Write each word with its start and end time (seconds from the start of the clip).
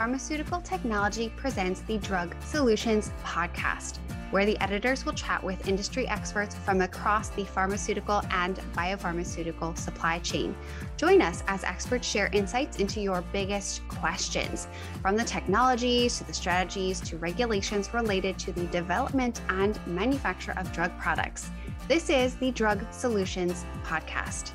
Pharmaceutical 0.00 0.62
Technology 0.62 1.30
presents 1.36 1.82
the 1.82 1.98
Drug 1.98 2.34
Solutions 2.42 3.12
Podcast, 3.22 3.98
where 4.30 4.46
the 4.46 4.58
editors 4.62 5.04
will 5.04 5.12
chat 5.12 5.44
with 5.44 5.68
industry 5.68 6.08
experts 6.08 6.54
from 6.54 6.80
across 6.80 7.28
the 7.28 7.44
pharmaceutical 7.44 8.22
and 8.30 8.56
biopharmaceutical 8.74 9.76
supply 9.76 10.18
chain. 10.20 10.56
Join 10.96 11.20
us 11.20 11.44
as 11.48 11.64
experts 11.64 12.08
share 12.08 12.30
insights 12.32 12.78
into 12.78 13.02
your 13.02 13.22
biggest 13.30 13.86
questions, 13.88 14.68
from 15.02 15.18
the 15.18 15.24
technologies 15.24 16.16
to 16.16 16.24
the 16.24 16.32
strategies 16.32 16.98
to 17.02 17.18
regulations 17.18 17.92
related 17.92 18.38
to 18.38 18.52
the 18.52 18.64
development 18.68 19.42
and 19.50 19.78
manufacture 19.86 20.54
of 20.56 20.72
drug 20.72 20.98
products. 20.98 21.50
This 21.88 22.08
is 22.08 22.36
the 22.36 22.52
Drug 22.52 22.90
Solutions 22.90 23.66
Podcast. 23.84 24.52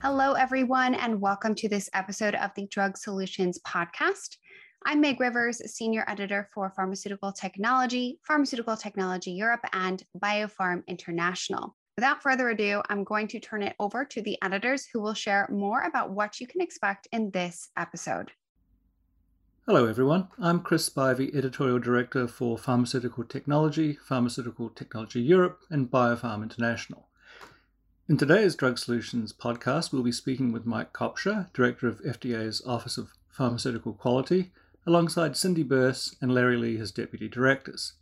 Hello, 0.00 0.34
everyone, 0.34 0.94
and 0.94 1.20
welcome 1.20 1.56
to 1.56 1.68
this 1.68 1.90
episode 1.92 2.36
of 2.36 2.52
the 2.54 2.68
Drug 2.68 2.96
Solutions 2.96 3.58
Podcast. 3.66 4.36
I'm 4.86 5.00
Meg 5.00 5.18
Rivers, 5.18 5.60
Senior 5.74 6.04
Editor 6.06 6.48
for 6.54 6.72
Pharmaceutical 6.76 7.32
Technology, 7.32 8.20
Pharmaceutical 8.22 8.76
Technology 8.76 9.32
Europe, 9.32 9.64
and 9.72 10.00
Biopharm 10.16 10.86
International. 10.86 11.74
Without 11.96 12.22
further 12.22 12.48
ado, 12.50 12.80
I'm 12.88 13.02
going 13.02 13.26
to 13.26 13.40
turn 13.40 13.64
it 13.64 13.74
over 13.80 14.04
to 14.04 14.22
the 14.22 14.38
editors 14.40 14.86
who 14.86 15.00
will 15.00 15.14
share 15.14 15.48
more 15.50 15.82
about 15.82 16.12
what 16.12 16.38
you 16.38 16.46
can 16.46 16.60
expect 16.60 17.08
in 17.10 17.32
this 17.32 17.70
episode. 17.76 18.30
Hello, 19.66 19.84
everyone. 19.84 20.28
I'm 20.38 20.60
Chris 20.60 20.88
Spivey, 20.88 21.34
Editorial 21.34 21.80
Director 21.80 22.28
for 22.28 22.56
Pharmaceutical 22.56 23.24
Technology, 23.24 23.98
Pharmaceutical 24.04 24.70
Technology 24.70 25.20
Europe, 25.20 25.58
and 25.70 25.90
Biopharm 25.90 26.44
International. 26.44 27.07
In 28.10 28.16
today's 28.16 28.54
Drug 28.54 28.78
Solutions 28.78 29.34
podcast, 29.34 29.92
we'll 29.92 30.02
be 30.02 30.12
speaking 30.12 30.50
with 30.50 30.64
Mike 30.64 30.94
Kopcha, 30.94 31.52
Director 31.52 31.88
of 31.88 32.00
FDA's 32.00 32.62
Office 32.66 32.96
of 32.96 33.10
Pharmaceutical 33.28 33.92
Quality, 33.92 34.50
alongside 34.86 35.36
Cindy 35.36 35.62
Buhse 35.62 36.16
and 36.22 36.32
Larry 36.32 36.56
Lee, 36.56 36.78
his 36.78 36.90
Deputy 36.90 37.28
Directors. 37.28 37.92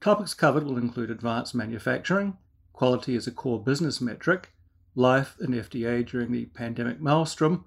Topics 0.00 0.32
covered 0.32 0.64
will 0.64 0.78
include 0.78 1.10
advanced 1.10 1.54
manufacturing, 1.54 2.38
quality 2.72 3.14
as 3.14 3.26
a 3.26 3.30
core 3.30 3.62
business 3.62 4.00
metric, 4.00 4.54
life 4.94 5.36
in 5.38 5.50
FDA 5.50 6.02
during 6.08 6.32
the 6.32 6.46
pandemic 6.46 6.98
maelstrom, 6.98 7.66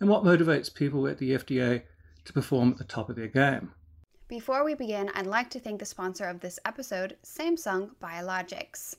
and 0.00 0.08
what 0.08 0.24
motivates 0.24 0.74
people 0.74 1.06
at 1.06 1.18
the 1.18 1.32
FDA 1.32 1.82
to 2.24 2.32
perform 2.32 2.70
at 2.70 2.78
the 2.78 2.84
top 2.84 3.10
of 3.10 3.16
their 3.16 3.28
game. 3.28 3.74
Before 4.28 4.64
we 4.64 4.72
begin, 4.72 5.10
I'd 5.14 5.26
like 5.26 5.50
to 5.50 5.60
thank 5.60 5.78
the 5.78 5.84
sponsor 5.84 6.24
of 6.24 6.40
this 6.40 6.58
episode, 6.64 7.18
Samsung 7.22 7.90
Biologics. 8.02 8.94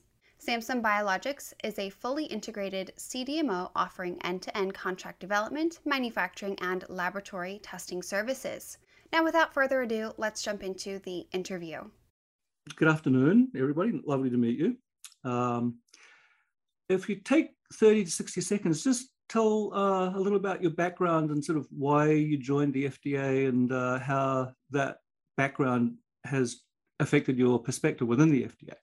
Samsung 0.48 0.81
Biologics 0.81 1.52
is 1.62 1.78
a 1.78 1.90
fully 1.90 2.23
integrated 2.23 2.94
CDMO 2.98 3.70
offering 3.76 4.17
end 4.23 4.42
to 4.44 4.58
end 4.58 4.73
contract 4.73 5.20
development, 5.20 5.80
manufacturing, 5.84 6.58
and 6.62 6.86
laboratory 6.88 7.59
testing 7.64 8.02
services. 8.02 8.78
Now, 9.12 9.26
without 9.26 9.54
further 9.54 9.81
ado, 9.81 10.14
let's 10.16 10.42
jump 10.42 10.64
into 10.64 11.00
the 11.00 11.28
interview. 11.34 11.81
Good 12.78 12.88
afternoon, 12.88 13.50
everybody. 13.58 14.02
Lovely 14.08 14.30
to 14.30 14.38
meet 14.38 14.58
you. 14.58 14.78
Um, 15.30 15.80
if 16.88 17.09
you 17.09 17.17
take 17.17 17.50
30 17.73 18.06
to 18.06 18.11
60 18.11 18.39
seconds, 18.39 18.86
just 18.86 19.09
tell 19.28 19.73
uh, 19.73 20.16
a 20.16 20.20
little 20.20 20.38
about 20.38 20.61
your 20.61 20.72
background 20.72 21.30
and 21.30 21.44
sort 21.44 21.58
of 21.58 21.67
why 21.72 22.11
you 22.11 22.38
joined 22.38 22.73
the 22.73 22.86
FDA 22.86 23.50
and 23.50 23.73
uh, 23.73 24.00
how 24.00 24.54
that 24.70 25.00
background 25.36 25.95
has 26.23 26.61
affected 27.02 27.38
your 27.38 27.59
perspective 27.59 28.08
within 28.08 28.32
the 28.32 28.44
FDA. 28.44 28.76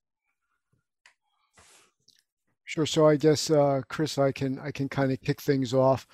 Sure. 2.67 2.87
So 2.87 3.07
I 3.07 3.17
guess, 3.17 3.51
uh, 3.51 3.83
Chris, 3.89 4.17
I 4.19 4.33
can 4.33 4.59
I 4.59 4.71
can 4.71 4.89
kind 4.89 5.13
of 5.13 5.21
kick 5.21 5.41
things 5.41 5.75
off. 5.75 6.07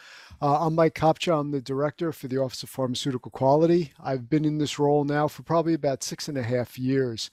Uh, 0.43 0.67
I'm 0.67 0.75
Mike 0.75 0.95
Kopcha. 0.95 1.39
I'm 1.39 1.53
the 1.53 1.61
director 1.61 2.13
for 2.13 2.27
the 2.27 2.39
Office 2.39 2.63
of 2.65 2.71
Pharmaceutical 2.71 3.31
Quality. 3.31 3.93
I've 4.03 4.29
been 4.29 4.45
in 4.45 4.59
this 4.59 4.79
role 4.79 5.05
now 5.05 5.29
for 5.29 5.43
probably 5.45 5.75
about 5.75 6.03
six 6.03 6.29
and 6.29 6.37
a 6.37 6.43
half 6.43 6.77
years. 6.79 7.31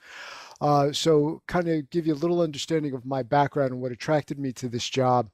Uh, 0.62 0.92
so, 0.92 1.42
kind 1.48 1.68
of 1.68 1.90
give 1.90 2.06
you 2.06 2.14
a 2.14 2.16
little 2.16 2.42
understanding 2.42 2.94
of 2.94 3.06
my 3.06 3.24
background 3.24 3.72
and 3.72 3.82
what 3.82 3.92
attracted 3.92 4.38
me 4.38 4.52
to 4.54 4.70
this 4.70 4.88
job 4.88 5.30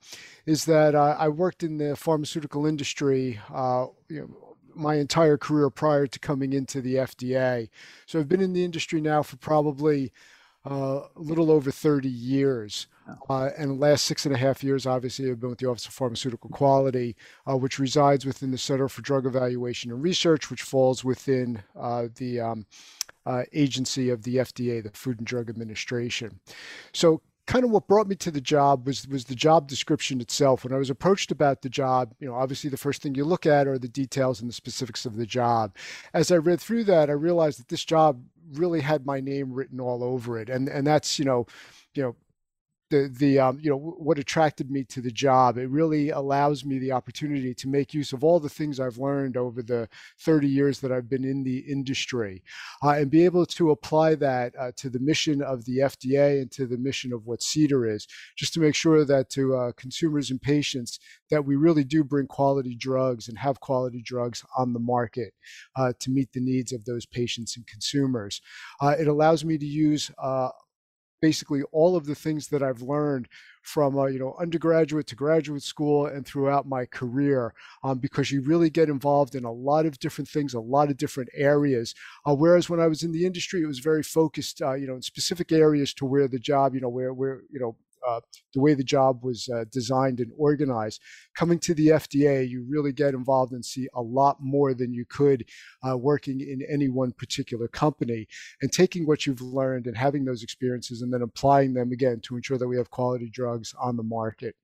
is 0.45 0.63
that 0.65 0.95
uh, 0.95 1.15
I 1.19 1.27
worked 1.29 1.63
in 1.63 1.77
the 1.77 1.95
pharmaceutical 1.95 2.65
industry. 2.65 3.39
Uh, 3.53 3.87
you 4.07 4.21
know, 4.21 4.55
my 4.75 4.95
entire 4.95 5.37
career 5.37 5.69
prior 5.69 6.07
to 6.07 6.19
coming 6.19 6.53
into 6.53 6.81
the 6.81 6.95
FDA. 6.95 7.69
So 8.05 8.19
I've 8.19 8.29
been 8.29 8.41
in 8.41 8.53
the 8.53 8.65
industry 8.65 9.01
now 9.01 9.21
for 9.23 9.37
probably 9.37 10.11
a 10.65 11.01
little 11.15 11.51
over 11.51 11.71
30 11.71 12.07
years. 12.07 12.87
Uh, 13.29 13.49
and 13.57 13.71
the 13.71 13.75
last 13.75 14.05
six 14.05 14.25
and 14.25 14.33
a 14.33 14.37
half 14.37 14.63
years, 14.63 14.85
obviously, 14.85 15.29
I've 15.29 15.39
been 15.39 15.49
with 15.49 15.59
the 15.59 15.69
Office 15.69 15.85
of 15.87 15.93
Pharmaceutical 15.93 16.49
Quality, 16.49 17.15
uh, 17.49 17.57
which 17.57 17.79
resides 17.79 18.25
within 18.25 18.51
the 18.51 18.57
Center 18.57 18.87
for 18.87 19.01
Drug 19.01 19.25
Evaluation 19.25 19.91
and 19.91 20.01
Research, 20.01 20.49
which 20.49 20.61
falls 20.61 21.03
within 21.03 21.61
uh, 21.77 22.07
the 22.15 22.39
um, 22.39 22.65
uh, 23.25 23.43
agency 23.51 24.09
of 24.09 24.23
the 24.23 24.37
FDA, 24.37 24.81
the 24.81 24.91
Food 24.91 25.17
and 25.17 25.27
Drug 25.27 25.49
Administration. 25.49 26.39
So, 26.93 27.21
kind 27.45 27.65
of 27.65 27.71
what 27.71 27.87
brought 27.87 28.07
me 28.07 28.15
to 28.15 28.31
the 28.31 28.39
job 28.39 28.87
was 28.87 29.07
was 29.07 29.25
the 29.25 29.35
job 29.35 29.67
description 29.67 30.21
itself. 30.21 30.63
When 30.63 30.73
I 30.73 30.77
was 30.77 30.89
approached 30.89 31.31
about 31.31 31.61
the 31.61 31.69
job, 31.69 32.13
you 32.19 32.27
know, 32.27 32.35
obviously 32.35 32.69
the 32.69 32.77
first 32.77 33.01
thing 33.01 33.15
you 33.15 33.25
look 33.25 33.45
at 33.45 33.67
are 33.67 33.77
the 33.77 33.89
details 33.89 34.39
and 34.39 34.49
the 34.49 34.53
specifics 34.53 35.05
of 35.05 35.17
the 35.17 35.25
job. 35.25 35.75
As 36.13 36.31
I 36.31 36.37
read 36.37 36.61
through 36.61 36.85
that, 36.85 37.09
I 37.09 37.13
realized 37.13 37.59
that 37.59 37.67
this 37.67 37.83
job 37.83 38.23
really 38.57 38.81
had 38.81 39.05
my 39.05 39.19
name 39.19 39.53
written 39.53 39.79
all 39.79 40.03
over 40.03 40.37
it, 40.39 40.49
and 40.49 40.69
and 40.69 40.85
that's 40.85 41.19
you 41.19 41.25
know, 41.25 41.45
you 41.95 42.03
know, 42.03 42.15
the 42.93 43.07
the 43.07 43.39
um, 43.39 43.59
you 43.59 43.71
know 43.71 43.77
what 43.77 44.19
attracted 44.19 44.69
me 44.69 44.83
to 44.83 45.01
the 45.01 45.11
job. 45.11 45.57
It 45.57 45.69
really 45.69 46.11
allows 46.11 46.63
me 46.63 46.77
the 46.77 46.91
opportunity 46.91 47.53
to 47.55 47.67
make 47.67 47.93
use 47.93 48.13
of 48.13 48.23
all 48.23 48.39
the 48.39 48.49
things 48.49 48.79
I've 48.79 48.99
learned 48.99 49.35
over 49.35 49.63
the 49.63 49.89
30 50.19 50.47
years 50.47 50.79
that 50.81 50.91
I've 50.91 51.09
been 51.09 51.25
in 51.25 51.43
the 51.43 51.59
industry, 51.59 52.43
uh, 52.83 52.89
and 52.89 53.09
be 53.09 53.25
able 53.25 53.47
to 53.47 53.71
apply 53.71 54.15
that 54.15 54.53
uh, 54.59 54.71
to 54.77 54.89
the 54.91 54.99
mission 54.99 55.41
of 55.41 55.65
the 55.65 55.79
FDA 55.79 56.41
and 56.41 56.51
to 56.51 56.67
the 56.67 56.77
mission 56.77 57.11
of 57.13 57.25
what 57.25 57.39
CDER 57.39 57.91
is, 57.91 58.07
just 58.35 58.53
to 58.53 58.59
make 58.59 58.75
sure 58.75 59.03
that 59.05 59.29
to 59.31 59.55
uh, 59.55 59.71
consumers 59.71 60.29
and 60.29 60.39
patients 60.39 60.99
that 61.31 61.43
we 61.43 61.55
really 61.55 61.83
do 61.83 62.03
bring 62.03 62.27
quality 62.27 62.75
drugs 62.75 63.27
and 63.27 63.39
have 63.39 63.59
quality 63.59 64.03
drugs 64.05 64.45
on 64.55 64.71
the 64.71 64.79
market 64.79 65.33
uh, 65.75 65.93
to 65.99 66.11
meet 66.11 66.31
the 66.33 66.39
needs 66.39 66.71
of 66.71 66.85
those 66.85 67.07
patients 67.07 67.57
and 67.57 67.65
consumers. 67.65 68.39
Uh, 68.79 68.95
it 68.99 69.07
allows 69.07 69.43
me 69.43 69.57
to 69.57 69.65
use 69.65 70.11
uh, 70.19 70.49
basically 71.23 71.61
all 71.71 71.95
of 71.95 72.05
the 72.05 72.15
things 72.15 72.49
that 72.49 72.61
I've 72.61 72.81
learned 72.81 73.29
from 73.61 73.97
uh, 73.97 74.07
you 74.07 74.19
know 74.19 74.35
undergraduate 74.37 75.07
to 75.07 75.15
graduate 75.15 75.63
school 75.63 76.05
and 76.05 76.25
throughout 76.27 76.67
my 76.67 76.83
career 76.85 77.53
um, 77.81 77.97
because 77.97 78.29
you 78.29 78.41
really 78.41 78.69
get 78.69 78.89
involved 78.89 79.33
in 79.33 79.45
a 79.45 79.51
lot 79.69 79.85
of 79.85 79.97
different 79.99 80.27
things 80.27 80.53
a 80.53 80.59
lot 80.59 80.89
of 80.89 80.97
different 80.97 81.29
areas 81.33 81.95
uh, 82.27 82.35
whereas 82.35 82.69
when 82.69 82.81
i 82.81 82.87
was 82.87 83.03
in 83.03 83.13
the 83.13 83.25
industry 83.25 83.61
it 83.61 83.65
was 83.73 83.79
very 83.79 84.03
focused 84.03 84.61
uh, 84.61 84.73
you 84.73 84.85
know 84.85 84.95
in 84.95 85.01
specific 85.01 85.53
areas 85.53 85.93
to 85.93 86.05
where 86.05 86.27
the 86.27 86.39
job 86.51 86.75
you 86.75 86.81
know 86.81 86.89
where 86.89 87.13
where 87.13 87.43
you 87.49 87.59
know 87.59 87.73
uh, 88.07 88.21
the 88.53 88.61
way 88.61 88.73
the 88.73 88.83
job 88.83 89.23
was 89.23 89.49
uh, 89.49 89.65
designed 89.71 90.19
and 90.19 90.31
organized. 90.37 91.01
Coming 91.35 91.59
to 91.59 91.73
the 91.73 91.87
FDA, 91.87 92.47
you 92.47 92.65
really 92.67 92.91
get 92.91 93.13
involved 93.13 93.53
and 93.53 93.63
see 93.63 93.87
a 93.95 94.01
lot 94.01 94.37
more 94.41 94.73
than 94.73 94.93
you 94.93 95.05
could 95.05 95.45
uh, 95.87 95.97
working 95.97 96.41
in 96.41 96.61
any 96.69 96.89
one 96.89 97.11
particular 97.11 97.67
company. 97.67 98.27
And 98.61 98.71
taking 98.71 99.05
what 99.05 99.25
you've 99.25 99.41
learned 99.41 99.87
and 99.87 99.97
having 99.97 100.25
those 100.25 100.43
experiences 100.43 101.01
and 101.01 101.13
then 101.13 101.21
applying 101.21 101.73
them 101.73 101.91
again 101.91 102.19
to 102.23 102.35
ensure 102.35 102.57
that 102.57 102.67
we 102.67 102.77
have 102.77 102.89
quality 102.89 103.29
drugs 103.29 103.73
on 103.79 103.97
the 103.97 104.03
market. 104.03 104.55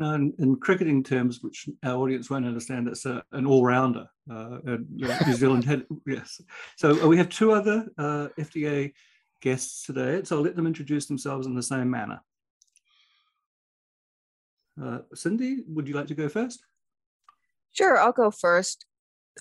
Now, 0.00 0.14
in, 0.14 0.32
in, 0.38 0.56
cricketing 0.56 1.02
terms, 1.02 1.40
which 1.42 1.68
our 1.84 1.96
audience 1.96 2.30
won't 2.30 2.46
understand, 2.46 2.88
it's 2.88 3.04
a, 3.04 3.22
an 3.32 3.44
all-rounder. 3.44 4.06
Uh, 4.30 4.58
New 4.64 5.34
Zealand 5.34 5.64
had 5.64 5.84
yes. 6.06 6.40
So 6.76 7.02
uh, 7.02 7.06
we 7.06 7.18
have 7.18 7.28
two 7.28 7.52
other 7.52 7.86
uh, 7.98 8.28
FDA 8.38 8.92
guests 9.40 9.86
today, 9.86 10.22
so 10.24 10.36
I'll 10.36 10.42
let 10.42 10.56
them 10.56 10.66
introduce 10.66 11.06
themselves 11.06 11.46
in 11.46 11.54
the 11.54 11.62
same 11.62 11.90
manner. 11.90 12.20
Uh, 14.82 15.00
Cindy, 15.14 15.62
would 15.68 15.88
you 15.88 15.94
like 15.94 16.06
to 16.06 16.14
go 16.14 16.28
first? 16.28 16.62
Sure, 17.72 17.98
I'll 17.98 18.12
go 18.12 18.30
first. 18.30 18.86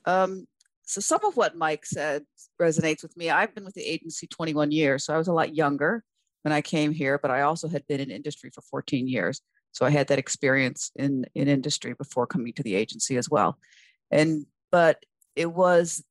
Um, 0.06 0.48
so 0.84 1.01
some 1.01 1.24
of 1.24 1.38
what 1.38 1.56
Mike 1.56 1.86
said 1.86 2.24
resonates 2.60 3.04
with 3.04 3.16
me. 3.16 3.30
I've 3.30 3.54
been 3.54 3.66
with 3.66 3.75
the 3.75 3.86
agency 3.86 4.28
21 4.28 4.72
years, 4.72 5.06
so 5.06 5.13
I 5.13 5.18
was 5.18 5.28
a 5.28 5.34
lot 5.34 5.56
younger 5.56 6.04
when 6.42 6.52
I 6.52 6.62
came 6.62 6.92
here, 6.92 7.19
but 7.19 7.31
I 7.31 7.42
also 7.42 7.68
had 7.68 7.86
been 7.88 8.00
in 8.00 8.12
industry 8.12 8.50
for 8.54 8.62
14 8.62 9.07
years. 9.07 9.42
So 9.72 9.86
I 9.86 9.92
had 9.92 10.07
that 10.07 10.19
experience 10.19 10.92
in, 10.95 11.25
in 11.36 11.48
industry 11.48 11.94
before 11.94 12.25
coming 12.25 12.54
to 12.54 12.63
the 12.63 12.75
agency 12.75 13.18
as 13.18 13.30
well. 13.30 13.57
And 14.12 14.45
but 14.72 15.04
it 15.36 15.52
was 15.52 16.04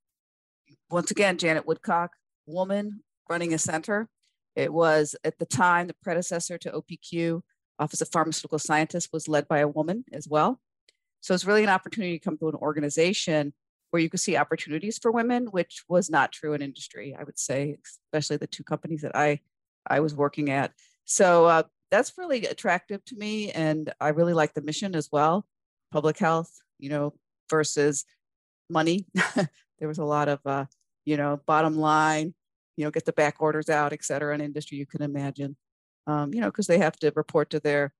once 0.91 1.11
again 1.11 1.39
Janet 1.39 1.67
Woodcock, 1.67 2.13
woman 2.47 3.03
running 3.29 3.55
a 3.55 3.59
center. 3.59 4.09
It 4.57 4.73
was 4.73 5.15
at 5.25 5.39
the 5.39 5.47
time 5.47 5.87
the 5.87 5.95
predecessor 6.03 6.59
to 6.59 6.73
OPQ, 6.73 7.43
Office 7.79 8.01
of 8.01 8.09
Pharmaceutical 8.09 8.59
Scientists, 8.59 9.09
was 9.13 9.29
led 9.29 9.47
by 9.49 9.59
a 9.59 9.69
woman 9.69 10.05
as 10.13 10.27
well. 10.29 10.61
So 11.21 11.35
it's 11.35 11.45
really 11.45 11.63
an 11.63 11.69
opportunity 11.69 12.19
to 12.19 12.25
come 12.25 12.39
to 12.39 12.49
an 12.49 12.55
organization 12.57 13.53
where 13.91 14.03
you 14.03 14.11
could 14.11 14.21
see 14.21 14.37
opportunities 14.37 14.99
for 14.99 15.11
women, 15.11 15.47
which 15.47 15.83
was 15.89 16.11
not 16.11 16.33
true 16.33 16.53
in 16.53 16.63
industry, 16.63 17.17
I 17.19 17.25
would 17.25 17.39
say, 17.39 17.77
especially 18.07 18.37
the 18.37 18.47
two 18.47 18.65
companies 18.65 19.03
that 19.03 19.17
I 19.17 19.41
I 19.87 20.01
was 20.01 20.15
working 20.15 20.51
at. 20.51 20.73
So 21.05 21.47
uh, 21.47 21.63
that's 21.91 22.13
really 22.19 22.47
attractive 22.47 23.05
to 23.07 23.17
me, 23.17 23.51
and 23.53 23.93
I 24.01 24.09
really 24.09 24.35
like 24.35 24.55
the 24.55 24.63
mission 24.63 24.95
as 24.95 25.09
well. 25.11 25.47
public 25.91 26.19
health, 26.19 26.53
you 26.79 26.91
know, 26.91 27.15
versus 27.49 28.05
money. 28.69 29.07
there 29.79 29.89
was 29.89 29.99
a 29.99 30.05
lot 30.05 30.29
of, 30.29 30.41
uh, 30.45 30.67
you 31.07 31.17
know, 31.17 31.41
bottom 31.47 31.79
line, 31.79 32.35
you 32.79 32.85
know, 32.85 32.93
get 32.93 33.05
the 33.05 33.13
back 33.13 33.35
orders 33.41 33.69
out, 33.69 33.93
et 33.93 34.05
cetera, 34.05 34.33
in 34.33 34.41
industry 34.41 34.79
you 34.79 34.87
can 34.87 35.03
imagine, 35.03 35.57
um, 36.07 36.33
you 36.33 36.41
know, 36.41 36.47
because 36.47 36.69
they 36.69 36.79
have 36.79 36.97
to 36.97 37.13
report 37.17 37.51
to 37.51 37.59
their 37.59 37.93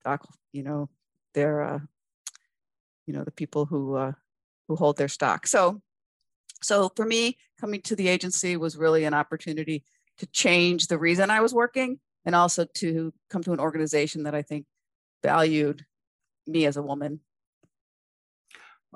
stock, 0.00 0.24
you 0.52 0.62
know, 0.62 0.88
their, 1.34 1.60
uh, 1.60 1.80
you 3.04 3.12
know, 3.12 3.24
the 3.24 3.32
people 3.32 3.66
who 3.66 3.96
uh, 3.96 4.12
who 4.68 4.76
hold 4.76 4.96
their 4.96 5.08
stock. 5.08 5.48
So, 5.48 5.82
so 6.62 6.92
for 6.94 7.04
me, 7.04 7.36
coming 7.60 7.82
to 7.82 7.96
the 7.96 8.06
agency 8.06 8.56
was 8.56 8.76
really 8.76 9.02
an 9.02 9.12
opportunity 9.12 9.82
to 10.18 10.26
change 10.26 10.86
the 10.86 10.98
reason 10.98 11.28
I 11.28 11.40
was 11.40 11.52
working, 11.52 11.98
and 12.24 12.36
also 12.36 12.64
to 12.74 13.12
come 13.28 13.42
to 13.42 13.52
an 13.52 13.58
organization 13.58 14.22
that 14.22 14.36
I 14.36 14.42
think 14.42 14.66
valued 15.24 15.84
me 16.46 16.66
as 16.66 16.76
a 16.76 16.82
woman 16.82 17.18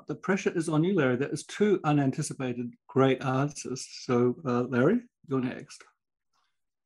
the 0.07 0.15
pressure 0.15 0.51
is 0.55 0.69
on 0.69 0.83
you, 0.83 0.93
Larry. 0.93 1.15
That 1.15 1.31
is 1.31 1.43
two 1.43 1.79
unanticipated 1.83 2.71
great 2.87 3.23
answers. 3.23 3.87
So, 4.03 4.35
uh, 4.45 4.63
Larry, 4.63 5.01
you're 5.27 5.41
next. 5.41 5.83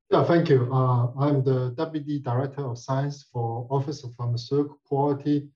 Yeah, 0.09 0.25
thank 0.25 0.49
you. 0.49 0.69
Uh, 0.73 1.11
I'm 1.17 1.43
the 1.43 1.73
Deputy 1.77 2.19
Director 2.19 2.65
of 2.65 2.77
Science 2.77 3.25
for 3.31 3.67
Office 3.69 4.03
of 4.03 4.13
Pharmaceutical 4.15 4.79
Quality. 4.85 5.47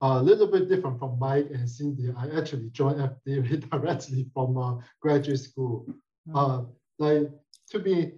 A 0.00 0.22
little 0.22 0.46
bit 0.46 0.68
different 0.68 0.98
from 0.98 1.18
Mike 1.18 1.48
and 1.52 1.68
Cindy. 1.68 2.12
I 2.16 2.28
actually 2.38 2.68
joined 2.70 3.00
FDA 3.00 3.70
directly 3.70 4.26
from 4.32 4.56
uh, 4.58 4.76
graduate 5.00 5.40
school. 5.40 5.86
Hmm. 6.26 6.36
Uh, 6.36 6.62
like 6.98 7.30
to 7.70 7.78
be 7.80 8.12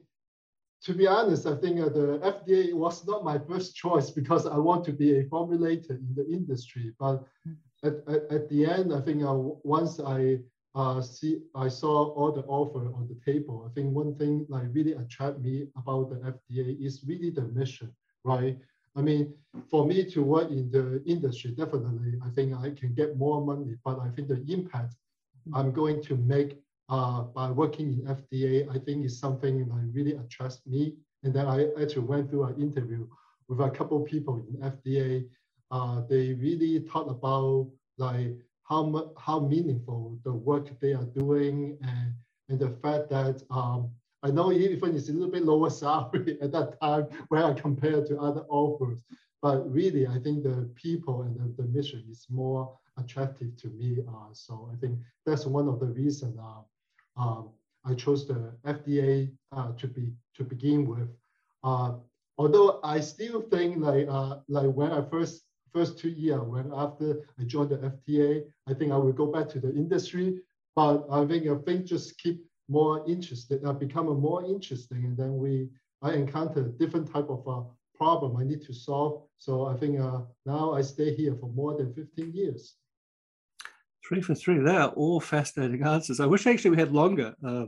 to 0.83 0.93
be 0.93 1.07
honest, 1.07 1.47
I 1.47 1.57
think 1.57 1.81
uh, 1.81 1.89
the 1.89 2.21
FDA 2.23 2.75
was 2.75 3.07
not 3.07 3.25
my 3.25 3.39
first 3.39 3.75
choice 3.75 4.11
because 4.11 4.47
I 4.47 4.59
want 4.59 4.85
to 4.85 4.93
be 4.93 5.19
a 5.19 5.25
formulator 5.25 5.91
in 5.91 6.15
the 6.15 6.27
industry. 6.29 6.93
But 6.99 7.25
hmm 7.45 7.55
at, 7.85 7.95
at, 8.09 8.23
at 8.31 8.49
the 8.49 8.67
end, 8.67 8.93
I 8.93 9.01
think 9.01 9.23
uh, 9.23 9.35
once 9.63 10.01
I 10.01 10.39
uh, 10.77 11.01
see, 11.01 11.41
I 11.55 11.69
saw 11.69 12.11
all 12.11 12.31
the 12.33 12.43
offer 12.43 12.87
on 12.95 13.09
the 13.09 13.19
table. 13.25 13.67
I 13.69 13.75
think 13.75 13.95
one 13.95 14.15
thing 14.17 14.47
like 14.49 14.67
really 14.73 14.93
attract 14.93 15.41
me 15.41 15.67
about 15.77 16.11
the 16.11 16.17
FDA 16.17 16.81
is 16.85 17.03
really 17.07 17.31
the 17.31 17.43
mission, 17.43 17.91
right? 18.25 18.57
I 18.95 19.01
mean, 19.03 19.35
for 19.71 19.87
me 19.87 20.05
to 20.11 20.23
work 20.23 20.51
in 20.51 20.71
the 20.71 21.03
industry, 21.07 21.51
definitely, 21.51 22.15
I 22.25 22.31
think 22.31 22.55
I 22.55 22.71
can 22.71 22.95
get 22.95 23.17
more 23.17 23.45
money, 23.45 23.75
but 23.85 23.99
I 24.01 24.09
think 24.11 24.29
the 24.29 24.45
impact 24.49 24.95
I'm 25.55 25.73
going 25.73 26.03
to 26.05 26.17
make 26.17 26.61
uh, 26.89 27.23
by 27.23 27.51
working 27.51 27.93
in 27.93 28.01
FDA, 28.17 28.69
I 28.71 28.79
think 28.79 29.05
is 29.05 29.19
something 29.19 29.67
that 29.69 29.91
really 29.93 30.13
attracts 30.13 30.61
me. 30.67 30.95
And 31.25 31.35
then 31.35 31.47
I 31.47 31.69
actually 31.81 32.07
went 32.07 32.31
through 32.31 32.45
an 32.45 32.61
interview 32.61 33.07
with 33.49 33.61
a 33.61 33.71
couple 33.71 33.99
people 34.01 34.45
in 34.49 34.57
FDA 34.61 35.27
uh, 35.71 36.03
they 36.09 36.35
really 36.35 36.81
talked 36.81 37.11
about 37.11 37.69
like 37.99 38.37
how 38.69 39.13
how 39.19 39.39
meaningful 39.41 40.19
the 40.25 40.33
work 40.33 40.69
they 40.81 40.93
are 40.93 41.05
doing 41.05 41.79
and 41.83 42.13
and 42.49 42.59
the 42.59 42.71
fact 42.83 43.09
that 43.11 43.43
um, 43.51 43.91
I 44.23 44.31
know 44.31 44.53
even 44.53 44.97
it's 44.97 45.09
a 45.09 45.13
little 45.13 45.31
bit 45.31 45.45
lower 45.45 45.71
salary 45.71 46.39
at 46.43 46.53
that 46.53 46.81
time 46.81 47.07
when 47.29 47.43
I 47.43 47.53
compare 47.53 48.05
to 48.05 48.19
other 48.19 48.45
offers, 48.49 49.03
but 49.43 49.71
really 49.73 50.07
I 50.07 50.19
think 50.19 50.43
the 50.43 50.69
people 50.75 51.23
and 51.23 51.37
the, 51.37 51.63
the 51.63 51.69
mission 51.69 52.05
is 52.11 52.27
more 52.29 52.77
attractive 52.99 53.57
to 53.57 53.69
me. 53.69 53.99
Uh, 54.09 54.33
so 54.33 54.71
I 54.73 54.77
think 54.77 54.99
that's 55.25 55.47
one 55.47 55.69
of 55.69 55.81
the 55.81 55.87
reasons 55.87 56.39
uh, 56.39 57.21
um, 57.21 57.51
I 57.85 57.95
chose 57.95 58.27
the 58.27 58.53
FDA 58.67 59.31
uh, 59.53 59.73
to 59.73 59.87
be 59.87 60.13
to 60.35 60.45
begin 60.45 60.87
with. 60.87 61.09
Uh, 61.63 61.95
although 62.37 62.81
I 62.83 63.01
still 63.01 63.43
think 63.43 63.79
like 63.79 64.07
uh, 64.09 64.39
like 64.49 64.71
when 64.73 64.93
I 64.93 65.03
first 65.03 65.46
first 65.77 65.99
two 65.99 66.15
years 66.25 66.41
when 66.41 66.73
after 66.75 67.09
I 67.39 67.43
joined 67.45 67.71
the 67.71 67.79
FDA, 67.95 68.29
I 68.67 68.73
think 68.73 68.93
I 68.93 68.97
will 68.97 69.13
go 69.23 69.27
back 69.27 69.47
to 69.51 69.61
the 69.61 69.73
industry. 69.83 70.41
But 70.75 71.07
I 71.11 71.27
think 71.27 71.43
I 71.47 71.57
think 71.67 71.85
just 71.85 72.17
keep 72.23 72.39
more 72.69 73.05
interested, 73.15 73.65
uh, 73.65 73.75
become 73.75 74.07
more 74.29 74.43
interesting, 74.55 75.05
and 75.09 75.17
then 75.21 75.33
we 75.43 75.69
I 76.07 76.13
encounter 76.23 76.63
different 76.83 77.07
type 77.13 77.29
of 77.37 77.43
uh, 77.55 77.63
problem 78.01 78.37
I 78.37 78.45
need 78.45 78.63
to 78.69 78.73
solve. 78.73 79.15
So 79.39 79.53
I 79.73 79.75
think 79.81 80.01
uh, 80.01 80.21
now 80.55 80.65
I 80.79 80.83
stay 80.83 81.15
here 81.15 81.35
for 81.41 81.49
more 81.61 81.73
than 81.79 81.93
15 81.93 82.33
years. 82.33 82.63
Three 84.07 84.21
for 84.21 84.37
three. 84.37 84.59
They 84.59 84.77
are 84.77 84.91
all 84.91 85.19
fascinating 85.19 85.83
answers. 85.85 86.21
I 86.21 86.27
wish 86.27 86.47
actually 86.47 86.71
we 86.71 86.77
had 86.77 86.93
longer. 86.93 87.35
Uh, 87.45 87.65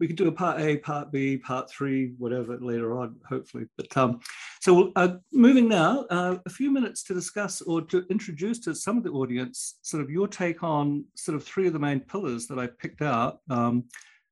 we 0.00 0.06
could 0.06 0.16
do 0.16 0.28
a 0.28 0.32
part 0.32 0.58
A, 0.60 0.78
part 0.78 1.12
B, 1.12 1.36
part 1.36 1.70
three, 1.70 2.14
whatever 2.16 2.56
later 2.58 2.98
on, 2.98 3.16
hopefully. 3.28 3.66
But 3.76 3.94
um, 3.96 4.20
so 4.62 4.92
uh, 4.96 5.16
moving 5.32 5.68
now, 5.68 6.06
uh, 6.08 6.38
a 6.46 6.50
few 6.50 6.70
minutes 6.70 7.02
to 7.04 7.14
discuss 7.14 7.60
or 7.60 7.82
to 7.82 8.06
introduce 8.08 8.58
to 8.60 8.74
some 8.74 8.96
of 8.96 9.04
the 9.04 9.10
audience 9.10 9.78
sort 9.82 10.02
of 10.02 10.08
your 10.08 10.28
take 10.28 10.62
on 10.62 11.04
sort 11.14 11.36
of 11.36 11.44
three 11.44 11.66
of 11.66 11.74
the 11.74 11.78
main 11.78 12.00
pillars 12.00 12.46
that 12.46 12.58
I 12.58 12.68
picked 12.68 13.02
out. 13.02 13.40
Um, 13.50 13.84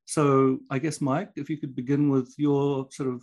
so 0.07 0.61
I 0.71 0.79
guess 0.79 1.03
Mike, 1.03 1.31
if 1.37 1.51
you 1.51 1.59
could 1.59 1.77
begin 1.77 2.09
with 2.09 2.35
your 2.39 2.89
sort 2.91 3.11
of 3.11 3.23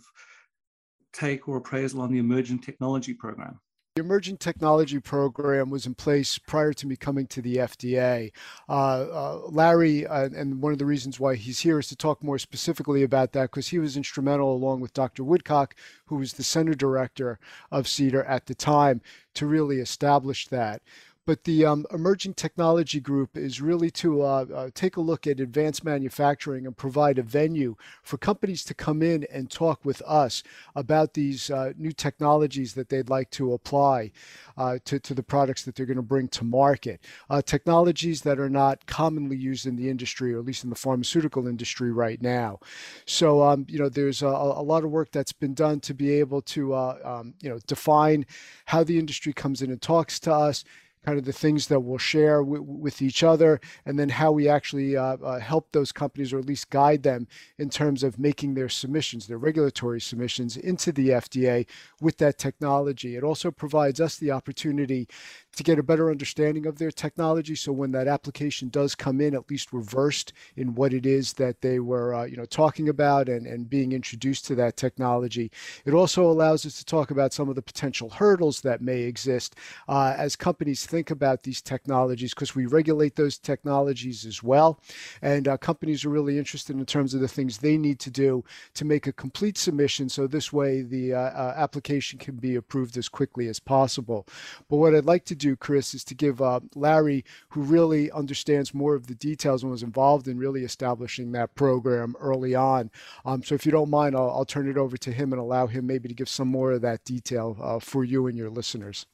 take 1.12 1.48
or 1.48 1.56
appraisal 1.56 2.02
on 2.02 2.12
the 2.12 2.18
emerging 2.18 2.60
technology 2.60 3.14
program. 3.14 3.58
The 3.98 4.04
emerging 4.04 4.36
technology 4.36 5.00
program 5.00 5.70
was 5.70 5.84
in 5.84 5.96
place 5.96 6.38
prior 6.38 6.72
to 6.72 6.86
me 6.86 6.94
coming 6.94 7.26
to 7.26 7.42
the 7.42 7.56
FDA. 7.56 8.30
Uh, 8.68 8.72
uh, 8.72 9.40
Larry, 9.48 10.06
uh, 10.06 10.28
and 10.36 10.62
one 10.62 10.70
of 10.72 10.78
the 10.78 10.86
reasons 10.86 11.18
why 11.18 11.34
he's 11.34 11.58
here 11.58 11.80
is 11.80 11.88
to 11.88 11.96
talk 11.96 12.22
more 12.22 12.38
specifically 12.38 13.02
about 13.02 13.32
that 13.32 13.50
because 13.50 13.66
he 13.66 13.80
was 13.80 13.96
instrumental, 13.96 14.54
along 14.54 14.82
with 14.82 14.92
Dr. 14.92 15.24
Woodcock, 15.24 15.74
who 16.06 16.14
was 16.14 16.34
the 16.34 16.44
center 16.44 16.74
director 16.74 17.40
of 17.72 17.86
CDER 17.86 18.24
at 18.28 18.46
the 18.46 18.54
time, 18.54 19.00
to 19.34 19.46
really 19.46 19.80
establish 19.80 20.46
that. 20.46 20.80
But 21.28 21.44
the 21.44 21.66
um, 21.66 21.84
emerging 21.92 22.34
technology 22.34 23.00
group 23.00 23.36
is 23.36 23.60
really 23.60 23.90
to 23.90 24.22
uh, 24.22 24.46
uh, 24.54 24.70
take 24.72 24.96
a 24.96 25.02
look 25.02 25.26
at 25.26 25.40
advanced 25.40 25.84
manufacturing 25.84 26.64
and 26.64 26.74
provide 26.74 27.18
a 27.18 27.22
venue 27.22 27.76
for 28.02 28.16
companies 28.16 28.64
to 28.64 28.72
come 28.72 29.02
in 29.02 29.26
and 29.30 29.50
talk 29.50 29.84
with 29.84 30.00
us 30.06 30.42
about 30.74 31.12
these 31.12 31.50
uh, 31.50 31.74
new 31.76 31.92
technologies 31.92 32.72
that 32.72 32.88
they'd 32.88 33.10
like 33.10 33.28
to 33.32 33.52
apply 33.52 34.10
uh, 34.56 34.78
to, 34.86 34.98
to 35.00 35.12
the 35.12 35.22
products 35.22 35.64
that 35.64 35.74
they're 35.74 35.84
going 35.84 35.96
to 35.96 36.02
bring 36.02 36.28
to 36.28 36.44
market. 36.44 37.04
Uh, 37.28 37.42
technologies 37.42 38.22
that 38.22 38.38
are 38.38 38.48
not 38.48 38.86
commonly 38.86 39.36
used 39.36 39.66
in 39.66 39.76
the 39.76 39.90
industry, 39.90 40.32
or 40.32 40.38
at 40.38 40.46
least 40.46 40.64
in 40.64 40.70
the 40.70 40.76
pharmaceutical 40.76 41.46
industry 41.46 41.92
right 41.92 42.22
now. 42.22 42.58
So, 43.04 43.42
um, 43.42 43.66
you 43.68 43.78
know, 43.78 43.90
there's 43.90 44.22
a, 44.22 44.28
a, 44.28 44.64
lot 44.64 44.82
of 44.82 44.90
work 44.90 45.12
that's 45.12 45.34
been 45.34 45.52
done 45.52 45.80
to 45.80 45.92
be 45.92 46.10
able 46.10 46.40
to, 46.40 46.72
uh, 46.72 46.98
um, 47.04 47.34
you 47.42 47.50
know, 47.50 47.58
define 47.66 48.24
how 48.64 48.82
the 48.82 48.98
industry 48.98 49.34
comes 49.34 49.60
in 49.60 49.70
and 49.70 49.82
talks 49.82 50.18
to 50.20 50.32
us 50.32 50.64
kind 51.08 51.18
of 51.18 51.24
the 51.24 51.32
things 51.32 51.68
that 51.68 51.80
we'll 51.80 51.96
share 51.96 52.42
w- 52.42 52.60
with 52.60 53.00
each 53.00 53.22
other, 53.22 53.58
and 53.86 53.98
then 53.98 54.10
how 54.10 54.30
we 54.30 54.46
actually 54.46 54.94
uh, 54.94 55.16
uh, 55.24 55.38
help 55.38 55.72
those 55.72 55.90
companies 55.90 56.34
or 56.34 56.38
at 56.38 56.44
least 56.44 56.68
guide 56.68 57.02
them 57.02 57.26
in 57.56 57.70
terms 57.70 58.02
of 58.02 58.18
making 58.18 58.52
their 58.52 58.68
submissions, 58.68 59.26
their 59.26 59.38
regulatory 59.38 60.02
submissions 60.02 60.58
into 60.58 60.92
the 60.92 61.08
FDA 61.08 61.66
with 62.02 62.18
that 62.18 62.36
technology. 62.36 63.16
It 63.16 63.24
also 63.24 63.50
provides 63.50 64.02
us 64.02 64.18
the 64.18 64.30
opportunity 64.32 65.08
to 65.56 65.62
get 65.62 65.78
a 65.78 65.82
better 65.82 66.10
understanding 66.10 66.66
of 66.66 66.76
their 66.76 66.90
technology. 66.90 67.54
So 67.54 67.72
when 67.72 67.90
that 67.92 68.06
application 68.06 68.68
does 68.68 68.94
come 68.94 69.20
in, 69.22 69.34
at 69.34 69.50
least 69.50 69.72
we're 69.72 69.80
versed 69.80 70.34
in 70.56 70.74
what 70.74 70.92
it 70.92 71.06
is 71.06 71.32
that 71.34 71.62
they 71.62 71.80
were, 71.80 72.14
uh, 72.14 72.24
you 72.24 72.36
know, 72.36 72.44
talking 72.44 72.90
about 72.90 73.30
and, 73.30 73.46
and 73.46 73.68
being 73.68 73.92
introduced 73.92 74.46
to 74.46 74.54
that 74.56 74.76
technology. 74.76 75.50
It 75.86 75.94
also 75.94 76.30
allows 76.30 76.66
us 76.66 76.78
to 76.78 76.84
talk 76.84 77.10
about 77.10 77.32
some 77.32 77.48
of 77.48 77.54
the 77.54 77.62
potential 77.62 78.10
hurdles 78.10 78.60
that 78.60 78.82
may 78.82 79.00
exist 79.00 79.56
uh, 79.88 80.14
as 80.18 80.36
companies 80.36 80.84
think 80.84 80.97
about 81.10 81.42
these 81.42 81.62
technologies, 81.62 82.34
because 82.34 82.54
we 82.54 82.66
regulate 82.66 83.16
those 83.16 83.38
technologies 83.38 84.24
as 84.24 84.42
well. 84.42 84.80
And 85.22 85.46
uh, 85.46 85.56
companies 85.56 86.04
are 86.04 86.10
really 86.10 86.38
interested 86.38 86.76
in 86.76 86.86
terms 86.86 87.14
of 87.14 87.20
the 87.20 87.28
things 87.28 87.58
they 87.58 87.76
need 87.76 88.00
to 88.00 88.10
do 88.10 88.44
to 88.74 88.84
make 88.84 89.06
a 89.06 89.12
complete 89.12 89.58
submission. 89.58 90.08
So 90.08 90.26
this 90.26 90.52
way 90.52 90.82
the 90.82 91.14
uh, 91.14 91.18
uh, 91.20 91.54
application 91.56 92.18
can 92.18 92.36
be 92.36 92.56
approved 92.56 92.96
as 92.96 93.08
quickly 93.08 93.48
as 93.48 93.60
possible. 93.60 94.26
But 94.68 94.76
what 94.78 94.94
I'd 94.94 95.04
like 95.04 95.24
to 95.26 95.34
do 95.34 95.56
Chris, 95.56 95.94
is 95.94 96.04
to 96.04 96.14
give 96.14 96.40
uh, 96.40 96.60
Larry, 96.74 97.24
who 97.50 97.60
really 97.60 98.10
understands 98.10 98.72
more 98.74 98.94
of 98.94 99.06
the 99.06 99.14
details 99.14 99.62
and 99.62 99.70
was 99.70 99.82
involved 99.82 100.28
in 100.28 100.38
really 100.38 100.64
establishing 100.64 101.32
that 101.32 101.54
program 101.54 102.14
early 102.20 102.54
on. 102.54 102.90
Um, 103.24 103.42
so 103.42 103.54
if 103.54 103.66
you 103.66 103.72
don't 103.72 103.90
mind, 103.90 104.16
I'll, 104.16 104.30
I'll, 104.30 104.48
turn 104.48 104.70
it 104.70 104.78
over 104.78 104.96
to 104.96 105.12
him 105.12 105.32
and 105.32 105.40
allow 105.40 105.66
him 105.66 105.86
maybe 105.86 106.08
to 106.08 106.14
give 106.14 106.28
some 106.28 106.48
more 106.48 106.72
of 106.72 106.80
that 106.80 107.04
detail 107.04 107.56
uh, 107.60 107.78
for 107.78 108.02
you 108.02 108.26
and 108.26 108.38
your 108.38 108.48
listeners. 108.48 109.04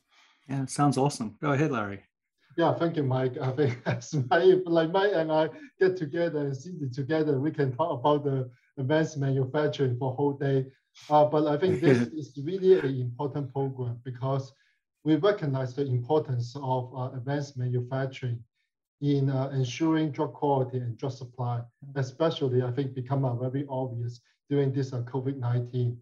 Yeah, 0.49 0.67
sounds 0.67 0.99
awesome. 0.99 1.37
Go 1.41 1.53
ahead, 1.53 1.73
Larry. 1.73 2.05
Yeah, 2.57 2.75
thank 2.75 2.97
you, 2.97 3.03
Mike. 3.03 3.37
I 3.41 3.51
think 3.53 3.79
as 3.87 4.15
my, 4.31 4.61
like 4.67 4.91
Mike 4.91 5.13
and 5.15 5.33
I 5.33 5.49
get 5.81 5.97
together 5.97 6.41
and 6.41 6.57
Cindy 6.57 6.89
together, 6.89 7.39
we 7.41 7.51
can 7.51 7.75
talk 7.75 7.99
about 7.99 8.25
the 8.25 8.51
advanced 8.79 9.17
manufacturing 9.19 9.97
for 9.99 10.13
a 10.13 10.15
whole 10.15 10.35
day. 10.35 10.67
Uh, 11.11 11.25
but 11.25 11.47
I 11.47 11.57
think 11.57 11.81
this 11.81 12.09
is 12.17 12.39
really 12.45 12.79
an 12.79 13.01
important 13.01 13.53
program 13.53 13.99
because 14.05 14.53
we 15.05 15.17
recognize 15.17 15.75
the 15.75 15.85
importance 15.87 16.57
of 16.61 16.93
uh, 16.97 17.11
advanced 17.17 17.57
manufacturing 17.57 18.43
in 19.01 19.29
uh, 19.29 19.51
ensuring 19.53 20.11
drug 20.11 20.33
quality 20.33 20.79
and 20.79 20.97
drug 20.97 21.13
supply, 21.13 21.61
especially 21.97 22.63
I 22.63 22.71
think 22.71 22.95
become 22.95 23.39
very 23.39 23.67
obvious 23.69 24.21
during 24.49 24.73
this 24.73 24.93
uh, 24.93 25.03
COVID-19. 25.03 25.97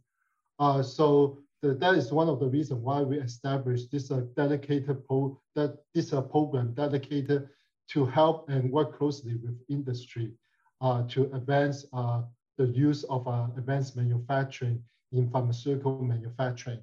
Uh, 0.59 0.83
so 0.83 1.39
the, 1.63 1.75
that 1.75 1.95
is 1.95 2.13
one 2.13 2.29
of 2.29 2.41
the 2.41 2.49
reasons 2.49 2.81
why 2.81 3.01
we 3.01 3.19
established 3.19 3.91
this 3.91 4.11
uh, 4.11 4.23
dedicated 4.37 5.07
pro, 5.07 5.41
that 5.55 5.79
this 5.95 6.13
uh, 6.13 6.21
program 6.21 6.75
dedicated 6.75 7.49
to 7.91 8.05
help 8.05 8.49
and 8.49 8.71
work 8.71 8.99
closely 8.99 9.37
with 9.37 9.59
industry 9.69 10.33
uh, 10.81 11.03
to 11.09 11.33
advance 11.35 11.87
uh, 11.93 12.23
the 12.59 12.67
use 12.67 13.05
of 13.05 13.27
uh, 13.29 13.47
advanced 13.57 13.97
manufacturing 13.97 14.83
in 15.13 15.31
pharmaceutical 15.31 16.03
manufacturing. 16.03 16.81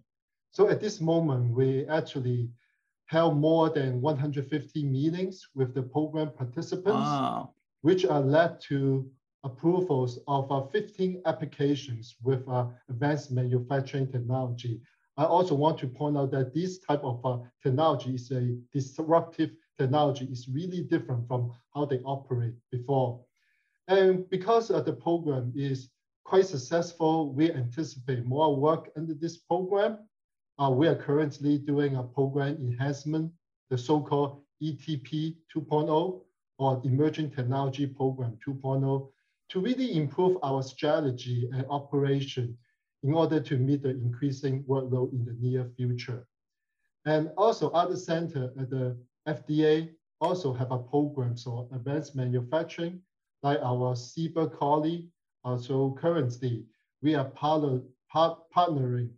So 0.51 0.69
at 0.69 0.79
this 0.79 1.01
moment, 1.01 1.53
we 1.53 1.85
actually 1.87 2.49
held 3.07 3.37
more 3.37 3.69
than 3.69 4.01
150 4.01 4.85
meetings 4.85 5.47
with 5.55 5.73
the 5.73 5.81
program 5.81 6.31
participants, 6.31 7.09
wow. 7.09 7.53
which 7.81 8.05
are 8.05 8.21
led 8.21 8.61
to 8.61 9.09
approvals 9.43 10.19
of 10.27 10.51
uh, 10.51 10.61
15 10.67 11.21
applications 11.25 12.15
with 12.23 12.47
uh, 12.47 12.67
advanced 12.89 13.31
manufacturing 13.31 14.11
technology. 14.11 14.81
I 15.17 15.25
also 15.25 15.55
want 15.55 15.77
to 15.79 15.87
point 15.87 16.17
out 16.17 16.31
that 16.31 16.53
this 16.53 16.79
type 16.79 17.03
of 17.03 17.25
uh, 17.25 17.39
technology 17.61 18.15
is 18.15 18.31
a 18.31 18.57
disruptive 18.73 19.51
technology. 19.77 20.27
It's 20.31 20.47
really 20.47 20.81
different 20.81 21.27
from 21.27 21.53
how 21.73 21.85
they 21.85 21.99
operate 21.99 22.53
before. 22.71 23.21
And 23.87 24.29
because 24.29 24.67
the 24.67 24.93
program 24.93 25.51
is 25.55 25.89
quite 26.23 26.45
successful, 26.45 27.33
we 27.33 27.51
anticipate 27.51 28.25
more 28.25 28.55
work 28.55 28.91
under 28.95 29.13
this 29.13 29.37
program. 29.37 29.97
Uh, 30.57 30.69
we 30.69 30.87
are 30.87 30.95
currently 30.95 31.57
doing 31.57 31.95
a 31.95 32.03
program 32.03 32.55
enhancement, 32.57 33.31
the 33.69 33.77
so-called 33.77 34.41
ETP 34.61 35.37
2.0 35.55 36.21
or 36.59 36.81
Emerging 36.83 37.31
Technology 37.31 37.87
Program 37.87 38.37
2.0 38.45 39.09
to 39.49 39.59
really 39.59 39.95
improve 39.95 40.37
our 40.43 40.61
strategy 40.61 41.49
and 41.53 41.65
operation 41.69 42.57
in 43.03 43.13
order 43.13 43.39
to 43.39 43.57
meet 43.57 43.81
the 43.81 43.89
increasing 43.89 44.63
workload 44.63 45.11
in 45.13 45.25
the 45.25 45.35
near 45.39 45.69
future. 45.75 46.27
And 47.05 47.31
also 47.37 47.69
other 47.71 47.95
center 47.95 48.51
at 48.59 48.69
the 48.69 48.97
FDA 49.27 49.89
also 50.21 50.53
have 50.53 50.71
a 50.71 50.77
program 50.77 51.35
for 51.35 51.67
advanced 51.73 52.15
manufacturing, 52.15 53.01
like 53.41 53.59
our 53.63 53.95
CBER 53.95 54.57
colleague. 54.57 55.07
Uh, 55.45 55.57
so 55.57 55.97
currently, 55.99 56.65
we 57.01 57.15
are 57.15 57.25
partner, 57.25 57.81
part, 58.11 58.39
partnering 58.55 59.09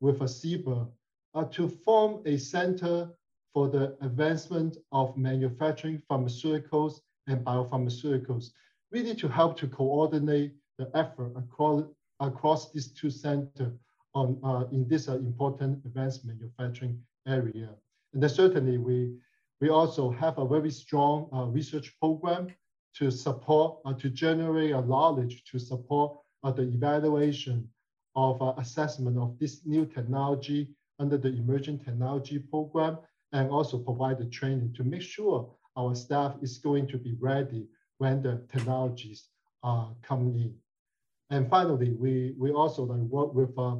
with 0.00 0.20
a 0.20 0.24
CBER 0.24 0.86
uh, 1.34 1.44
to 1.44 1.68
form 1.68 2.22
a 2.26 2.36
center 2.36 3.10
for 3.54 3.68
the 3.68 3.96
advancement 4.02 4.76
of 4.92 5.16
manufacturing 5.16 6.02
pharmaceuticals 6.10 7.00
and 7.26 7.44
biopharmaceuticals 7.44 8.50
really 8.90 9.14
to 9.14 9.28
help 9.28 9.56
to 9.58 9.68
coordinate 9.68 10.52
the 10.78 10.90
effort 10.94 11.32
across, 11.36 11.84
across 12.20 12.72
these 12.72 12.88
two 12.92 13.10
centers 13.10 13.72
on 14.14 14.38
uh, 14.42 14.64
in 14.72 14.88
this 14.88 15.08
uh, 15.08 15.16
important 15.16 15.84
advanced 15.84 16.24
manufacturing 16.24 17.00
area. 17.26 17.68
And 18.12 18.22
then 18.22 18.30
certainly 18.30 18.78
we, 18.78 19.14
we 19.60 19.68
also 19.68 20.10
have 20.10 20.38
a 20.38 20.46
very 20.46 20.70
strong 20.70 21.28
uh, 21.32 21.44
research 21.44 21.94
program 22.00 22.48
to 22.96 23.10
support, 23.10 23.78
uh, 23.84 23.94
to 23.94 24.10
generate 24.10 24.72
a 24.72 24.80
knowledge 24.80 25.44
to 25.44 25.58
support 25.58 26.18
uh, 26.42 26.50
the 26.50 26.62
evaluation 26.62 27.68
of 28.16 28.42
uh, 28.42 28.54
assessment 28.58 29.16
of 29.16 29.38
this 29.38 29.64
new 29.64 29.86
technology 29.86 30.68
under 30.98 31.16
the 31.16 31.28
emerging 31.28 31.78
technology 31.78 32.38
program 32.38 32.98
and 33.32 33.48
also 33.50 33.78
provide 33.78 34.18
the 34.18 34.24
training 34.24 34.72
to 34.74 34.82
make 34.82 35.02
sure 35.02 35.48
our 35.76 35.94
staff 35.94 36.34
is 36.42 36.58
going 36.58 36.86
to 36.88 36.98
be 36.98 37.14
ready 37.20 37.66
when 38.00 38.22
the 38.22 38.42
technologies 38.50 39.28
are 39.62 39.94
coming 40.02 40.34
in. 40.34 40.54
And 41.28 41.50
finally, 41.50 41.92
we, 41.92 42.34
we 42.38 42.50
also 42.50 42.84
like 42.84 43.00
work 43.00 43.34
with 43.34 43.56
uh, 43.58 43.76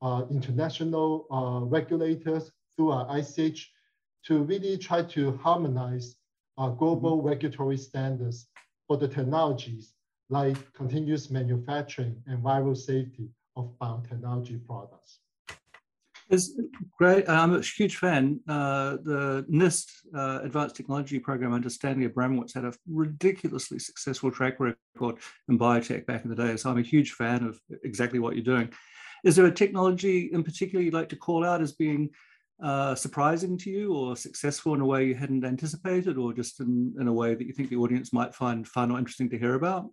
uh, 0.00 0.24
international 0.30 1.26
uh, 1.30 1.66
regulators 1.66 2.50
through 2.74 2.92
our 2.92 3.18
ICH 3.18 3.70
to 4.24 4.42
really 4.44 4.78
try 4.78 5.02
to 5.02 5.36
harmonize 5.36 6.16
uh, 6.56 6.70
global 6.70 7.16
mm 7.16 7.20
-hmm. 7.20 7.30
regulatory 7.32 7.78
standards 7.78 8.48
for 8.86 8.96
the 8.98 9.08
technologies 9.08 9.94
like 10.30 10.58
continuous 10.72 11.30
manufacturing 11.30 12.14
and 12.28 12.42
viral 12.42 12.76
safety 12.76 13.26
of 13.56 13.64
biotechnology 13.78 14.58
products. 14.66 15.20
It's 16.30 16.52
great. 16.96 17.28
I'm 17.28 17.56
a 17.56 17.60
huge 17.60 17.96
fan. 17.96 18.38
Uh, 18.48 18.98
the 19.02 19.44
NIST 19.50 19.90
uh, 20.14 20.38
Advanced 20.44 20.76
Technology 20.76 21.18
Program 21.18 21.52
under 21.52 21.68
Stanley 21.68 22.08
Abramowitz 22.08 22.54
had 22.54 22.64
a 22.64 22.72
ridiculously 22.88 23.80
successful 23.80 24.30
track 24.30 24.60
record 24.60 25.16
in 25.48 25.58
biotech 25.58 26.06
back 26.06 26.22
in 26.22 26.30
the 26.30 26.36
day. 26.36 26.56
So 26.56 26.70
I'm 26.70 26.78
a 26.78 26.82
huge 26.82 27.12
fan 27.12 27.42
of 27.42 27.60
exactly 27.82 28.20
what 28.20 28.36
you're 28.36 28.44
doing. 28.44 28.72
Is 29.24 29.34
there 29.34 29.46
a 29.46 29.52
technology 29.52 30.30
in 30.32 30.44
particular 30.44 30.84
you'd 30.84 30.94
like 30.94 31.08
to 31.08 31.16
call 31.16 31.44
out 31.44 31.60
as 31.60 31.72
being 31.72 32.10
uh, 32.62 32.94
surprising 32.94 33.58
to 33.58 33.70
you 33.70 33.92
or 33.92 34.14
successful 34.14 34.74
in 34.74 34.80
a 34.80 34.86
way 34.86 35.06
you 35.06 35.16
hadn't 35.16 35.44
anticipated 35.44 36.16
or 36.16 36.32
just 36.32 36.60
in, 36.60 36.94
in 37.00 37.08
a 37.08 37.12
way 37.12 37.34
that 37.34 37.46
you 37.46 37.52
think 37.52 37.70
the 37.70 37.76
audience 37.76 38.12
might 38.12 38.36
find 38.36 38.68
fun 38.68 38.92
or 38.92 38.98
interesting 38.98 39.30
to 39.30 39.38
hear 39.38 39.54
about? 39.54 39.90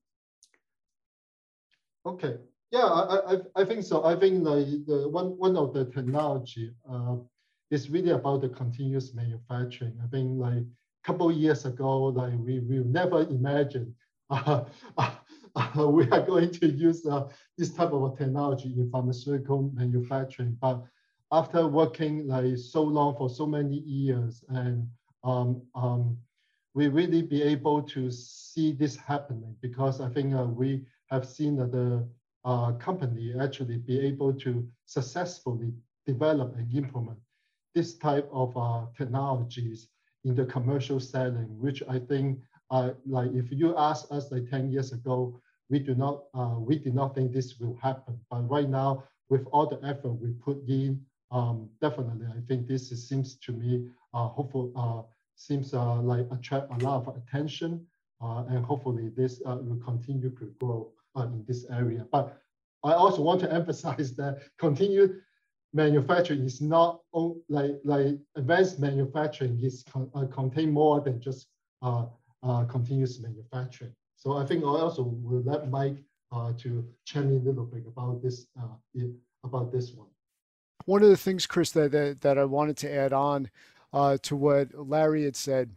Okay, 2.06 2.36
yeah, 2.72 2.86
I, 2.86 3.34
I, 3.34 3.38
I 3.56 3.66
think 3.66 3.84
so. 3.84 4.04
I 4.04 4.16
think 4.16 4.44
like 4.44 4.68
the 4.86 5.08
one 5.10 5.38
one 5.38 5.56
of 5.56 5.74
the 5.74 5.86
technology 5.86 6.72
uh, 6.90 7.16
is 7.72 7.90
really 7.90 8.12
about 8.12 8.42
the 8.42 8.50
continuous 8.50 9.14
manufacturing. 9.14 9.98
I 10.04 10.08
think 10.08 10.40
like 10.40 10.58
a 10.58 10.66
couple 11.04 11.32
years 11.32 11.66
ago, 11.66 12.06
like 12.06 12.34
we 12.38 12.60
we 12.60 12.80
never 12.80 13.22
imagined 13.22 13.94
uh, 14.30 14.66
uh, 14.98 15.88
we 15.88 16.10
are 16.10 16.22
going 16.22 16.52
to 16.52 16.68
use 16.68 17.06
uh, 17.06 17.28
this 17.58 17.74
type 17.74 17.92
of 17.94 18.18
technology 18.18 18.74
in 18.78 18.90
pharmaceutical 18.92 19.72
manufacturing. 19.74 20.58
But 20.62 20.84
after 21.32 21.68
working 21.68 22.28
like 22.28 22.58
so 22.58 22.84
long 22.84 23.16
for 23.16 23.30
so 23.30 23.46
many 23.46 23.80
years, 23.80 24.44
and 24.50 24.88
um, 25.24 25.62
um, 25.74 26.18
we 26.74 26.90
really 26.90 27.22
be 27.22 27.42
able 27.44 27.82
to 27.82 28.12
see 28.12 28.74
this 28.74 28.96
happening 28.96 29.56
because 29.62 30.02
I 30.02 30.10
think 30.10 30.36
uh, 30.36 30.44
we 30.44 30.86
have 31.10 31.26
seen 31.26 31.56
that 31.58 31.72
the 31.72 32.08
uh, 32.46 32.72
company 32.74 33.34
actually 33.39 33.77
be 33.77 34.00
able 34.00 34.34
to 34.34 34.67
successfully 34.86 35.74
develop 36.06 36.56
and 36.56 36.74
implement 36.74 37.17
this 37.75 37.96
type 37.98 38.27
of 38.32 38.56
uh, 38.58 38.86
technologies 38.98 39.89
in 40.24 40.36
the 40.36 40.46
commercial 40.46 41.00
setting, 41.00 41.48
which 41.60 41.84
I 41.88 42.00
think, 42.00 42.39
uh, 42.72 42.91
like 43.06 43.32
if 43.34 43.51
you 43.51 43.77
ask 43.77 44.08
us 44.12 44.32
like 44.32 44.50
10 44.50 44.72
years 44.72 44.91
ago, 44.94 45.39
we 45.70 45.79
do 45.79 45.94
not, 45.94 46.24
uh, 46.34 46.56
we 46.58 46.79
did 46.79 46.96
not 46.96 47.13
think 47.13 47.32
this 47.32 47.60
will 47.60 47.77
happen. 47.82 48.20
But 48.32 48.50
right 48.50 48.70
now, 48.70 49.03
with 49.29 49.46
all 49.51 49.67
the 49.67 49.79
effort 49.86 50.13
we 50.13 50.32
put 50.32 50.58
in, 50.67 51.01
um, 51.32 51.70
definitely, 51.82 52.25
I 52.27 52.41
think 52.48 52.67
this 52.67 52.91
is, 52.91 53.08
seems 53.08 53.36
to 53.46 53.51
me, 53.51 53.89
uh, 54.13 54.27
hopeful, 54.29 54.72
uh, 54.75 55.03
seems 55.36 55.74
like 55.74 56.25
attract 56.32 56.72
a 56.72 56.84
lot 56.84 57.06
of 57.06 57.15
attention, 57.15 57.86
and 58.22 58.65
hopefully 58.65 59.10
this 59.15 59.39
will 59.46 59.82
continue 59.86 60.32
to 60.32 60.46
grow 60.60 60.89
uh, 61.16 61.24
in 61.24 61.44
this 61.48 61.66
area. 61.70 62.06
But 62.12 62.38
I 62.84 62.94
also 62.94 63.22
want 63.22 63.42
to 63.42 63.54
emphasize 63.62 64.16
that 64.16 64.44
continued 64.58 65.22
manufacturing 65.74 66.44
is 66.44 66.62
not 66.62 67.02
like 67.50 67.76
like 67.84 68.18
advanced 68.36 68.80
manufacturing 68.80 69.60
is 69.62 69.84
con, 69.92 70.10
uh, 70.16 70.26
contain 70.28 70.72
more 70.72 71.02
than 71.02 71.20
just 71.20 71.48
uh, 71.82 72.06
uh, 72.44 72.64
continuous 72.66 73.20
manufacturing. 73.20 73.94
So 74.16 74.38
I 74.38 74.46
think 74.46 74.64
I 74.64 74.68
also 74.68 75.04
will 75.04 75.44
let 75.44 75.70
Mike 75.70 75.98
uh, 76.32 76.54
to 76.58 76.86
chime 77.06 77.30
in 77.30 77.38
a 77.38 77.44
little 77.44 77.66
bit 77.66 77.84
about 77.86 78.22
this 78.22 78.48
uh, 78.60 79.04
about 79.44 79.72
this 79.72 79.92
one. 79.94 80.08
One 80.86 81.04
of 81.04 81.10
the 81.10 81.18
things, 81.18 81.46
Chris, 81.46 81.72
that 81.72 81.92
that, 81.92 82.22
that 82.22 82.38
I 82.38 82.46
wanted 82.46 82.78
to 82.78 82.94
add 82.94 83.14
on 83.14 83.50
uh, 83.94 84.18
to 84.24 84.36
what 84.36 84.70
Larry 84.74 85.26
had 85.26 85.36
said 85.36 85.72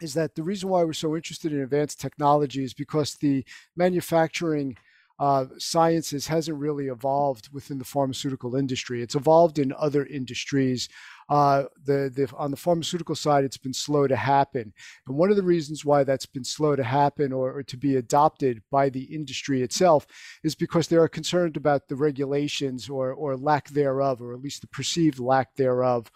is 0.00 0.14
that 0.14 0.34
the 0.34 0.42
reason 0.42 0.68
why 0.68 0.84
we're 0.84 0.92
so 0.92 1.16
interested 1.16 1.52
in 1.52 1.60
advanced 1.60 2.00
technology 2.00 2.62
is 2.62 2.74
because 2.74 3.14
the 3.14 3.44
manufacturing 3.76 4.76
uh, 5.18 5.46
sciences 5.56 6.26
hasn't 6.26 6.58
really 6.58 6.88
evolved 6.88 7.48
within 7.52 7.78
the 7.78 7.84
pharmaceutical 7.84 8.54
industry. 8.54 9.02
It's 9.02 9.14
evolved 9.14 9.58
in 9.58 9.72
other 9.78 10.04
industries. 10.04 10.88
Uh, 11.30 11.64
the, 11.84 12.12
the, 12.14 12.30
on 12.36 12.50
the 12.50 12.56
pharmaceutical 12.56 13.14
side, 13.14 13.42
it's 13.42 13.56
been 13.56 13.72
slow 13.72 14.06
to 14.06 14.16
happen. 14.16 14.74
And 15.06 15.16
one 15.16 15.30
of 15.30 15.36
the 15.36 15.42
reasons 15.42 15.84
why 15.84 16.04
that's 16.04 16.26
been 16.26 16.44
slow 16.44 16.76
to 16.76 16.84
happen 16.84 17.32
or, 17.32 17.52
or 17.52 17.62
to 17.62 17.76
be 17.78 17.96
adopted 17.96 18.62
by 18.70 18.90
the 18.90 19.04
industry 19.04 19.62
itself 19.62 20.06
is 20.44 20.54
because 20.54 20.88
they 20.88 20.96
are 20.96 21.08
concerned 21.08 21.56
about 21.56 21.88
the 21.88 21.96
regulations 21.96 22.88
or, 22.90 23.12
or 23.12 23.36
lack 23.36 23.70
thereof, 23.70 24.20
or 24.20 24.34
at 24.34 24.42
least 24.42 24.60
the 24.60 24.68
perceived 24.68 25.18
lack 25.18 25.54
thereof 25.56 26.10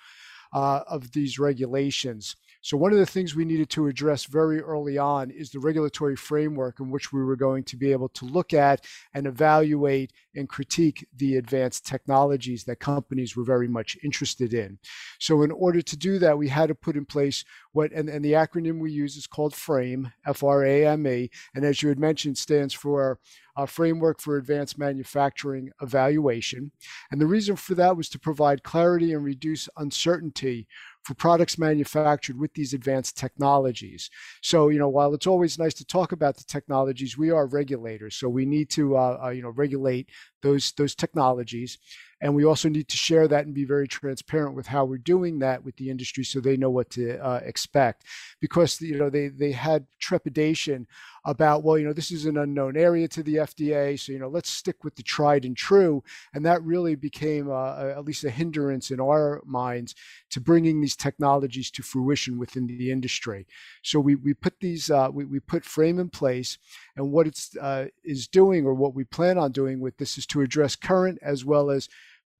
uh, 0.53 0.81
of 0.87 1.13
these 1.13 1.39
regulations. 1.39 2.37
So, 2.63 2.77
one 2.77 2.93
of 2.93 2.99
the 2.99 3.07
things 3.07 3.35
we 3.35 3.47
needed 3.47 3.71
to 3.71 3.87
address 3.87 4.25
very 4.25 4.61
early 4.61 4.99
on 4.99 5.31
is 5.31 5.51
the 5.51 5.59
regulatory 5.59 6.15
framework 6.15 6.79
in 6.79 6.91
which 6.91 7.11
we 7.11 7.25
were 7.25 7.37
going 7.37 7.65
to 7.65 7.77
be 7.77 7.91
able 7.91 8.11
to 8.11 8.27
look 8.27 8.53
at 8.53 8.85
and 9.15 9.27
evaluate 9.27 10.13
and 10.35 10.49
critique 10.49 11.07
the 11.17 11.37
advanced 11.37 11.87
technologies 11.87 12.65
that 12.65 12.79
companies 12.79 13.35
were 13.35 13.45
very 13.45 13.67
much 13.67 13.97
interested 14.05 14.53
in. 14.53 14.79
So, 15.19 15.43
in 15.43 15.51
order 15.51 15.81
to 15.81 15.97
do 15.97 16.19
that, 16.19 16.37
we 16.37 16.49
had 16.49 16.69
to 16.69 16.75
put 16.75 16.97
in 16.97 17.07
place 17.07 17.45
what, 17.73 17.93
and, 17.93 18.11
and 18.11 18.23
the 18.23 18.33
acronym 18.33 18.79
we 18.79 18.93
use 18.93 19.17
is 19.17 19.27
called 19.27 19.55
FRAME, 19.55 20.13
F 20.27 20.43
R 20.43 20.63
A 20.63 20.87
M 20.87 21.07
E, 21.07 21.31
and 21.55 21.65
as 21.65 21.83
you 21.83 21.89
had 21.89 21.99
mentioned, 21.99 22.37
stands 22.37 22.75
for 22.75 23.19
a 23.57 23.67
Framework 23.67 24.21
for 24.21 24.37
Advanced 24.37 24.79
Manufacturing 24.79 25.71
Evaluation. 25.83 26.73
And 27.11 27.21
the 27.21 27.27
reason 27.27 27.57
for 27.57 27.75
that 27.75 27.97
was 27.97 28.09
to 28.11 28.19
provide 28.19 28.63
clarity 28.63 29.13
and 29.13 29.25
reduce 29.25 29.69
uncertainty 29.77 30.67
for 31.05 31.15
products 31.15 31.59
manufactured 31.59 32.39
with 32.39 32.53
these 32.55 32.75
advanced 32.75 33.17
technologies. 33.17 34.11
So, 34.43 34.69
you 34.69 34.79
know, 34.79 34.89
while 34.89 35.15
it's 35.15 35.27
always 35.27 35.59
nice 35.59 35.75
to 35.75 35.85
talk 35.85 36.13
about 36.13 36.37
the 36.37 36.45
technologies, 36.45 37.17
we 37.17 37.31
are 37.31 37.47
regulators, 37.47 38.17
so 38.17 38.29
we 38.29 38.45
need 38.45 38.71
to, 38.71 38.97
uh, 38.97 39.19
uh, 39.25 39.29
you 39.31 39.43
know, 39.43 39.51
regulate 39.51 40.11
those 40.43 40.73
those 40.73 40.95
technologies. 40.95 41.79
And 42.23 42.35
we 42.35 42.45
also 42.45 42.69
need 42.69 42.89
to 42.89 42.99
share 42.99 43.27
that 43.29 43.47
and 43.47 43.55
be 43.55 43.65
very 43.65 43.89
transparent 43.89 44.55
with 44.55 44.67
how 44.67 44.85
we're 44.85 44.99
doing 44.99 45.39
that 45.39 45.65
with 45.65 45.77
the 45.77 45.89
industry 45.89 46.23
so 46.23 46.39
they 46.39 46.57
know 46.57 46.69
what 46.69 46.91
to 46.91 47.19
uh, 47.19 47.41
expect. 47.45 48.05
Because, 48.41 48.79
you 48.81 48.99
know, 48.99 49.09
they, 49.09 49.29
they 49.29 49.53
had 49.53 49.87
trepidation 50.01 50.87
about, 51.25 51.63
well, 51.63 51.79
you 51.79 51.87
know, 51.87 51.93
this 51.93 52.11
is 52.11 52.27
an 52.27 52.39
unknown 52.39 52.77
area 52.77 53.09
to 53.09 53.23
the 53.23 53.37
FDA. 53.37 53.99
So, 53.99 54.13
you 54.13 54.19
know, 54.19 54.29
let's 54.29 54.51
stick 54.51 54.85
with 54.85 54.97
the 54.97 55.03
tried 55.03 55.45
and 55.45 55.57
true. 55.57 56.03
And 56.35 56.45
that 56.47 56.63
really 56.63 56.95
became 56.95 57.51
uh, 57.51 57.89
at 57.89 58.05
least 58.05 58.25
a 58.25 58.31
hindrance 58.31 58.91
in 58.91 59.01
our 59.01 59.43
minds 59.45 59.95
to 60.31 60.41
bringing 60.41 60.81
these 60.81 60.97
technologies 60.97 61.71
to 61.73 61.83
fruition 61.83 62.39
within 62.39 62.67
the 62.67 62.91
industry. 62.91 63.47
So 63.83 64.01
we, 64.01 64.15
we 64.15 64.35
put 64.35 64.61
these, 64.61 64.91
uh, 64.91 65.09
we, 65.13 65.25
we 65.25 65.41
put 65.41 65.65
frame 65.65 65.99
in 65.99 66.09
place 66.09 66.59
and 66.97 67.13
what 67.13 67.27
it's 67.27 67.57
uh, 67.57 67.87
is 68.05 68.27
doing 68.27 68.65
or 68.65 68.75
what 68.75 68.95
we 68.95 69.05
plan 69.05 69.39
on 69.39 69.53
doing 69.53 69.81
with 69.81 69.97
this 69.99 70.19
is 70.19 70.27
to 70.27 70.41
address 70.41 70.77
current 70.77 71.19
as 71.23 71.45
well 71.45 71.71
as 71.71 71.89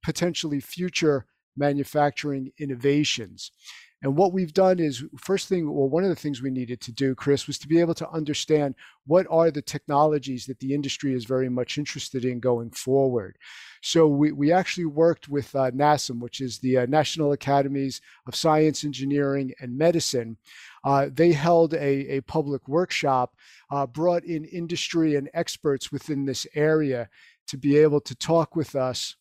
potentially 0.03 0.59
future 0.59 1.25
manufacturing 1.55 2.51
innovations. 2.57 3.51
And 4.03 4.17
what 4.17 4.33
we've 4.33 4.53
done 4.53 4.79
is, 4.79 5.03
first 5.17 5.47
thing, 5.47 5.71
well, 5.71 5.87
one 5.87 6.03
of 6.03 6.09
the 6.09 6.15
things 6.15 6.41
we 6.41 6.49
needed 6.49 6.81
to 6.81 6.91
do, 6.91 7.13
Chris, 7.13 7.45
was 7.45 7.59
to 7.59 7.67
be 7.67 7.79
able 7.79 7.93
to 7.95 8.09
understand 8.09 8.73
what 9.05 9.27
are 9.29 9.51
the 9.51 9.61
technologies 9.61 10.47
that 10.47 10.59
the 10.59 10.73
industry 10.73 11.13
is 11.13 11.25
very 11.25 11.49
much 11.49 11.77
interested 11.77 12.25
in 12.25 12.39
going 12.39 12.71
forward. 12.71 13.37
So 13.81 14.07
we, 14.07 14.31
we 14.31 14.51
actually 14.51 14.85
worked 14.85 15.29
with 15.29 15.55
uh, 15.55 15.69
NASEM, 15.71 16.19
which 16.19 16.41
is 16.41 16.57
the 16.57 16.79
uh, 16.79 16.85
National 16.87 17.31
Academies 17.31 18.01
of 18.25 18.35
Science, 18.35 18.83
Engineering, 18.83 19.53
and 19.59 19.77
Medicine. 19.77 20.37
Uh, 20.83 21.09
they 21.13 21.31
held 21.31 21.75
a, 21.75 22.17
a 22.17 22.21
public 22.21 22.67
workshop, 22.67 23.35
uh, 23.69 23.85
brought 23.85 24.23
in 24.23 24.45
industry 24.45 25.15
and 25.15 25.29
experts 25.35 25.91
within 25.91 26.25
this 26.25 26.47
area 26.55 27.07
to 27.47 27.57
be 27.57 27.77
able 27.77 28.01
to 28.01 28.15
talk 28.15 28.55
with 28.55 28.75
us 28.75 29.15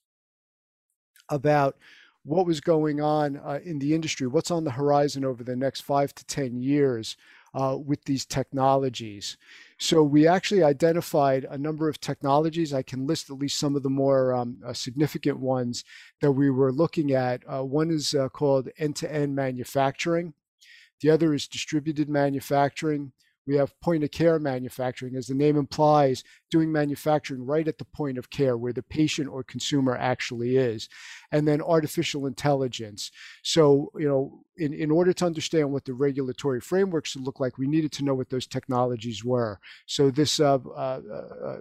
about 1.29 1.77
what 2.25 2.47
was 2.47 2.61
going 2.61 3.01
on 3.01 3.39
uh, 3.39 3.61
in 3.65 3.79
the 3.79 3.95
industry, 3.95 4.27
what's 4.27 4.51
on 4.51 4.65
the 4.65 4.71
horizon 4.71 5.25
over 5.25 5.43
the 5.43 5.57
next 5.57 5.81
five 5.81 6.15
to 6.15 6.25
10 6.27 6.61
years 6.61 7.17
uh, 7.55 7.77
with 7.83 8.05
these 8.05 8.27
technologies. 8.27 9.37
So 9.79 10.03
we 10.03 10.27
actually 10.27 10.63
identified 10.63 11.47
a 11.51 11.59
number 11.59 11.89
of 11.89 12.01
technologies. 12.01 12.75
I 12.75 12.83
can 12.83 13.07
list 13.07 13.31
at 13.31 13.39
least 13.39 13.59
some 13.59 13.75
of 13.75 13.83
the 13.83 13.91
more 13.91 14.35
um, 14.35 14.59
uh, 14.65 14.73
significant 14.73 15.39
ones 15.39 15.85
that 16.21 16.33
we 16.33 16.51
were 16.51 16.73
looking 16.73 17.13
at. 17.13 17.43
Uh, 17.51 17.65
one 17.65 17.91
is 17.91 18.15
uh, 18.15 18.29
called 18.29 18.69
end 18.79 18.97
to 18.97 19.13
end 19.13 19.35
manufacturing, 19.35 20.35
the 21.01 21.11
other 21.11 21.35
is 21.35 21.49
distributed 21.49 22.09
manufacturing. 22.09 23.13
We 23.51 23.57
have 23.57 23.81
point 23.81 24.05
of 24.05 24.13
care 24.13 24.39
manufacturing, 24.39 25.17
as 25.17 25.27
the 25.27 25.35
name 25.35 25.57
implies, 25.57 26.23
doing 26.53 26.71
manufacturing 26.71 27.45
right 27.45 27.67
at 27.67 27.79
the 27.79 27.85
point 27.85 28.17
of 28.17 28.31
care 28.31 28.57
where 28.57 28.73
the 28.73 28.85
patient 28.85 29.29
or 29.29 29.43
consumer 29.43 29.97
actually 29.97 30.57
is. 30.57 30.89
And 31.33 31.49
then 31.49 31.61
artificial 31.61 32.27
intelligence. 32.27 33.11
So, 33.43 33.91
you 33.99 34.07
know, 34.07 34.45
in, 34.57 34.73
in 34.73 34.93
order 34.93 35.13
to 35.13 35.27
understand 35.27 35.73
what 35.73 35.85
the 35.85 35.95
regulatory 35.95 36.61
frameworks 36.61 37.11
should 37.11 37.23
look 37.23 37.41
like, 37.41 37.59
we 37.59 37.67
needed 37.67 37.91
to 37.95 38.05
know 38.05 38.15
what 38.15 38.31
those 38.31 38.47
technologies 38.47 39.25
were. 39.25 39.59
So, 39.85 40.13
this 40.13 40.39
uh, 40.39 40.59
uh, 40.65 41.01
uh, 41.45 41.57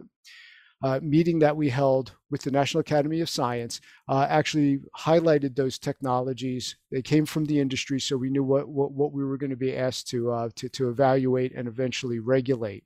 uh, 0.81 0.99
meeting 1.01 1.39
that 1.39 1.55
we 1.55 1.69
held 1.69 2.13
with 2.29 2.41
the 2.41 2.51
National 2.51 2.81
Academy 2.81 3.21
of 3.21 3.29
Science 3.29 3.81
uh, 4.07 4.25
actually 4.29 4.79
highlighted 4.97 5.55
those 5.55 5.77
technologies. 5.77 6.75
They 6.91 7.01
came 7.01 7.25
from 7.25 7.45
the 7.45 7.59
industry, 7.59 7.99
so 7.99 8.17
we 8.17 8.29
knew 8.29 8.43
what, 8.43 8.67
what, 8.69 8.91
what 8.91 9.11
we 9.11 9.23
were 9.23 9.37
going 9.37 9.49
to 9.49 9.55
be 9.55 9.75
asked 9.75 10.07
to, 10.09 10.31
uh, 10.31 10.49
to, 10.55 10.69
to 10.69 10.89
evaluate 10.89 11.53
and 11.53 11.67
eventually 11.67 12.19
regulate. 12.19 12.83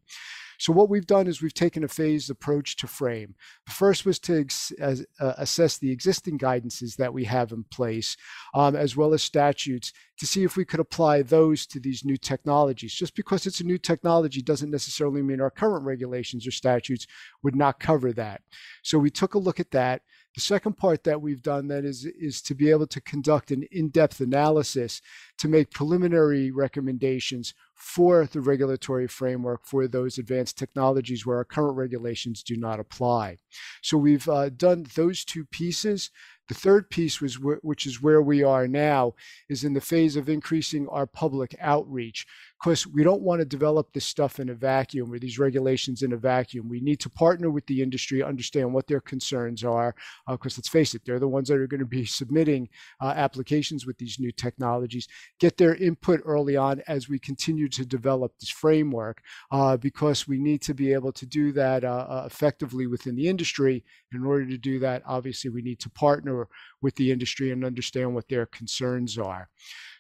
So 0.60 0.74
what 0.74 0.90
we've 0.90 1.06
done 1.06 1.28
is 1.28 1.42
we've 1.42 1.54
taken 1.54 1.84
a 1.84 1.88
phased 1.88 2.30
approach 2.30 2.76
to 2.78 2.88
frame. 2.88 3.36
The 3.66 3.72
first 3.72 4.06
was 4.06 4.20
to 4.20 4.46
as, 4.80 5.06
uh, 5.20 5.34
assess 5.38 5.78
the 5.78 5.92
existing 5.92 6.38
guidances 6.38 6.96
that 6.98 7.14
we 7.14 7.26
have 7.26 7.52
in 7.52 7.64
place, 7.66 8.16
um, 8.54 8.76
as 8.76 8.96
well 8.96 9.14
as 9.14 9.24
statutes, 9.24 9.92
to 10.18 10.28
see 10.28 10.44
if 10.44 10.56
we 10.56 10.66
could 10.66 10.80
apply 10.80 11.22
those 11.22 11.66
to 11.68 11.80
these 11.80 12.06
new 12.06 12.18
technologies. 12.18 12.94
Just 12.94 13.16
because 13.16 13.46
it's 13.46 13.60
a 13.60 13.66
new 13.66 13.78
technology 13.78 14.42
doesn't 14.42 14.72
necessarily 14.72 15.22
mean 15.22 15.42
our 15.42 15.50
current 15.50 15.86
regulations 15.86 16.48
or 16.48 16.52
statutes 16.52 17.08
would 17.42 17.56
not 17.56 17.80
cover 17.80 18.14
that. 18.14 18.42
So 18.84 18.98
we 19.00 19.10
took 19.10 19.34
a 19.34 19.40
look 19.40 19.60
at 19.60 19.72
that. 19.72 20.02
The 20.36 20.42
second 20.42 20.78
part 20.78 21.04
that 21.04 21.22
we've 21.22 21.42
done 21.42 21.68
then 21.68 21.86
is, 21.86 22.06
is 22.06 22.42
to 22.44 22.56
be 22.56 22.72
able 22.72 22.88
to 22.88 23.02
conduct 23.02 23.52
an 23.52 23.68
in-depth 23.72 24.20
analysis 24.20 25.02
to 25.38 25.48
make 25.48 25.70
preliminary 25.70 26.50
recommendations 26.50 27.54
for 27.76 28.26
the 28.26 28.42
regulatory 28.42 29.08
framework 29.08 29.66
for 29.66 29.88
those 29.88 30.18
advanced 30.18 30.58
technologies 30.58 31.26
where 31.26 31.38
our 31.38 31.46
current 31.46 31.76
regulations 31.76 32.42
do 32.42 32.56
not 32.56 32.80
apply. 32.80 33.38
So 33.82 33.98
we've 33.98 34.28
uh, 34.28 34.50
done 34.50 34.88
those 34.96 35.24
two 35.24 35.46
pieces. 35.46 36.10
The 36.48 36.56
third 36.56 36.90
piece 36.90 37.22
was 37.22 37.40
which 37.40 37.86
is 37.86 38.02
where 38.02 38.22
we 38.22 38.44
are 38.44 38.68
now 38.68 39.14
is 39.50 39.64
in 39.64 39.74
the 39.74 39.82
phase 39.82 40.16
of 40.16 40.30
increasing 40.30 40.88
our 40.90 41.08
public 41.08 41.56
outreach 41.60 42.26
because 42.64 42.88
we 42.88 43.04
don't 43.04 43.22
want 43.22 43.42
to 43.42 43.46
develop 43.46 43.92
this 43.92 44.06
stuff 44.06 44.40
in 44.40 44.48
a 44.48 44.54
vacuum 44.54 45.12
or 45.12 45.20
these 45.20 45.38
regulations 45.38 46.02
in 46.02 46.14
a 46.14 46.18
vacuum. 46.18 46.70
We 46.70 46.80
need 46.80 47.02
to 47.02 47.10
partner 47.10 47.50
with 47.50 47.66
the 47.68 47.82
industry, 47.82 48.24
understand 48.24 48.74
what 48.74 48.88
their 48.88 49.02
concerns 49.02 49.66
are, 49.66 49.94
because 50.30 50.54
uh, 50.54 50.60
let's 50.60 50.70
face 50.70 50.96
it, 50.96 51.02
they're 51.04 51.20
the 51.20 51.28
ones 51.28 51.50
that 51.50 51.58
are 51.58 51.68
going 51.68 51.82
to 51.82 51.86
be 51.86 52.06
submitting 52.22 52.70
uh, 53.02 53.14
applications 53.18 53.86
with 53.86 53.98
these 53.98 54.18
new 54.18 54.32
technologies. 54.32 55.10
Get 55.42 55.58
their 55.58 55.76
input 55.76 56.22
early 56.24 56.56
on 56.56 56.82
as 56.88 57.10
we 57.10 57.20
continue 57.20 57.68
to 57.68 57.86
develop 57.86 58.32
this 58.40 58.50
framework, 58.50 59.22
uh, 59.52 59.76
because 59.76 60.26
we 60.26 60.40
need 60.40 60.62
to 60.62 60.74
be 60.74 60.94
able 60.94 61.12
to 61.12 61.26
do 61.26 61.52
that 61.52 61.84
uh, 61.84 62.06
uh, 62.08 62.24
effectively 62.26 62.88
within 62.88 63.18
the 63.18 63.28
industry. 63.28 63.84
In 64.14 64.24
order 64.26 64.46
to 64.46 64.58
do 64.58 64.80
that, 64.80 65.04
obviously, 65.06 65.50
we 65.50 65.64
need 65.64 65.82
to 65.82 65.90
partner 65.90 66.48
with 66.82 66.96
the 66.96 67.12
industry 67.12 67.52
and 67.52 67.66
understand 67.66 68.16
what 68.16 68.30
their 68.30 68.46
concerns 68.46 69.18
are. 69.18 69.50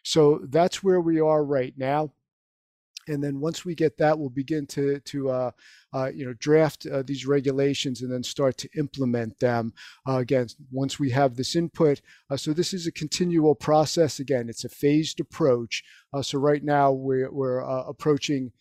So 0.03 0.41
that's 0.49 0.81
where 0.81 1.01
we 1.01 1.19
are 1.19 1.43
right 1.43 1.73
now 1.77 2.11
and 3.07 3.23
then 3.23 3.39
once 3.39 3.65
we 3.65 3.75
get 3.75 3.97
that, 3.97 4.17
we'll 4.17 4.29
begin 4.29 4.65
to 4.67 4.99
to 4.99 5.29
uh, 5.29 5.51
uh, 5.93 6.11
you 6.13 6.25
know 6.25 6.33
draft 6.33 6.85
uh, 6.85 7.03
these 7.05 7.25
regulations 7.25 8.01
and 8.01 8.11
then 8.11 8.23
start 8.23 8.57
to 8.57 8.69
implement 8.77 9.39
them. 9.39 9.73
Uh, 10.07 10.17
again, 10.17 10.47
once 10.71 10.99
we 10.99 11.09
have 11.11 11.35
this 11.35 11.55
input, 11.55 12.01
uh, 12.29 12.37
so 12.37 12.53
this 12.53 12.73
is 12.73 12.87
a 12.87 12.91
continual 12.91 13.55
process. 13.55 14.19
Again, 14.19 14.49
it's 14.49 14.65
a 14.65 14.69
phased 14.69 15.19
approach. 15.19 15.83
Uh, 16.13 16.21
so 16.21 16.37
right 16.37 16.63
now 16.63 16.91
we're 16.91 17.31
we're 17.31 17.59
approaching. 17.59 18.51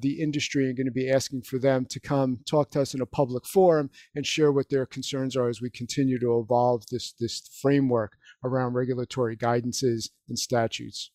the 0.00 0.20
industry 0.20 0.66
and 0.66 0.76
going 0.76 0.86
to 0.86 1.02
be 1.02 1.10
asking 1.10 1.42
for 1.42 1.58
them 1.58 1.84
to 1.84 1.98
come 1.98 2.38
talk 2.48 2.70
to 2.70 2.80
us 2.80 2.94
in 2.94 3.00
a 3.00 3.06
public 3.20 3.44
forum 3.44 3.90
and 4.14 4.24
share 4.24 4.52
what 4.52 4.68
their 4.68 4.86
concerns 4.86 5.34
are 5.36 5.48
as 5.48 5.60
we 5.60 5.68
continue 5.68 6.18
to 6.20 6.38
evolve 6.38 6.84
this 6.92 7.12
this 7.18 7.36
framework 7.60 8.12
around 8.44 8.74
regulatory 8.74 9.36
guidances 9.36 10.10
and 10.28 10.38
statutes. 10.38 11.10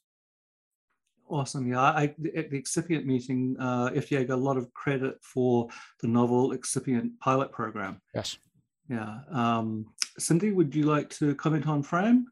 Awesome. 1.27 1.67
Yeah, 1.67 1.81
I, 1.81 2.13
at 2.35 2.51
the 2.51 2.61
excipient 2.61 3.05
meeting, 3.05 3.55
uh, 3.59 3.89
FDA 3.89 4.27
got 4.27 4.35
a 4.35 4.41
lot 4.41 4.57
of 4.57 4.71
credit 4.73 5.17
for 5.21 5.67
the 6.01 6.07
novel 6.07 6.53
excipient 6.53 7.19
pilot 7.19 7.51
program. 7.51 7.99
Yes. 8.13 8.37
Yeah. 8.89 9.19
Um, 9.31 9.87
Cindy, 10.19 10.51
would 10.51 10.75
you 10.75 10.83
like 10.83 11.09
to 11.11 11.33
comment 11.35 11.67
on 11.67 11.81
Frame? 11.81 12.27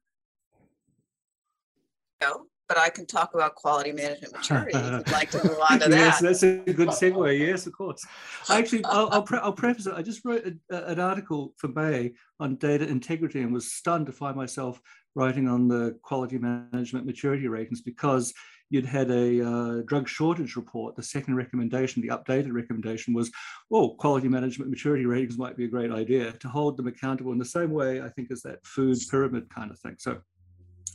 No, 2.21 2.45
but 2.69 2.77
I 2.77 2.89
can 2.89 3.05
talk 3.07 3.33
about 3.33 3.55
quality 3.55 3.91
management 3.91 4.33
maturity 4.33 4.77
if 4.77 4.91
you'd 4.91 5.11
like 5.11 5.31
to 5.31 5.43
move 5.43 5.57
on 5.69 5.79
to 5.79 5.89
that. 5.89 5.97
yes, 5.97 6.19
that's 6.21 6.43
a 6.43 6.57
good 6.59 6.89
segue. 6.89 7.39
Yes, 7.39 7.65
of 7.65 7.73
course. 7.73 8.05
Actually, 8.49 8.85
I'll, 8.85 9.09
I'll, 9.11 9.23
pre- 9.23 9.39
I'll 9.39 9.53
preface 9.53 9.87
it. 9.87 9.95
I 9.95 10.03
just 10.03 10.23
wrote 10.23 10.45
a, 10.71 10.85
an 10.85 10.99
article 10.99 11.53
for 11.57 11.67
May 11.69 12.13
on 12.39 12.55
data 12.57 12.87
integrity 12.87 13.41
and 13.41 13.51
was 13.51 13.71
stunned 13.73 14.05
to 14.05 14.11
find 14.11 14.35
myself 14.35 14.79
writing 15.15 15.47
on 15.47 15.67
the 15.67 15.97
quality 16.01 16.37
management 16.37 17.05
maturity 17.05 17.47
ratings 17.47 17.81
because 17.81 18.33
you'd 18.73 18.85
had 18.85 19.11
a 19.11 19.45
uh, 19.47 19.81
drug 19.85 20.07
shortage 20.07 20.55
report. 20.55 20.95
The 20.95 21.03
second 21.03 21.35
recommendation, 21.35 22.01
the 22.01 22.09
updated 22.09 22.53
recommendation 22.53 23.13
was, 23.13 23.31
oh, 23.71 23.91
quality 23.91 24.27
management 24.27 24.71
maturity 24.71 25.05
ratings 25.05 25.37
might 25.37 25.55
be 25.55 25.65
a 25.65 25.67
great 25.69 25.91
idea 25.91 26.31
to 26.31 26.47
hold 26.47 26.77
them 26.77 26.87
accountable 26.87 27.31
in 27.31 27.37
the 27.37 27.45
same 27.45 27.71
way, 27.71 28.01
I 28.01 28.09
think, 28.09 28.31
as 28.31 28.41
that 28.41 28.65
food 28.65 28.97
pyramid 29.09 29.49
kind 29.49 29.71
of 29.71 29.79
thing. 29.79 29.95
So 29.99 30.21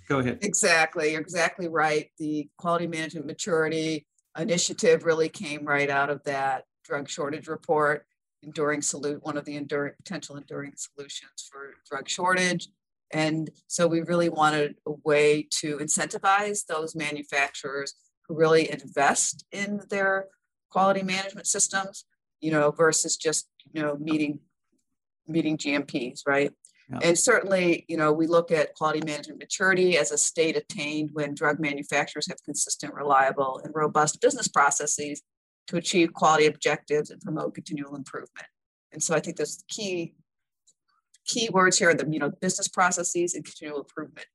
Go 0.08 0.20
ahead. 0.20 0.38
Exactly. 0.40 1.12
You're 1.12 1.20
exactly 1.20 1.68
right. 1.68 2.10
The 2.18 2.48
quality 2.56 2.86
management 2.86 3.26
maturity 3.26 4.06
initiative 4.38 5.04
really 5.04 5.28
came 5.28 5.64
right 5.64 5.90
out 5.90 6.08
of 6.08 6.22
that 6.24 6.64
drug 6.82 7.08
shortage 7.08 7.46
report. 7.46 8.06
Enduring 8.42 8.82
salute, 8.82 9.22
one 9.24 9.36
of 9.36 9.44
the 9.44 9.56
enduring 9.56 9.94
potential 9.96 10.36
enduring 10.36 10.72
solutions 10.76 11.48
for 11.50 11.74
drug 11.90 12.08
shortage. 12.08 12.68
And 13.12 13.50
so 13.66 13.86
we 13.86 14.02
really 14.02 14.28
wanted 14.28 14.76
a 14.86 14.92
way 15.04 15.46
to 15.60 15.78
incentivize 15.78 16.66
those 16.66 16.94
manufacturers 16.94 17.94
who 18.26 18.36
really 18.36 18.70
invest 18.70 19.44
in 19.52 19.80
their 19.88 20.26
quality 20.70 21.02
management 21.02 21.46
systems, 21.46 22.04
you 22.40 22.50
know, 22.50 22.70
versus 22.70 23.16
just, 23.16 23.48
you 23.72 23.82
know, 23.82 23.96
meeting 23.96 24.40
meeting 25.26 25.58
GMPs, 25.58 26.20
right? 26.26 26.50
Yeah. 26.90 27.00
And 27.02 27.18
certainly, 27.18 27.84
you 27.86 27.98
know, 27.98 28.12
we 28.12 28.26
look 28.26 28.50
at 28.50 28.74
quality 28.74 29.02
management 29.04 29.38
maturity 29.38 29.98
as 29.98 30.10
a 30.10 30.16
state 30.16 30.56
attained 30.56 31.10
when 31.12 31.34
drug 31.34 31.60
manufacturers 31.60 32.26
have 32.28 32.42
consistent, 32.44 32.94
reliable, 32.94 33.60
and 33.62 33.74
robust 33.74 34.22
business 34.22 34.48
processes 34.48 35.22
to 35.66 35.76
achieve 35.76 36.14
quality 36.14 36.46
objectives 36.46 37.10
and 37.10 37.20
promote 37.20 37.54
continual 37.54 37.94
improvement. 37.94 38.46
And 38.92 39.02
so 39.02 39.14
I 39.14 39.20
think 39.20 39.36
those 39.36 39.62
key 39.68 40.14
key 41.28 41.48
words 41.52 41.78
here 41.78 41.90
are 41.90 41.94
the 41.94 42.08
you 42.10 42.18
know 42.18 42.32
business 42.40 42.66
processes 42.66 43.34
and 43.34 43.44
continual 43.44 43.78
improvement. 43.78 44.26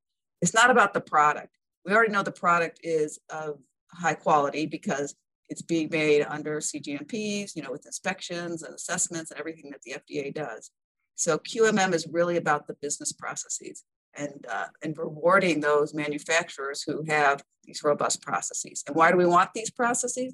It's 0.42 0.54
not 0.54 0.72
about 0.72 0.94
the 0.94 1.02
product. 1.02 1.58
We 1.86 1.94
already 1.94 2.14
know 2.14 2.24
the 2.24 2.32
product 2.32 2.80
is 2.84 3.20
of 3.30 3.60
high 3.92 4.14
quality 4.14 4.66
because 4.66 5.16
it's 5.50 5.62
being 5.62 5.90
made 5.92 6.26
under 6.28 6.60
CGMPs, 6.60 7.56
you 7.56 7.62
know, 7.62 7.72
with 7.72 7.86
inspections 7.86 8.64
and 8.64 8.74
assessments 8.74 9.32
and 9.32 9.40
everything 9.40 9.72
that 9.72 9.82
the 9.82 9.96
FDA 10.00 10.34
does. 10.34 10.72
So 11.16 11.38
QMM 11.38 11.94
is 11.94 12.08
really 12.08 12.38
about 12.38 12.68
the 12.68 12.76
business 12.82 13.12
processes 13.12 13.84
and, 14.16 14.46
uh, 14.50 14.68
and 14.82 14.98
rewarding 14.98 15.60
those 15.60 15.94
manufacturers 15.94 16.82
who 16.82 17.04
have 17.08 17.44
these 17.64 17.84
robust 17.84 18.22
processes. 18.22 18.84
And 18.88 18.96
why 18.96 19.12
do 19.12 19.18
we 19.18 19.26
want 19.26 19.52
these 19.54 19.70
processes? 19.70 20.34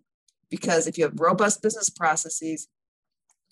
Because 0.49 0.87
if 0.87 0.97
you 0.97 1.03
have 1.03 1.19
robust 1.19 1.61
business 1.61 1.89
processes 1.89 2.67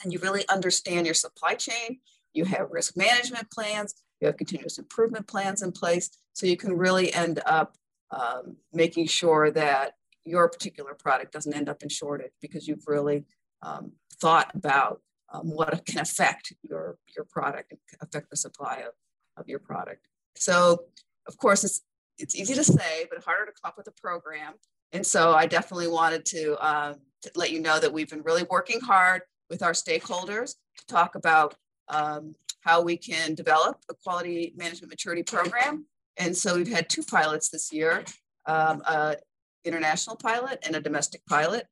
and 0.04 0.14
you 0.14 0.20
really 0.20 0.48
understand 0.50 1.06
your 1.06 1.16
supply 1.16 1.56
chain, 1.56 2.00
you 2.34 2.46
have 2.46 2.70
risk 2.72 2.96
management 2.98 3.50
plans, 3.52 3.96
you 4.22 4.28
have 4.28 4.38
continuous 4.38 4.78
improvement 4.78 5.28
plans 5.28 5.62
in 5.62 5.72
place, 5.72 6.10
so 6.34 6.46
you 6.46 6.58
can 6.58 6.78
really 6.78 7.14
end 7.14 7.42
up 7.46 7.76
um, 8.12 8.58
making 8.74 9.08
sure 9.08 9.52
that 9.52 9.94
your 10.26 10.50
particular 10.50 10.94
product 10.94 11.32
doesn't 11.32 11.54
end 11.54 11.70
up 11.70 11.82
in 11.82 11.90
shortage 11.90 12.32
because 12.42 12.68
you've 12.68 12.88
really 12.88 13.26
um, 13.62 13.92
thought 14.20 14.52
about 14.54 15.02
um, 15.34 15.50
what 15.50 15.86
can 15.86 16.00
affect 16.00 16.54
your, 16.62 16.98
your 17.16 17.26
product, 17.26 17.74
affect 18.02 18.30
the 18.30 18.38
supply 18.38 18.84
of, 18.88 18.94
of 19.38 19.48
your 19.48 19.60
product. 19.60 20.08
So, 20.36 20.84
of 21.28 21.38
course, 21.38 21.64
it's, 21.64 21.82
it's 22.18 22.36
easy 22.36 22.54
to 22.56 22.64
say, 22.64 23.06
but 23.10 23.24
harder 23.24 23.46
to 23.46 23.52
come 23.52 23.70
up 23.70 23.78
with 23.78 23.88
a 23.88 24.02
program. 24.02 24.54
And 24.94 25.06
so 25.06 25.34
I 25.34 25.46
definitely 25.46 25.88
wanted 25.88 26.26
to, 26.28 26.66
um, 26.66 26.96
to 27.24 27.32
let 27.36 27.52
you 27.52 27.60
know 27.60 27.80
that 27.80 27.92
we've 27.92 28.10
been 28.10 28.24
really 28.24 28.46
working 28.50 28.80
hard 28.80 29.22
with 29.50 29.62
our 29.62 29.74
stakeholders 29.74 30.56
to 30.78 30.86
talk 30.88 31.16
about 31.16 31.56
um, 31.90 32.36
how 32.62 32.82
we 32.82 32.98
can 32.98 33.36
develop 33.36 33.78
a 33.90 33.94
quality 33.94 34.54
management 34.56 34.92
maturity 34.92 35.24
program. 35.24 35.86
And 36.18 36.36
so 36.36 36.56
we've 36.56 36.72
had 36.72 36.90
two 36.90 37.04
pilots 37.04 37.50
this 37.50 37.72
year, 37.72 38.04
um, 38.46 38.82
a 38.86 39.18
international 39.64 40.16
pilot 40.16 40.60
and 40.66 40.76
a 40.76 40.80
domestic 40.80 41.26
pilot 41.26 41.68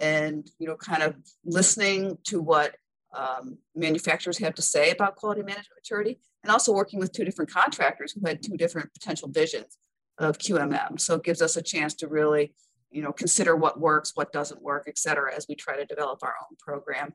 and 0.00 0.48
you 0.58 0.66
know 0.66 0.76
kind 0.76 1.02
of 1.02 1.14
listening 1.44 2.18
to 2.24 2.40
what 2.40 2.76
um, 3.16 3.58
manufacturers 3.74 4.38
have 4.38 4.54
to 4.54 4.62
say 4.62 4.90
about 4.90 5.16
quality 5.16 5.40
management 5.40 5.76
maturity, 5.76 6.18
and 6.42 6.52
also 6.52 6.72
working 6.72 6.98
with 6.98 7.12
two 7.12 7.24
different 7.24 7.50
contractors 7.50 8.12
who 8.12 8.26
had 8.26 8.42
two 8.42 8.56
different 8.56 8.92
potential 8.92 9.28
visions 9.28 9.78
of 10.18 10.38
QMM. 10.38 11.00
So 11.00 11.14
it 11.14 11.24
gives 11.24 11.40
us 11.40 11.56
a 11.56 11.62
chance 11.62 11.94
to 11.94 12.08
really, 12.08 12.54
you 12.90 13.02
know, 13.02 13.12
consider 13.12 13.56
what 13.56 13.80
works, 13.80 14.12
what 14.14 14.32
doesn't 14.32 14.62
work, 14.62 14.84
et 14.88 14.98
cetera, 14.98 15.34
as 15.34 15.46
we 15.48 15.54
try 15.54 15.76
to 15.76 15.86
develop 15.86 16.18
our 16.22 16.34
own 16.42 16.56
program. 16.58 17.14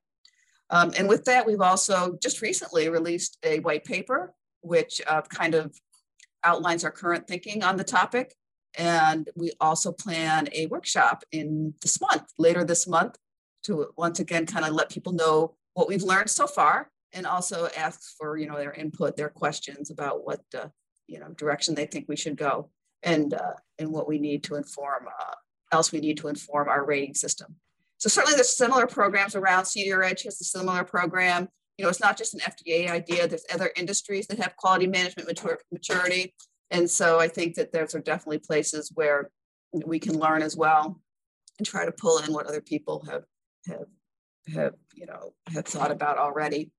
Um, 0.70 0.92
and 0.98 1.08
with 1.08 1.26
that, 1.26 1.46
we've 1.46 1.62
also 1.62 2.18
just 2.22 2.42
recently 2.42 2.90
released 2.90 3.38
a 3.44 3.60
white 3.60 3.84
paper, 3.84 4.34
which 4.62 5.02
uh, 5.08 5.22
kind 5.22 5.56
of 5.56 5.76
outlines 6.44 6.84
our 6.84 6.92
current 6.92 7.28
thinking 7.28 7.64
on 7.64 7.78
the 7.78 7.84
topic. 7.84 8.36
And 8.76 9.30
we 9.36 9.52
also 9.62 9.92
plan 9.92 10.50
a 10.54 10.66
workshop 10.68 11.24
in 11.32 11.76
this 11.82 12.02
month, 12.02 12.24
later 12.40 12.64
this 12.64 12.88
month, 12.88 13.18
to 13.64 13.88
once 13.98 14.20
again 14.20 14.46
kind 14.46 14.66
of 14.66 14.74
let 14.74 14.90
people 14.90 15.14
know 15.14 15.56
what 15.74 15.88
we've 15.88 16.04
learned 16.04 16.30
so 16.30 16.48
far 16.48 16.90
and 17.14 17.26
also 17.26 17.70
ask 17.78 18.16
for 18.18 18.38
you 18.38 18.48
know 18.48 18.58
their 18.58 18.74
input 18.74 19.16
their 19.16 19.30
questions 19.30 19.90
about 19.90 20.26
what 20.26 20.42
uh, 20.58 20.68
you 21.08 21.20
know 21.20 21.30
direction 21.38 21.76
they 21.76 21.86
think 21.86 22.06
we 22.08 22.16
should 22.16 22.36
go 22.36 22.70
and 23.04 23.34
uh, 23.34 23.54
and 23.80 23.92
what 23.92 24.08
we 24.08 24.20
need 24.20 24.44
to 24.44 24.56
inform 24.56 25.08
uh, 25.08 25.34
else 25.72 25.92
we 25.92 26.00
need 26.00 26.18
to 26.18 26.28
inform 26.28 26.68
our 26.68 26.86
rating 26.86 27.14
system 27.14 27.56
so 28.04 28.10
certainly 28.10 28.36
there's 28.36 28.58
similar 28.58 28.86
programs 28.86 29.34
around 29.34 29.64
CDRH 29.64 30.26
has 30.26 30.42
a 30.42 30.44
similar 30.44 30.84
program 30.84 31.48
you 31.78 31.84
know 31.84 31.90
it's 31.90 32.02
not 32.02 32.18
just 32.18 32.34
an 32.34 32.42
fda 32.42 32.90
idea 32.90 33.28
there's 33.28 33.46
other 33.54 33.72
industries 33.78 34.28
that 34.28 34.38
have 34.38 34.56
quality 34.58 34.88
management 34.88 35.30
matur- 35.30 35.58
maturity 35.72 36.36
and 36.70 36.90
so 36.90 37.20
i 37.20 37.28
think 37.28 37.56
that 37.56 37.72
those 37.72 37.96
are 37.96 38.00
definitely 38.00 38.40
places 38.40 38.92
where 38.94 39.32
we 39.86 40.00
can 40.00 40.20
learn 40.20 40.42
as 40.42 40.56
well 40.56 41.00
and 41.58 41.66
try 41.66 41.86
to 41.86 41.92
pull 41.92 42.20
in 42.20 42.34
what 42.34 42.48
other 42.48 42.62
people 42.62 43.06
have 43.10 43.24
have 43.68 43.88
have 44.54 44.74
you 44.94 45.06
know 45.06 45.34
have 45.54 45.66
thought 45.66 45.92
about 45.92 46.18
already. 46.18 46.72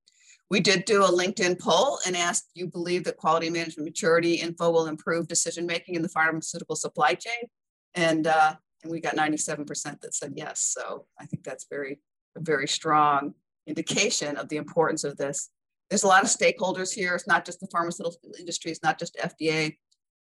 We 0.51 0.61
did 0.61 0.85
do 0.85 1.03
a 1.03 1.09
LinkedIn 1.09 1.59
poll 1.59 1.99
and 2.07 2.17
asked, 2.17 2.51
do 2.55 2.61
"You 2.61 2.71
believe 2.71 3.05
that 3.05 3.17
quality 3.17 3.49
management 3.51 3.87
maturity 3.89 4.35
info 4.35 4.71
will 4.71 4.87
improve 4.87 5.27
decision 5.27 5.67
making 5.67 5.95
in 5.95 6.03
the 6.03 6.09
pharmaceutical 6.09 6.77
supply 6.77 7.15
chain?" 7.15 7.49
And 7.95 8.27
uh, 8.27 8.57
and 8.85 8.93
we 8.93 9.01
got 9.01 9.17
97% 9.17 10.01
that 10.01 10.15
said 10.15 10.35
yes. 10.37 10.61
So 10.61 11.07
I 11.19 11.27
think 11.27 11.43
that's 11.43 11.67
very 11.69 12.01
a 12.37 12.41
very 12.41 12.69
strong 12.69 13.35
indication 13.67 14.37
of 14.37 14.49
the 14.49 14.57
importance 14.57 15.05
of 15.05 15.17
this. 15.17 15.51
There's 15.89 16.03
a 16.03 16.09
lot 16.09 16.23
of 16.23 16.29
stakeholders 16.29 16.93
here. 16.93 17.15
It's 17.15 17.27
not 17.27 17.45
just 17.45 17.61
the 17.61 17.69
pharmaceutical 17.69 18.33
industry. 18.39 18.71
It's 18.71 18.83
not 18.83 18.99
just 18.99 19.17
FDA, 19.17 19.77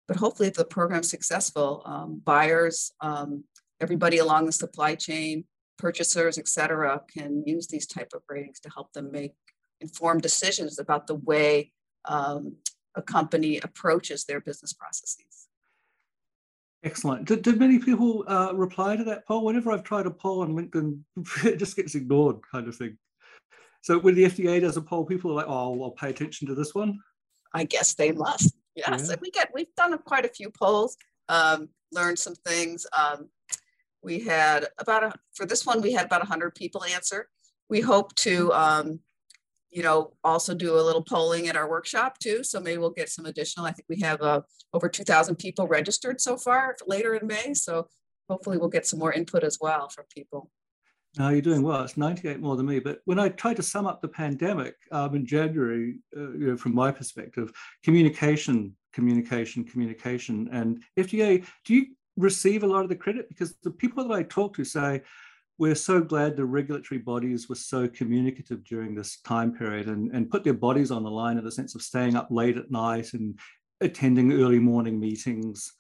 but 0.08 0.16
hopefully, 0.16 0.48
if 0.48 0.54
the 0.54 0.64
program's 0.64 1.10
successful, 1.10 1.82
um, 1.84 2.20
buyers, 2.24 2.92
um, 3.00 3.44
everybody 3.80 4.18
along 4.18 4.46
the 4.46 4.52
supply 4.52 4.94
chain, 4.94 5.44
purchasers, 5.78 6.36
et 6.38 6.48
cetera, 6.48 7.00
can 7.12 7.44
use 7.46 7.66
these 7.68 7.86
type 7.86 8.10
of 8.14 8.22
ratings 8.28 8.60
to 8.60 8.70
help 8.70 8.92
them 8.92 9.10
make 9.12 9.34
informed 9.80 10.22
decisions 10.22 10.78
about 10.78 11.06
the 11.06 11.14
way 11.14 11.72
um, 12.06 12.56
a 12.96 13.02
company 13.02 13.60
approaches 13.62 14.24
their 14.24 14.40
business 14.40 14.72
processes. 14.72 15.29
Excellent. 16.82 17.26
Did, 17.26 17.42
did 17.42 17.58
many 17.58 17.78
people 17.78 18.24
uh, 18.26 18.52
reply 18.54 18.96
to 18.96 19.04
that 19.04 19.26
poll? 19.26 19.44
Whenever 19.44 19.70
I've 19.70 19.84
tried 19.84 20.06
a 20.06 20.10
poll 20.10 20.40
on 20.42 20.54
LinkedIn, 20.54 21.00
it 21.44 21.56
just 21.58 21.76
gets 21.76 21.94
ignored, 21.94 22.36
kind 22.50 22.68
of 22.68 22.76
thing. 22.76 22.96
So 23.82 23.98
when 23.98 24.14
the 24.14 24.24
FDA 24.24 24.60
does 24.60 24.76
a 24.76 24.82
poll, 24.82 25.04
people 25.04 25.30
are 25.30 25.34
like, 25.34 25.46
"Oh, 25.48 25.82
I'll 25.82 25.90
pay 25.90 26.10
attention 26.10 26.46
to 26.48 26.54
this 26.54 26.74
one." 26.74 26.98
I 27.54 27.64
guess 27.64 27.94
they 27.94 28.12
must. 28.12 28.54
Yes, 28.76 29.08
yeah. 29.08 29.16
we 29.20 29.30
get 29.30 29.50
we've 29.54 29.74
done 29.76 29.96
quite 29.98 30.24
a 30.24 30.28
few 30.28 30.50
polls, 30.50 30.96
um, 31.28 31.68
learned 31.92 32.18
some 32.18 32.34
things. 32.34 32.86
Um, 32.96 33.28
we 34.02 34.20
had 34.20 34.68
about 34.78 35.04
a, 35.04 35.12
for 35.34 35.46
this 35.46 35.66
one, 35.66 35.82
we 35.82 35.92
had 35.92 36.06
about 36.06 36.20
100 36.20 36.54
people 36.54 36.84
answer. 36.84 37.28
We 37.68 37.80
hope 37.80 38.14
to, 38.16 38.52
um, 38.52 39.00
you 39.70 39.82
know, 39.82 40.12
also 40.24 40.54
do 40.54 40.78
a 40.78 40.82
little 40.82 41.02
polling 41.02 41.48
at 41.48 41.56
our 41.56 41.68
workshop 41.68 42.18
too. 42.18 42.42
So 42.42 42.60
maybe 42.60 42.78
we'll 42.78 42.90
get 42.90 43.08
some 43.08 43.26
additional. 43.26 43.66
I 43.66 43.72
think 43.72 43.86
we 43.88 44.00
have 44.00 44.20
uh, 44.20 44.42
over 44.72 44.88
2,000 44.88 45.36
people 45.36 45.66
registered 45.66 46.20
so 46.20 46.36
far 46.36 46.76
later 46.86 47.14
in 47.14 47.26
May. 47.26 47.54
So 47.54 47.88
hopefully 48.28 48.58
we'll 48.58 48.68
get 48.68 48.86
some 48.86 48.98
more 48.98 49.12
input 49.12 49.44
as 49.44 49.58
well 49.60 49.88
from 49.88 50.04
people. 50.14 50.50
No, 51.18 51.28
you're 51.28 51.40
doing 51.40 51.62
well. 51.62 51.82
It's 51.82 51.96
98 51.96 52.40
more 52.40 52.56
than 52.56 52.66
me. 52.66 52.78
But 52.78 53.00
when 53.04 53.18
I 53.18 53.30
try 53.30 53.52
to 53.54 53.62
sum 53.62 53.86
up 53.86 54.00
the 54.00 54.08
pandemic 54.08 54.76
um, 54.92 55.14
in 55.16 55.26
January, 55.26 55.98
uh, 56.16 56.32
you 56.32 56.46
know, 56.48 56.56
from 56.56 56.74
my 56.74 56.92
perspective, 56.92 57.52
communication, 57.82 58.76
communication, 58.92 59.64
communication, 59.64 60.48
and 60.52 60.82
FDA. 60.98 61.44
Do 61.64 61.74
you 61.74 61.86
receive 62.16 62.62
a 62.62 62.66
lot 62.66 62.82
of 62.82 62.88
the 62.88 62.96
credit 62.96 63.28
because 63.28 63.54
the 63.62 63.70
people 63.70 64.06
that 64.06 64.14
I 64.14 64.22
talk 64.22 64.56
to 64.56 64.64
say, 64.64 65.02
we're 65.60 65.74
so 65.74 66.00
glad 66.00 66.36
the 66.36 66.44
regulatory 66.44 66.98
bodies 66.98 67.50
were 67.50 67.54
so 67.54 67.86
communicative 67.86 68.64
during 68.64 68.94
this 68.94 69.20
time 69.20 69.52
period 69.52 69.88
and, 69.88 70.10
and 70.12 70.30
put 70.30 70.42
their 70.42 70.54
bodies 70.54 70.90
on 70.90 71.02
the 71.02 71.10
line 71.10 71.36
in 71.36 71.44
the 71.44 71.52
sense 71.52 71.74
of 71.74 71.82
staying 71.82 72.16
up 72.16 72.28
late 72.30 72.56
at 72.56 72.70
night 72.70 73.12
and 73.12 73.38
attending 73.82 74.32
early 74.32 74.58
morning 74.58 74.98
meetings. 74.98 75.70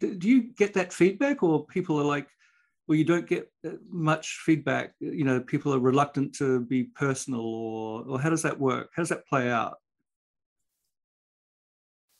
Do, 0.00 0.28
you 0.28 0.52
get 0.52 0.74
that 0.74 0.92
feedback 0.92 1.42
or 1.42 1.64
people 1.64 1.98
are 1.98 2.04
like, 2.04 2.28
well, 2.86 2.98
you 2.98 3.04
don't 3.04 3.26
get 3.26 3.50
uh, 3.66 3.70
much 3.88 4.42
feedback, 4.44 4.92
you 5.00 5.24
know, 5.24 5.40
people 5.40 5.72
are 5.72 5.78
reluctant 5.78 6.34
to 6.34 6.60
be 6.60 6.84
personal 6.84 7.40
or, 7.40 8.04
or 8.06 8.20
how 8.20 8.28
does 8.28 8.42
that 8.42 8.60
work? 8.60 8.90
How 8.94 9.00
does 9.00 9.08
that 9.08 9.26
play 9.26 9.50
out? 9.50 9.78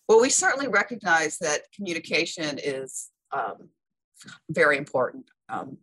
Well, 0.09 0.23
we 0.23 0.31
certainly 0.31 0.69
recognize 0.69 1.37
that 1.39 1.61
communication 1.77 2.59
is 2.59 3.11
um, 3.33 3.69
very 4.49 4.79
important. 4.79 5.27
Um, 5.51 5.77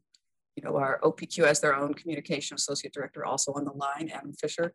you 0.59 0.69
know, 0.69 0.75
our 0.75 0.99
OPQ 1.03 1.47
has 1.47 1.61
their 1.61 1.73
own 1.73 1.93
communication 1.93 2.55
associate 2.55 2.93
director 2.93 3.23
also 3.23 3.53
on 3.53 3.63
the 3.63 3.71
line, 3.71 4.11
Adam 4.13 4.33
Fisher. 4.33 4.73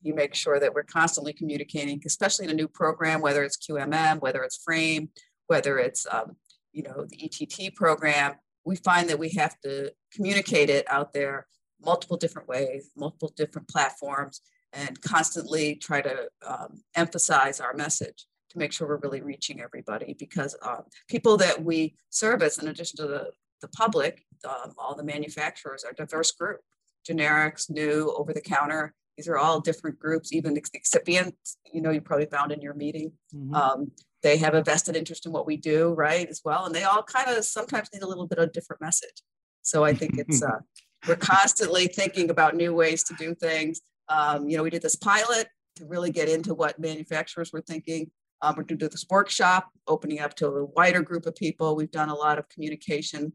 You 0.00 0.14
make 0.14 0.32
sure 0.32 0.60
that 0.60 0.72
we're 0.72 0.84
constantly 0.84 1.32
communicating, 1.32 2.00
especially 2.06 2.44
in 2.44 2.52
a 2.52 2.54
new 2.54 2.68
program, 2.68 3.20
whether 3.20 3.42
it's 3.42 3.56
QMM, 3.56 4.20
whether 4.20 4.44
it's 4.44 4.62
Frame, 4.62 5.08
whether 5.48 5.78
it's 5.78 6.06
um, 6.12 6.36
you 6.72 6.84
know 6.84 7.04
the 7.08 7.16
ETP 7.16 7.74
program, 7.74 8.34
we 8.64 8.76
find 8.76 9.08
that 9.08 9.18
we 9.18 9.30
have 9.30 9.58
to 9.64 9.90
communicate 10.12 10.70
it 10.70 10.84
out 10.88 11.12
there 11.12 11.46
multiple 11.84 12.16
different 12.16 12.46
ways, 12.46 12.90
multiple 12.96 13.32
different 13.36 13.66
platforms, 13.66 14.40
and 14.72 15.00
constantly 15.00 15.74
try 15.74 16.00
to 16.00 16.28
um, 16.46 16.80
emphasize 16.94 17.58
our 17.58 17.74
message 17.74 18.26
to 18.50 18.58
make 18.58 18.72
sure 18.72 18.86
we're 18.86 18.98
really 18.98 19.20
reaching 19.20 19.60
everybody 19.60 20.14
because 20.16 20.56
um, 20.62 20.84
people 21.08 21.36
that 21.36 21.64
we 21.64 21.96
service 22.10 22.58
in 22.58 22.68
addition 22.68 22.96
to 22.98 23.06
the, 23.06 23.30
the 23.62 23.68
public 23.68 24.23
um, 24.44 24.72
all 24.78 24.94
the 24.94 25.04
manufacturers 25.04 25.84
are 25.84 25.90
a 25.90 25.94
diverse 25.94 26.32
group 26.32 26.60
generics 27.08 27.70
new 27.70 28.12
over 28.16 28.32
the 28.32 28.40
counter 28.40 28.94
these 29.16 29.28
are 29.28 29.38
all 29.38 29.60
different 29.60 29.98
groups 29.98 30.32
even 30.32 30.56
excipients 30.56 31.56
you 31.72 31.80
know 31.80 31.90
you 31.90 32.00
probably 32.00 32.26
found 32.26 32.52
in 32.52 32.60
your 32.60 32.74
meeting 32.74 33.12
mm-hmm. 33.34 33.54
um, 33.54 33.90
they 34.22 34.36
have 34.36 34.54
a 34.54 34.62
vested 34.62 34.96
interest 34.96 35.26
in 35.26 35.32
what 35.32 35.46
we 35.46 35.56
do 35.56 35.92
right 35.92 36.28
as 36.28 36.40
well 36.44 36.64
and 36.64 36.74
they 36.74 36.84
all 36.84 37.02
kind 37.02 37.28
of 37.28 37.44
sometimes 37.44 37.88
need 37.92 38.02
a 38.02 38.08
little 38.08 38.26
bit 38.26 38.38
of 38.38 38.52
different 38.52 38.80
message 38.80 39.22
so 39.62 39.84
i 39.84 39.92
think 39.92 40.18
it's 40.18 40.42
uh, 40.50 40.58
we're 41.06 41.16
constantly 41.16 41.86
thinking 41.86 42.30
about 42.30 42.56
new 42.56 42.74
ways 42.74 43.04
to 43.04 43.14
do 43.14 43.34
things 43.34 43.80
um, 44.08 44.48
you 44.48 44.56
know 44.56 44.62
we 44.62 44.70
did 44.70 44.82
this 44.82 44.96
pilot 44.96 45.48
to 45.76 45.84
really 45.86 46.10
get 46.10 46.28
into 46.28 46.54
what 46.54 46.78
manufacturers 46.78 47.52
were 47.52 47.62
thinking 47.62 48.10
um, 48.42 48.56
we're 48.56 48.64
going 48.64 48.78
to 48.78 48.84
do 48.84 48.88
this 48.88 49.06
workshop, 49.08 49.70
opening 49.86 50.20
up 50.20 50.34
to 50.36 50.46
a 50.48 50.64
wider 50.66 51.00
group 51.00 51.24
of 51.24 51.34
people. 51.34 51.74
We've 51.74 51.90
done 51.90 52.10
a 52.10 52.14
lot 52.14 52.38
of 52.38 52.46
communication 52.50 53.32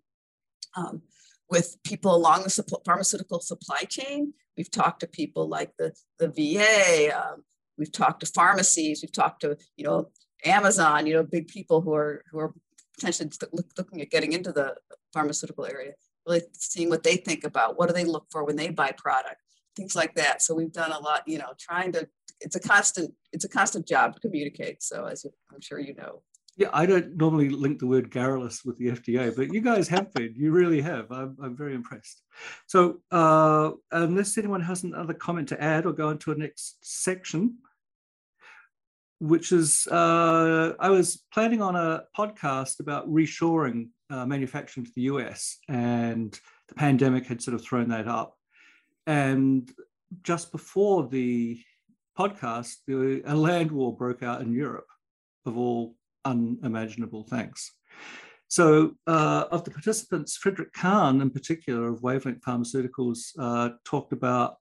um, 0.76 1.02
with 1.50 1.78
people 1.84 2.16
along 2.16 2.44
the 2.44 2.80
pharmaceutical 2.86 3.40
supply 3.40 3.82
chain. 3.90 4.34
We've 4.58 4.72
talked 4.72 5.00
to 5.02 5.08
people 5.08 5.48
like 5.48 5.72
the, 5.78 5.94
the 6.20 6.28
VA. 6.28 7.16
Um, 7.18 7.44
we've 7.78 7.92
talked 7.92 8.20
to 8.22 8.26
pharmacies. 8.26 9.02
We've 9.02 9.12
talked 9.12 9.42
to, 9.42 9.58
you 9.78 9.86
know, 9.86 10.10
Amazon, 10.46 11.08
you 11.08 11.14
know, 11.14 11.24
big 11.24 11.48
people 11.48 11.82
who 11.82 11.94
are, 11.94 12.24
who 12.32 12.40
are 12.40 12.54
potentially 12.96 13.30
looking 13.78 14.02
at 14.02 14.10
getting 14.10 14.34
into 14.34 14.52
the 14.52 14.76
pharmaceutical 15.14 15.66
area, 15.66 15.94
really 16.28 16.42
seeing 16.54 16.90
what 16.90 17.04
they 17.04 17.16
think 17.16 17.44
about, 17.44 17.78
what 17.78 17.88
do 17.88 17.94
they 17.94 18.06
look 18.06 18.26
for 18.32 18.44
when 18.44 18.56
they 18.56 18.70
buy 18.70 18.92
product, 18.98 19.38
things 19.76 19.96
like 19.96 20.16
that. 20.16 20.42
So 20.42 20.54
we've 20.54 20.72
done 20.72 20.92
a 20.92 21.00
lot, 21.00 21.24
you 21.26 21.38
know, 21.38 21.54
trying 21.58 21.92
to 21.94 22.08
it's 22.42 22.56
a 22.56 22.60
constant 22.60 23.14
it's 23.34 23.46
a 23.46 23.50
constant 23.50 23.88
job 23.88 24.14
to 24.14 24.20
communicate. 24.22 24.82
So 24.82 25.06
as 25.06 25.26
I'm 25.54 25.62
sure 25.62 25.80
you 25.80 25.96
know. 25.96 26.22
Yeah, 26.60 26.68
I 26.74 26.86
don't 26.86 27.16
normally 27.16 27.48
link 27.48 27.80
the 27.80 27.88
word 27.88 28.12
garrulous 28.12 28.66
with 28.66 28.78
the 28.78 28.88
FDA, 28.88 29.34
but 29.34 29.54
you 29.54 29.62
guys 29.62 29.88
have 29.88 30.14
been. 30.14 30.34
You 30.36 30.52
really 30.52 30.82
have. 30.82 31.10
I'm, 31.10 31.38
I'm 31.42 31.56
very 31.56 31.74
impressed. 31.74 32.22
So, 32.68 33.00
uh, 33.12 33.72
unless 33.94 34.38
anyone 34.38 34.60
has 34.60 34.84
another 34.84 35.14
comment 35.14 35.48
to 35.50 35.64
add 35.64 35.86
or 35.86 35.94
go 35.94 36.10
into 36.10 36.34
a 36.34 36.36
next 36.36 36.80
section, 36.82 37.60
which 39.20 39.54
is 39.54 39.88
uh, 39.90 40.74
I 40.82 40.90
was 40.90 41.24
planning 41.34 41.62
on 41.62 41.78
a 41.78 42.04
podcast 42.18 42.82
about 42.82 43.10
reshoring 43.10 43.88
uh, 44.10 44.26
manufacturing 44.26 44.86
to 44.86 44.92
the 44.98 45.04
US, 45.04 45.60
and 45.70 46.38
the 46.68 46.76
pandemic 46.76 47.26
had 47.26 47.42
sort 47.42 47.56
of 47.56 47.64
thrown 47.64 47.88
that 47.88 48.10
up. 48.10 48.36
And 49.08 49.72
just 50.24 50.52
before 50.52 51.08
the 51.08 51.62
podcast, 52.18 52.80
a 52.90 53.34
land 53.34 53.72
war 53.72 53.96
broke 53.96 54.24
out 54.24 54.42
in 54.42 54.52
Europe 54.52 54.88
of 55.46 55.58
all 55.58 55.96
unimaginable 56.26 57.24
things. 57.24 57.72
So, 58.48 58.96
uh, 59.06 59.46
of 59.52 59.64
the 59.64 59.72
participants, 59.72 60.36
Frederick 60.36 60.74
Kahn, 60.74 61.22
in 61.22 61.30
particular, 61.30 61.88
of 61.88 62.02
Wavelength 62.02 62.42
Pharmaceuticals, 62.42 63.32
uh, 63.38 63.70
talked 63.86 64.12
about 64.12 64.56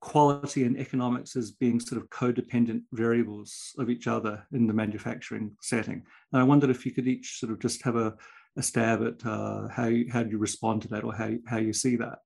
quality 0.00 0.64
and 0.64 0.78
economics 0.78 1.36
as 1.36 1.50
being 1.50 1.80
sort 1.80 2.00
of 2.00 2.08
codependent 2.10 2.82
variables 2.92 3.74
of 3.78 3.90
each 3.90 4.06
other 4.06 4.46
in 4.52 4.66
the 4.66 4.72
manufacturing 4.72 5.56
setting. 5.60 6.02
And 6.32 6.40
I 6.40 6.44
wondered 6.44 6.70
if 6.70 6.86
you 6.86 6.92
could 6.92 7.08
each 7.08 7.38
sort 7.40 7.52
of 7.52 7.58
just 7.58 7.82
have 7.82 7.96
a, 7.96 8.14
a 8.56 8.62
stab 8.62 9.02
at 9.02 9.26
uh, 9.26 9.68
how, 9.68 9.86
you, 9.86 10.10
how 10.10 10.20
you 10.20 10.38
respond 10.38 10.82
to 10.82 10.88
that 10.88 11.04
or 11.04 11.12
how, 11.12 11.32
how 11.46 11.58
you 11.58 11.72
see 11.72 11.96
that. 11.96 12.20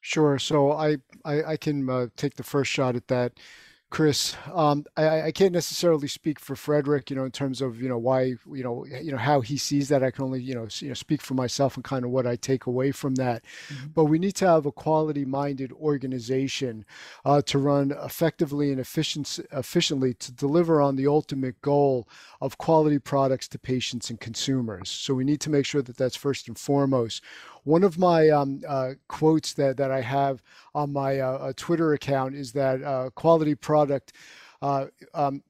Sure. 0.00 0.38
So 0.38 0.72
I, 0.72 0.96
I, 1.24 1.42
I 1.44 1.56
can 1.56 1.88
uh, 1.90 2.06
take 2.16 2.34
the 2.34 2.42
first 2.42 2.70
shot 2.70 2.96
at 2.96 3.08
that. 3.08 3.32
Chris. 3.90 4.36
Um, 4.52 4.84
I, 4.98 5.22
I, 5.22 5.32
can't 5.32 5.52
necessarily 5.52 6.08
speak 6.08 6.38
for 6.38 6.54
Frederick, 6.54 7.08
you 7.08 7.16
know, 7.16 7.24
in 7.24 7.30
terms 7.30 7.62
of 7.62 7.80
you 7.80 7.88
know 7.88 7.96
why 7.96 8.22
you 8.22 8.62
know 8.62 8.84
you 8.84 9.10
know 9.10 9.18
how 9.18 9.40
he 9.40 9.56
sees 9.56 9.88
that. 9.88 10.02
I 10.02 10.10
can 10.10 10.24
only 10.24 10.42
you 10.42 10.54
know, 10.54 10.68
you 10.80 10.88
know 10.88 10.94
speak 10.94 11.22
for 11.22 11.32
myself 11.32 11.74
and 11.74 11.82
kind 11.82 12.04
of 12.04 12.10
what 12.10 12.26
I 12.26 12.36
take 12.36 12.66
away 12.66 12.92
from 12.92 13.14
that. 13.14 13.44
Mm-hmm. 13.68 13.86
But 13.94 14.04
we 14.04 14.18
need 14.18 14.34
to 14.36 14.46
have 14.46 14.66
a 14.66 14.72
quality-minded 14.72 15.72
organization 15.72 16.84
uh, 17.24 17.40
to 17.42 17.58
run 17.58 17.92
effectively 17.92 18.70
and 18.70 18.80
efficient, 18.80 19.40
efficiently 19.52 20.12
to 20.14 20.32
deliver 20.32 20.82
on 20.82 20.96
the 20.96 21.06
ultimate 21.06 21.60
goal 21.62 22.06
of 22.42 22.58
quality 22.58 22.98
products 22.98 23.48
to 23.48 23.58
patients 23.58 24.10
and 24.10 24.20
consumers. 24.20 24.90
So 24.90 25.14
we 25.14 25.24
need 25.24 25.40
to 25.40 25.50
make 25.50 25.64
sure 25.64 25.82
that 25.82 25.96
that's 25.96 26.16
first 26.16 26.46
and 26.46 26.58
foremost. 26.58 27.22
One 27.68 27.84
of 27.84 27.98
my 27.98 28.30
um, 28.30 28.62
uh, 28.66 28.94
quotes 29.08 29.52
that, 29.52 29.76
that 29.76 29.90
I 29.90 30.00
have 30.00 30.42
on 30.74 30.90
my 30.90 31.20
uh, 31.20 31.32
uh 31.32 31.52
Twitter 31.54 31.92
account 31.92 32.34
is 32.34 32.50
that 32.52 32.82
uh, 32.82 33.10
quality 33.10 33.54
product 33.54 34.14
uh, 34.62 34.86
um, 35.12 35.42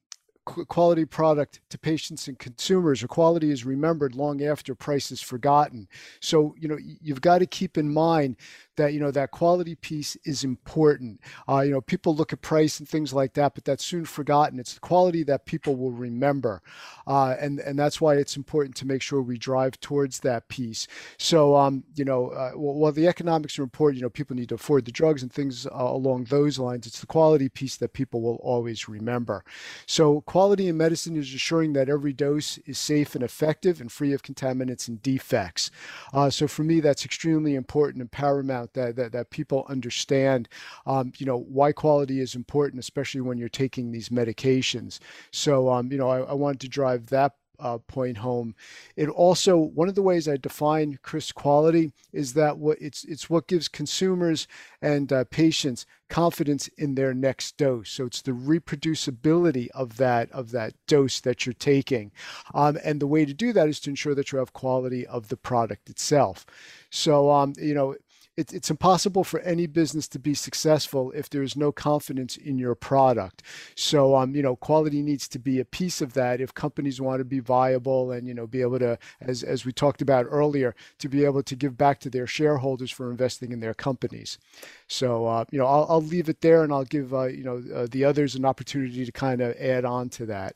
quality 0.44 1.04
product 1.04 1.60
to 1.70 1.78
patients 1.78 2.26
and 2.26 2.36
consumers 2.36 3.04
or 3.04 3.06
quality 3.08 3.50
is 3.52 3.64
remembered 3.64 4.16
long 4.16 4.42
after 4.42 4.74
price 4.74 5.12
is 5.12 5.22
forgotten. 5.22 5.86
So 6.20 6.56
you 6.58 6.66
know 6.66 6.78
you've 7.00 7.20
got 7.20 7.38
to 7.38 7.46
keep 7.46 7.78
in 7.78 7.92
mind 7.92 8.34
that 8.78 8.94
you 8.94 9.00
know 9.00 9.10
that 9.10 9.30
quality 9.30 9.74
piece 9.74 10.16
is 10.24 10.42
important. 10.42 11.20
Uh, 11.48 11.60
you 11.60 11.70
know, 11.70 11.80
people 11.82 12.14
look 12.16 12.32
at 12.32 12.40
price 12.40 12.78
and 12.78 12.88
things 12.88 13.12
like 13.12 13.34
that, 13.34 13.54
but 13.54 13.64
that's 13.64 13.84
soon 13.84 14.06
forgotten. 14.06 14.58
It's 14.58 14.74
the 14.74 14.80
quality 14.80 15.22
that 15.24 15.44
people 15.44 15.76
will 15.76 15.92
remember, 15.92 16.62
uh, 17.06 17.36
and 17.38 17.60
and 17.60 17.78
that's 17.78 18.00
why 18.00 18.14
it's 18.14 18.36
important 18.36 18.74
to 18.76 18.86
make 18.86 19.02
sure 19.02 19.20
we 19.20 19.36
drive 19.36 19.78
towards 19.80 20.20
that 20.20 20.48
piece. 20.48 20.86
So, 21.18 21.56
um, 21.56 21.84
you 21.94 22.04
know, 22.04 22.28
uh, 22.28 22.52
while 22.52 22.92
the 22.92 23.06
economics 23.06 23.58
are 23.58 23.62
important, 23.62 23.98
you 23.98 24.02
know, 24.02 24.10
people 24.10 24.36
need 24.36 24.48
to 24.48 24.54
afford 24.54 24.86
the 24.86 24.92
drugs 24.92 25.22
and 25.22 25.32
things 25.32 25.66
uh, 25.66 25.70
along 25.74 26.24
those 26.24 26.58
lines. 26.58 26.86
It's 26.86 27.00
the 27.00 27.06
quality 27.06 27.48
piece 27.48 27.76
that 27.76 27.92
people 27.92 28.22
will 28.22 28.36
always 28.36 28.88
remember. 28.88 29.44
So, 29.86 30.22
quality 30.22 30.68
in 30.68 30.76
medicine 30.76 31.16
is 31.16 31.34
assuring 31.34 31.72
that 31.74 31.88
every 31.88 32.12
dose 32.12 32.58
is 32.58 32.78
safe 32.78 33.14
and 33.14 33.24
effective 33.24 33.80
and 33.80 33.90
free 33.90 34.12
of 34.12 34.22
contaminants 34.22 34.88
and 34.88 35.02
defects. 35.02 35.70
Uh, 36.12 36.30
so, 36.30 36.46
for 36.46 36.62
me, 36.62 36.80
that's 36.80 37.04
extremely 37.04 37.54
important 37.54 38.00
and 38.00 38.10
paramount 38.10 38.67
that 38.74 38.96
that, 38.96 39.12
that 39.12 39.30
people 39.30 39.66
understand, 39.68 40.48
um, 40.86 41.12
you 41.18 41.26
know, 41.26 41.38
why 41.38 41.72
quality 41.72 42.20
is 42.20 42.34
important, 42.34 42.80
especially 42.80 43.20
when 43.20 43.38
you're 43.38 43.48
taking 43.48 43.90
these 43.90 44.08
medications. 44.08 44.98
So, 45.30 45.70
um, 45.70 45.90
you 45.92 45.98
know, 45.98 46.10
I, 46.10 46.20
I 46.20 46.34
wanted 46.34 46.60
to 46.60 46.68
drive 46.68 47.06
that 47.06 47.34
uh, 47.60 47.78
point 47.78 48.18
home. 48.18 48.54
It 48.96 49.08
also 49.08 49.56
one 49.56 49.88
of 49.88 49.94
the 49.94 50.02
ways 50.02 50.28
I 50.28 50.36
define 50.36 50.98
Chris 51.02 51.32
quality 51.32 51.92
is 52.12 52.34
that 52.34 52.58
what 52.58 52.78
it's 52.80 53.04
it's 53.04 53.28
what 53.28 53.48
gives 53.48 53.68
consumers 53.68 54.46
and 54.80 55.12
uh, 55.12 55.24
patients 55.24 55.86
confidence 56.08 56.68
in 56.78 56.94
their 56.94 57.12
next 57.12 57.56
dose. 57.56 57.90
So 57.90 58.06
it's 58.06 58.22
the 58.22 58.32
reproducibility 58.32 59.68
of 59.74 59.96
that 59.96 60.30
of 60.30 60.52
that 60.52 60.74
dose 60.86 61.20
that 61.20 61.46
you're 61.46 61.52
taking, 61.52 62.12
um, 62.54 62.78
and 62.84 63.00
the 63.00 63.06
way 63.06 63.24
to 63.24 63.34
do 63.34 63.52
that 63.52 63.68
is 63.68 63.80
to 63.80 63.90
ensure 63.90 64.14
that 64.14 64.32
you 64.32 64.38
have 64.38 64.52
quality 64.52 65.06
of 65.06 65.28
the 65.28 65.36
product 65.36 65.90
itself. 65.90 66.46
So 66.90 67.30
um, 67.30 67.54
you 67.58 67.74
know 67.74 67.96
it, 68.38 68.52
it's 68.52 68.70
impossible 68.70 69.24
for 69.24 69.40
any 69.40 69.66
business 69.66 70.06
to 70.08 70.18
be 70.18 70.32
successful 70.32 71.10
if 71.10 71.28
there 71.28 71.42
is 71.42 71.56
no 71.56 71.72
confidence 71.72 72.36
in 72.36 72.56
your 72.56 72.76
product. 72.76 73.42
So, 73.74 74.14
um, 74.14 74.36
you 74.36 74.42
know, 74.42 74.54
quality 74.54 75.02
needs 75.02 75.26
to 75.28 75.40
be 75.40 75.58
a 75.58 75.64
piece 75.64 76.00
of 76.00 76.12
that 76.12 76.40
if 76.40 76.54
companies 76.54 77.00
want 77.00 77.18
to 77.18 77.24
be 77.24 77.40
viable 77.40 78.12
and, 78.12 78.28
you 78.28 78.34
know, 78.34 78.46
be 78.46 78.60
able 78.60 78.78
to, 78.78 78.96
as, 79.20 79.42
as 79.42 79.64
we 79.64 79.72
talked 79.72 80.02
about 80.02 80.26
earlier, 80.30 80.76
to 81.00 81.08
be 81.08 81.24
able 81.24 81.42
to 81.42 81.56
give 81.56 81.76
back 81.76 81.98
to 82.00 82.10
their 82.10 82.28
shareholders 82.28 82.92
for 82.92 83.10
investing 83.10 83.50
in 83.50 83.58
their 83.58 83.74
companies. 83.74 84.38
So, 84.86 85.26
uh, 85.26 85.44
you 85.50 85.58
know, 85.58 85.66
I'll, 85.66 85.86
I'll 85.88 86.02
leave 86.02 86.28
it 86.28 86.40
there 86.40 86.62
and 86.62 86.72
I'll 86.72 86.84
give, 86.84 87.12
uh, 87.12 87.24
you 87.24 87.42
know, 87.42 87.62
uh, 87.74 87.88
the 87.90 88.04
others 88.04 88.36
an 88.36 88.44
opportunity 88.44 89.04
to 89.04 89.12
kind 89.12 89.40
of 89.40 89.56
add 89.56 89.84
on 89.84 90.10
to 90.10 90.26
that. 90.26 90.54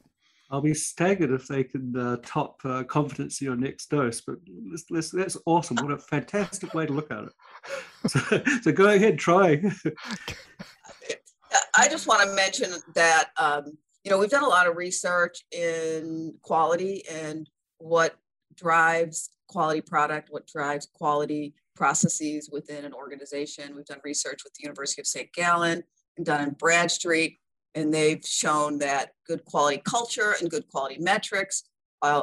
I'll 0.52 0.60
be 0.60 0.74
staggered 0.74 1.30
if 1.30 1.48
they 1.48 1.64
can 1.64 1.96
uh, 1.96 2.18
top 2.22 2.60
uh, 2.64 2.82
confidence 2.84 3.40
in 3.40 3.46
your 3.46 3.56
next 3.56 3.88
dose. 3.88 4.20
But 4.20 4.36
that's 4.92 5.38
awesome. 5.46 5.76
What 5.76 5.90
a 5.90 5.98
fantastic 5.98 6.74
way 6.74 6.84
to 6.84 6.92
look 6.92 7.10
at 7.10 7.24
it. 7.24 7.32
So, 8.08 8.18
so 8.62 8.72
go 8.72 8.88
ahead, 8.88 9.16
try. 9.16 9.62
I 11.76 11.88
just 11.88 12.08
want 12.08 12.28
to 12.28 12.34
mention 12.34 12.72
that, 12.96 13.30
um, 13.38 13.78
you 14.02 14.10
know, 14.10 14.18
we've 14.18 14.28
done 14.28 14.42
a 14.42 14.48
lot 14.48 14.66
of 14.66 14.76
research 14.76 15.44
in 15.52 16.34
quality 16.42 17.04
and 17.08 17.48
what 17.78 18.16
drives 18.56 19.30
quality 19.46 19.82
product, 19.82 20.30
what 20.30 20.48
drives 20.48 20.88
quality 20.92 21.54
processes 21.76 22.50
within 22.50 22.84
an 22.84 22.92
organization. 22.92 23.76
We've 23.76 23.84
done 23.84 24.00
research 24.02 24.40
with 24.42 24.52
the 24.54 24.64
University 24.64 25.00
of 25.00 25.06
St. 25.06 25.32
Gallen 25.32 25.84
and 26.16 26.26
Dun 26.26 26.56
& 26.56 26.58
Bradstreet 26.58 27.38
and 27.74 27.92
they've 27.92 28.24
shown 28.24 28.78
that 28.78 29.10
good 29.26 29.44
quality 29.44 29.80
culture 29.84 30.34
and 30.40 30.50
good 30.50 30.66
quality 30.68 30.98
metrics 30.98 31.64
uh, 32.02 32.22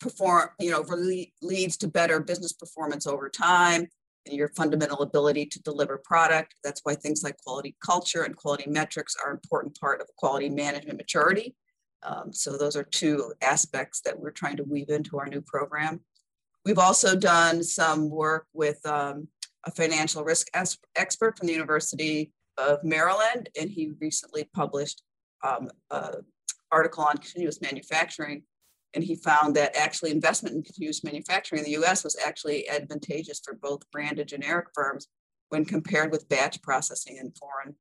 perform, 0.00 0.50
you 0.58 0.70
know, 0.70 0.82
really 0.82 1.32
leads 1.40 1.76
to 1.78 1.88
better 1.88 2.20
business 2.20 2.52
performance 2.52 3.06
over 3.06 3.28
time 3.28 3.88
your 4.26 4.48
fundamental 4.48 5.02
ability 5.02 5.46
to 5.46 5.62
deliver 5.62 5.98
product. 5.98 6.54
That's 6.62 6.80
why 6.84 6.94
things 6.94 7.22
like 7.22 7.36
quality 7.38 7.76
culture 7.84 8.22
and 8.22 8.36
quality 8.36 8.68
metrics 8.68 9.16
are 9.22 9.32
important 9.32 9.78
part 9.80 10.00
of 10.00 10.08
quality 10.16 10.48
management 10.48 10.98
maturity. 10.98 11.54
Um, 12.02 12.32
so 12.32 12.56
those 12.56 12.76
are 12.76 12.84
two 12.84 13.32
aspects 13.42 14.00
that 14.02 14.18
we're 14.18 14.30
trying 14.30 14.56
to 14.56 14.64
weave 14.64 14.90
into 14.90 15.18
our 15.18 15.26
new 15.26 15.40
program. 15.40 16.00
We've 16.64 16.78
also 16.78 17.16
done 17.16 17.62
some 17.62 18.10
work 18.10 18.46
with 18.52 18.84
um, 18.86 19.28
a 19.64 19.70
financial 19.70 20.24
risk 20.24 20.48
expert 20.96 21.38
from 21.38 21.46
the 21.46 21.52
University 21.52 22.32
of 22.58 22.82
Maryland, 22.84 23.48
and 23.58 23.70
he 23.70 23.92
recently 24.00 24.48
published 24.54 25.02
um, 25.44 25.70
an 25.90 26.24
article 26.70 27.04
on 27.04 27.18
continuous 27.18 27.60
manufacturing. 27.60 28.42
And 28.94 29.02
he 29.02 29.16
found 29.16 29.56
that 29.56 29.76
actually 29.76 30.10
investment 30.10 30.54
in 30.54 30.62
continuous 30.62 31.02
manufacturing 31.02 31.60
in 31.60 31.64
the 31.64 31.82
US 31.82 32.04
was 32.04 32.16
actually 32.24 32.68
advantageous 32.68 33.40
for 33.44 33.54
both 33.54 33.90
branded 33.90 34.28
generic 34.28 34.66
firms 34.74 35.08
when 35.48 35.64
compared 35.64 36.10
with 36.10 36.28
batch 36.28 36.60
processing 36.62 37.16
in 37.16 37.32
foreign, 37.32 37.74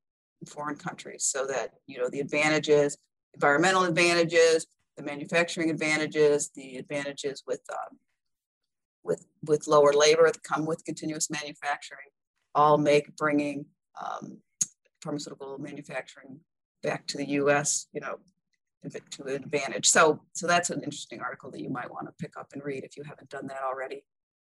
foreign 0.47 0.75
countries. 0.75 1.25
So 1.25 1.45
that, 1.47 1.71
you 1.87 1.97
know, 1.97 2.09
the 2.09 2.19
advantages, 2.19 2.97
environmental 3.33 3.83
advantages, 3.83 4.67
the 4.97 5.03
manufacturing 5.03 5.69
advantages, 5.69 6.51
the 6.55 6.77
advantages 6.77 7.43
with 7.47 7.61
um, 7.71 7.97
with 9.03 9.25
with 9.43 9.67
lower 9.67 9.93
labor 9.93 10.29
that 10.31 10.43
come 10.43 10.65
with 10.65 10.85
continuous 10.85 11.29
manufacturing, 11.29 12.09
all 12.53 12.77
make 12.77 13.15
bringing 13.15 13.65
um, 13.99 14.37
pharmaceutical 15.01 15.57
manufacturing 15.57 16.39
back 16.83 17.07
to 17.07 17.17
the 17.17 17.29
U.S. 17.29 17.87
You 17.93 18.01
know, 18.01 18.19
to 19.11 19.23
an 19.23 19.43
advantage. 19.43 19.87
So 19.87 20.21
so 20.33 20.47
that's 20.47 20.69
an 20.69 20.81
interesting 20.83 21.21
article 21.21 21.51
that 21.51 21.61
you 21.61 21.69
might 21.69 21.91
want 21.91 22.07
to 22.07 22.13
pick 22.19 22.37
up 22.37 22.47
and 22.53 22.63
read 22.63 22.83
if 22.83 22.97
you 22.97 23.03
haven't 23.03 23.29
done 23.29 23.47
that 23.47 23.61
already. 23.63 24.03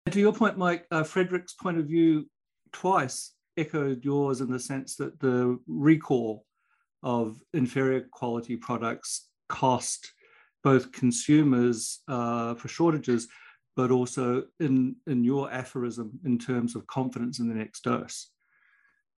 And 0.05 0.13
to 0.13 0.19
your 0.19 0.33
point, 0.33 0.57
Mike, 0.57 0.85
uh, 0.91 1.03
Frederick's 1.03 1.53
point 1.53 1.77
of 1.77 1.85
view 1.85 2.29
twice 2.71 3.33
echoed 3.57 4.03
yours 4.03 4.41
in 4.41 4.51
the 4.51 4.59
sense 4.59 4.95
that 4.95 5.19
the 5.19 5.59
recall 5.67 6.45
of 7.03 7.39
inferior 7.53 8.07
quality 8.11 8.55
products 8.55 9.29
cost 9.49 10.11
both 10.63 10.91
consumers 10.91 11.99
uh, 12.07 12.55
for 12.55 12.67
shortages 12.67 13.27
but 13.75 13.91
also 13.91 14.43
in, 14.59 14.95
in 15.07 15.23
your 15.23 15.51
aphorism 15.51 16.19
in 16.25 16.37
terms 16.37 16.75
of 16.75 16.85
confidence 16.87 17.39
in 17.39 17.49
the 17.49 17.55
next 17.55 17.83
dose. 17.83 18.29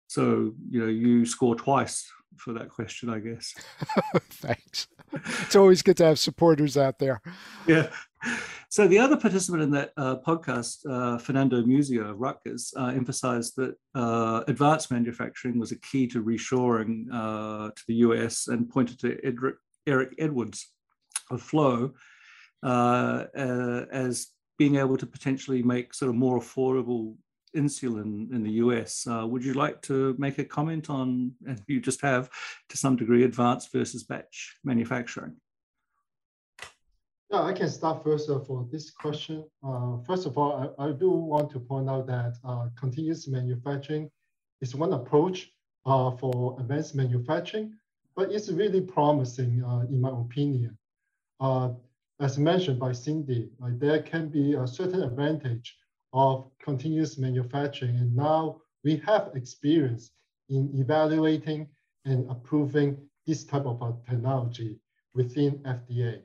So, 0.06 0.52
you 0.70 0.80
know, 0.80 0.86
you 0.86 1.26
score 1.26 1.56
twice 1.56 2.08
for 2.36 2.52
that 2.54 2.68
question, 2.68 3.08
I 3.08 3.18
guess. 3.18 3.54
Thanks. 4.30 4.88
It's 5.42 5.56
always 5.56 5.82
good 5.82 5.96
to 5.98 6.04
have 6.04 6.18
supporters 6.18 6.76
out 6.76 6.98
there. 6.98 7.20
Yeah. 7.66 7.88
So 8.68 8.88
the 8.88 8.98
other 8.98 9.16
participant 9.16 9.62
in 9.62 9.70
that 9.72 9.92
uh, 9.96 10.16
podcast, 10.16 10.78
uh, 10.90 11.18
Fernando 11.18 11.62
Muzzio 11.62 12.10
of 12.10 12.18
Rutgers, 12.18 12.74
uh, 12.76 12.86
emphasized 12.86 13.54
that 13.56 13.76
uh, 13.94 14.42
advanced 14.48 14.90
manufacturing 14.90 15.58
was 15.58 15.72
a 15.72 15.78
key 15.78 16.06
to 16.08 16.24
reshoring 16.24 17.06
uh, 17.12 17.70
to 17.70 17.82
the 17.86 17.94
US 17.96 18.48
and 18.48 18.68
pointed 18.68 18.98
to 19.00 19.18
Edric, 19.24 19.56
Eric 19.86 20.14
Edwards 20.18 20.72
of 21.30 21.40
Phlow 21.42 21.92
uh, 22.62 23.24
as 23.34 24.28
being 24.58 24.76
able 24.76 24.96
to 24.96 25.06
potentially 25.06 25.62
make 25.62 25.94
sort 25.94 26.08
of 26.08 26.16
more 26.16 26.38
affordable 26.38 27.16
insulin 27.54 28.32
in 28.32 28.42
the 28.42 28.52
US. 28.64 29.06
Uh, 29.06 29.26
would 29.26 29.44
you 29.44 29.54
like 29.54 29.80
to 29.82 30.14
make 30.18 30.38
a 30.38 30.44
comment 30.44 30.90
on, 30.90 31.32
and 31.46 31.60
you 31.66 31.80
just 31.80 32.00
have 32.00 32.30
to 32.68 32.76
some 32.76 32.96
degree, 32.96 33.24
advanced 33.24 33.72
versus 33.72 34.04
batch 34.04 34.56
manufacturing? 34.64 35.36
Yeah, 37.30 37.42
I 37.42 37.52
can 37.52 37.68
start 37.68 38.04
first 38.04 38.30
uh, 38.30 38.40
for 38.40 38.66
this 38.70 38.90
question. 38.90 39.44
Uh, 39.66 39.98
first 40.06 40.26
of 40.26 40.38
all, 40.38 40.74
I, 40.78 40.86
I, 40.86 40.92
do 40.92 41.10
want 41.10 41.50
to 41.52 41.58
point 41.60 41.88
out 41.88 42.06
that 42.06 42.34
uh, 42.44 42.68
continuous 42.78 43.26
manufacturing 43.26 44.10
is 44.60 44.74
one 44.74 44.92
approach 44.92 45.50
uh, 45.86 46.10
for 46.12 46.56
advanced 46.60 46.94
manufacturing, 46.94 47.74
but 48.14 48.30
it's 48.30 48.50
really 48.50 48.80
promising 48.80 49.64
uh, 49.64 49.80
in 49.88 50.00
my 50.00 50.10
opinion 50.10 50.78
as 52.20 52.38
mentioned 52.38 52.78
by 52.78 52.92
Cindy, 52.92 53.50
there 53.60 54.00
can 54.02 54.28
be 54.28 54.54
a 54.54 54.66
certain 54.66 55.02
advantage 55.02 55.76
of 56.14 56.50
continuous 56.62 57.18
manufacturing. 57.18 57.96
And 57.96 58.16
now 58.16 58.62
we 58.82 58.96
have 59.06 59.32
experience 59.34 60.12
in 60.48 60.70
evaluating 60.74 61.68
and 62.06 62.30
approving 62.30 62.96
this 63.26 63.44
type 63.44 63.66
of 63.66 63.80
technology 64.08 64.78
within 65.14 65.58
FDA. 65.58 66.22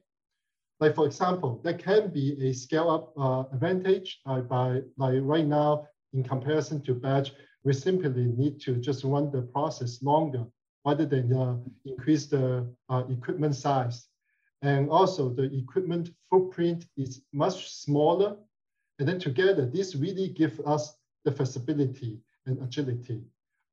Like 0.79 0.95
for 0.95 1.05
example, 1.05 1.59
there 1.63 1.73
can 1.73 2.09
be 2.09 2.37
a 2.47 2.53
scale 2.53 2.89
up 2.89 3.13
uh, 3.17 3.53
advantage 3.53 4.21
uh, 4.25 4.39
by 4.41 4.81
like 4.97 5.19
right 5.23 5.45
now 5.45 5.87
in 6.13 6.23
comparison 6.23 6.81
to 6.83 6.93
batch, 6.93 7.33
we 7.63 7.73
simply 7.73 8.25
need 8.37 8.61
to 8.61 8.75
just 8.77 9.03
run 9.03 9.31
the 9.31 9.41
process 9.41 10.01
longer 10.01 10.45
rather 10.85 11.05
than 11.05 11.33
uh, 11.35 11.57
increase 11.85 12.27
the 12.27 12.65
uh, 12.89 13.03
equipment 13.09 13.55
size 13.55 14.07
and 14.61 14.89
also 14.89 15.29
the 15.29 15.43
equipment 15.53 16.09
footprint 16.29 16.85
is 16.97 17.21
much 17.33 17.71
smaller. 17.71 18.35
And 18.99 19.07
then 19.07 19.19
together, 19.19 19.65
this 19.65 19.95
really 19.95 20.27
gives 20.27 20.59
us 20.65 20.93
the 21.23 21.31
flexibility 21.31 22.19
and 22.45 22.61
agility. 22.61 23.21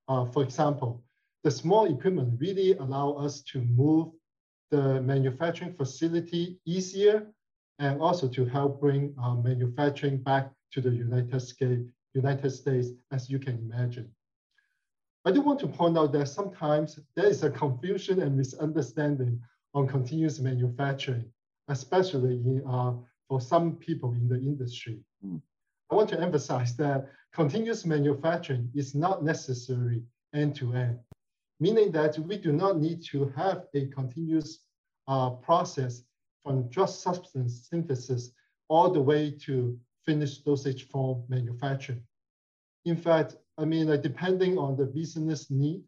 Uh, 0.09 0.25
for 0.25 0.43
example, 0.43 1.03
the 1.43 1.51
small 1.51 1.87
equipment 1.87 2.41
really 2.41 2.73
allow 2.79 3.13
us 3.13 3.43
to 3.43 3.61
move 3.61 4.13
the 4.71 5.01
manufacturing 5.03 5.75
facility 5.75 6.59
easier 6.65 7.27
and 7.79 8.01
also 8.01 8.29
to 8.29 8.45
help 8.47 8.81
bring 8.81 9.15
uh, 9.23 9.35
manufacturing 9.35 10.19
back 10.19 10.51
to 10.73 10.81
the 10.81 10.91
United 10.91 11.41
States, 11.41 11.91
United 12.15 12.51
States, 12.51 12.89
as 13.13 13.29
you 13.29 13.39
can 13.39 13.59
imagine. 13.59 14.11
I 15.25 15.33
do 15.33 15.41
want 15.41 15.59
to 15.61 15.67
point 15.67 15.99
out 15.99 16.13
that 16.13 16.29
sometimes 16.29 17.01
there 17.17 17.27
is 17.27 17.43
a 17.43 17.51
confusion 17.51 18.23
and 18.23 18.37
misunderstanding 18.37 19.41
on 19.75 19.89
continuous 19.89 20.39
manufacturing, 20.39 21.25
especially 21.69 22.35
in, 22.35 22.63
uh, 22.67 22.95
for 23.29 23.41
some 23.41 23.77
people 23.77 24.13
in 24.13 24.29
the 24.29 24.37
industry. 24.37 25.01
Mm. 25.25 25.41
I 25.91 25.95
want 25.95 26.09
to 26.11 26.21
emphasize 26.21 26.77
that 26.77 27.09
continuous 27.33 27.85
manufacturing 27.85 28.71
is 28.75 28.95
not 28.95 29.25
necessary 29.25 30.03
end-to-end, 30.35 30.99
meaning 31.61 31.93
that 31.93 32.19
we 32.19 32.37
do 32.37 32.53
not 32.53 32.79
need 32.79 33.03
to 33.11 33.33
have 33.37 33.67
a 33.75 33.87
continuous 33.87 34.61
uh, 35.09 35.31
process 35.31 36.03
from 36.43 36.69
drug 36.69 36.89
substance 36.89 37.69
synthesis 37.71 38.33
all 38.69 38.91
the 38.91 39.01
way 39.01 39.31
to 39.31 39.79
finished 40.05 40.45
dosage 40.45 40.89
form 40.89 41.23
manufacturing. 41.29 42.03
In 42.85 42.97
fact, 42.97 43.37
I 43.59 43.65
mean, 43.65 43.91
uh, 43.91 43.97
depending 43.97 44.59
on 44.59 44.77
the 44.77 44.87
business 44.87 45.51
need, 45.51 45.83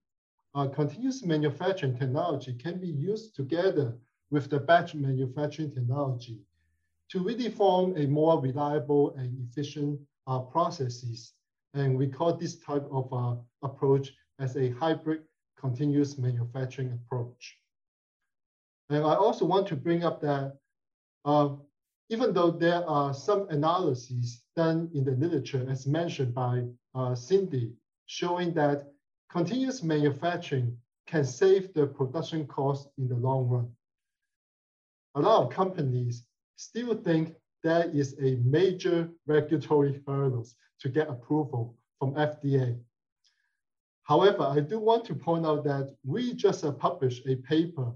uh, 0.55 0.67
continuous 0.69 1.25
manufacturing 1.25 1.97
technology 1.97 2.55
can 2.55 2.81
be 2.81 2.89
used 2.89 3.37
together 3.37 3.97
with 4.31 4.51
the 4.51 4.59
batch 4.59 4.95
manufacturing 4.95 5.73
technology 5.73 6.39
to 7.11 7.21
really 7.21 7.49
form 7.49 7.97
a 7.97 8.07
more 8.07 8.41
reliable 8.41 9.15
and 9.17 9.49
efficient 9.49 9.99
uh, 10.27 10.41
processes. 10.41 11.33
And 11.75 11.97
we 11.97 12.09
call 12.09 12.35
this 12.35 12.57
type 12.57 12.87
of 12.91 13.13
uh, 13.13 13.37
approach 13.63 14.13
as 14.39 14.57
a 14.57 14.71
hybrid 14.71 15.23
continuous 15.59 16.19
manufacturing 16.19 16.93
approach. 16.93 17.57
And 18.91 19.05
I 19.05 19.15
also 19.15 19.45
want 19.45 19.67
to 19.69 19.77
bring 19.77 20.05
up 20.05 20.21
that 20.23 20.55
uh, 21.25 21.51
even 22.11 22.33
though 22.33 22.51
there 22.51 22.89
are 22.89 23.13
some 23.13 23.49
analyses 23.51 24.43
done 24.57 24.91
in 24.95 25.05
the 25.05 25.13
literature, 25.13 25.67
as 25.69 25.87
mentioned 25.87 26.35
by 26.35 26.65
uh, 26.95 27.15
Cindy, 27.15 27.73
showing 28.07 28.55
that 28.55 28.87
continuous 29.31 29.83
manufacturing 29.83 30.77
can 31.07 31.25
save 31.25 31.73
the 31.75 31.87
production 31.87 32.47
cost 32.47 32.89
in 32.97 33.09
the 33.09 33.15
long 33.15 33.47
run. 33.49 33.71
A 35.15 35.21
lot 35.21 35.43
of 35.43 35.51
companies 35.53 36.25
still 36.59 36.95
think 36.95 37.37
there 37.63 37.89
is 37.91 38.17
a 38.21 38.37
major 38.45 39.09
regulatory 39.27 40.03
hurdles 40.07 40.57
to 40.81 40.89
get 40.89 41.09
approval 41.09 41.77
from 41.99 42.15
FDA. 42.15 42.79
However, 44.03 44.43
I 44.43 44.61
do 44.61 44.81
want 44.81 45.05
to 45.05 45.15
point 45.15 45.47
out 45.47 45.65
that 45.65 45.95
we 46.05 46.35
just 46.35 46.65
uh, 46.65 46.73
published 46.73 47.27
a 47.27 47.37
paper 47.37 47.93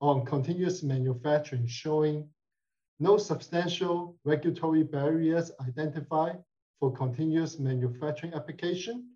on 0.00 0.24
continuous 0.24 0.82
manufacturing 0.82 1.66
showing 1.66 2.28
no 2.98 3.16
substantial 3.16 4.16
regulatory 4.24 4.82
barriers 4.82 5.52
identified 5.68 6.38
for 6.80 6.92
continuous 6.92 7.58
manufacturing 7.58 8.34
application 8.34 9.08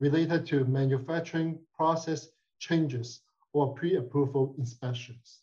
related 0.00 0.44
to 0.46 0.64
manufacturing 0.66 1.58
process 1.74 2.28
changes 2.58 3.22
or 3.52 3.72
pre-approval 3.74 4.54
inspections. 4.58 5.40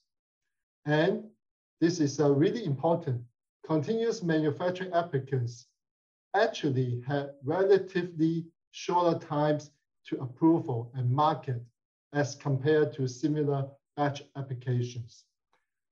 And 0.86 1.24
this 1.82 2.00
is 2.00 2.20
uh, 2.20 2.32
really 2.32 2.64
important. 2.64 3.24
Continuous 3.66 4.22
manufacturing 4.22 4.94
applicants 4.94 5.66
actually 6.36 7.04
have 7.08 7.32
relatively 7.44 8.46
shorter 8.70 9.18
times 9.20 9.72
to 10.08 10.22
approval 10.22 10.92
and 10.96 11.10
market 11.10 11.62
as 12.14 12.36
compared 12.36 12.94
to 12.94 13.08
similar 13.08 13.68
batch 13.98 14.22
applications. 14.36 15.26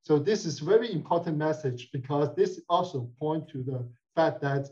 So 0.03 0.19
this 0.19 0.45
is 0.45 0.59
very 0.59 0.93
important 0.93 1.37
message 1.37 1.89
because 1.91 2.35
this 2.35 2.61
also 2.69 3.09
point 3.19 3.49
to 3.49 3.63
the 3.63 3.83
fact 4.15 4.41
that 4.41 4.69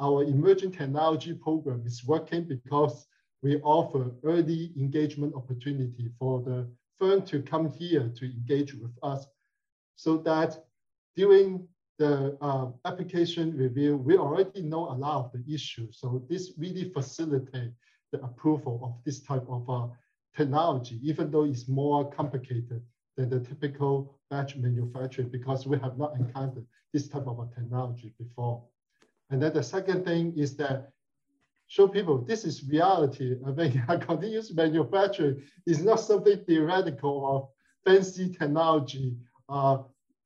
our 0.00 0.22
emerging 0.22 0.72
technology 0.72 1.34
program 1.34 1.82
is 1.84 2.04
working 2.04 2.44
because 2.44 3.06
we 3.42 3.60
offer 3.62 4.12
early 4.22 4.72
engagement 4.76 5.34
opportunity 5.34 6.10
for 6.18 6.40
the 6.42 6.68
firm 6.98 7.22
to 7.22 7.42
come 7.42 7.68
here 7.70 8.10
to 8.16 8.24
engage 8.24 8.74
with 8.74 8.92
us 9.02 9.26
so 9.96 10.18
that 10.18 10.64
during 11.16 11.66
the 11.98 12.36
uh, 12.40 12.66
application 12.84 13.56
review, 13.56 13.96
we 13.96 14.18
already 14.18 14.62
know 14.62 14.90
a 14.90 14.96
lot 14.96 15.24
of 15.24 15.32
the 15.32 15.42
issues. 15.52 15.98
So 15.98 16.22
this 16.28 16.52
really 16.58 16.90
facilitate 16.90 17.72
the 18.12 18.22
approval 18.22 18.80
of 18.84 19.04
this 19.04 19.22
type 19.22 19.46
of 19.48 19.68
uh, 19.68 19.86
technology, 20.36 21.00
even 21.02 21.30
though 21.30 21.44
it's 21.44 21.68
more 21.68 22.10
complicated 22.10 22.82
than 23.16 23.30
the 23.30 23.40
typical 23.40 24.18
batch 24.30 24.56
manufacturing 24.56 25.30
because 25.30 25.66
we 25.66 25.78
have 25.78 25.96
not 25.96 26.14
encountered 26.16 26.66
this 26.92 27.08
type 27.08 27.26
of 27.26 27.38
a 27.38 27.48
technology 27.54 28.12
before. 28.18 28.62
And 29.30 29.42
then 29.42 29.54
the 29.54 29.62
second 29.62 30.04
thing 30.04 30.34
is 30.36 30.56
that 30.56 30.90
show 31.66 31.88
people 31.88 32.18
this 32.18 32.44
is 32.44 32.68
reality. 32.68 33.36
I 33.46 33.50
mean, 33.50 33.82
continuous 34.00 34.52
manufacturing 34.52 35.42
is 35.66 35.82
not 35.82 36.00
something 36.00 36.44
theoretical 36.46 37.10
or 37.10 37.48
fancy 37.84 38.28
technology, 38.28 39.16
uh, 39.48 39.78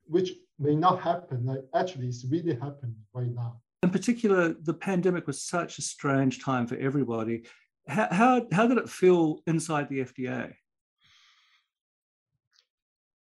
which 0.05 0.33
may 0.59 0.75
not 0.75 1.01
happen. 1.01 1.63
Actually, 1.73 2.07
it's 2.07 2.25
really 2.25 2.53
happening 2.53 2.95
right 3.13 3.33
now. 3.33 3.61
In 3.83 3.89
particular, 3.89 4.53
the 4.53 4.73
pandemic 4.73 5.25
was 5.25 5.41
such 5.41 5.79
a 5.79 5.81
strange 5.81 6.43
time 6.43 6.67
for 6.67 6.75
everybody. 6.75 7.43
How, 7.87 8.07
how, 8.11 8.47
how 8.51 8.67
did 8.67 8.77
it 8.77 8.89
feel 8.89 9.39
inside 9.47 9.89
the 9.89 10.01
FDA? 10.01 10.53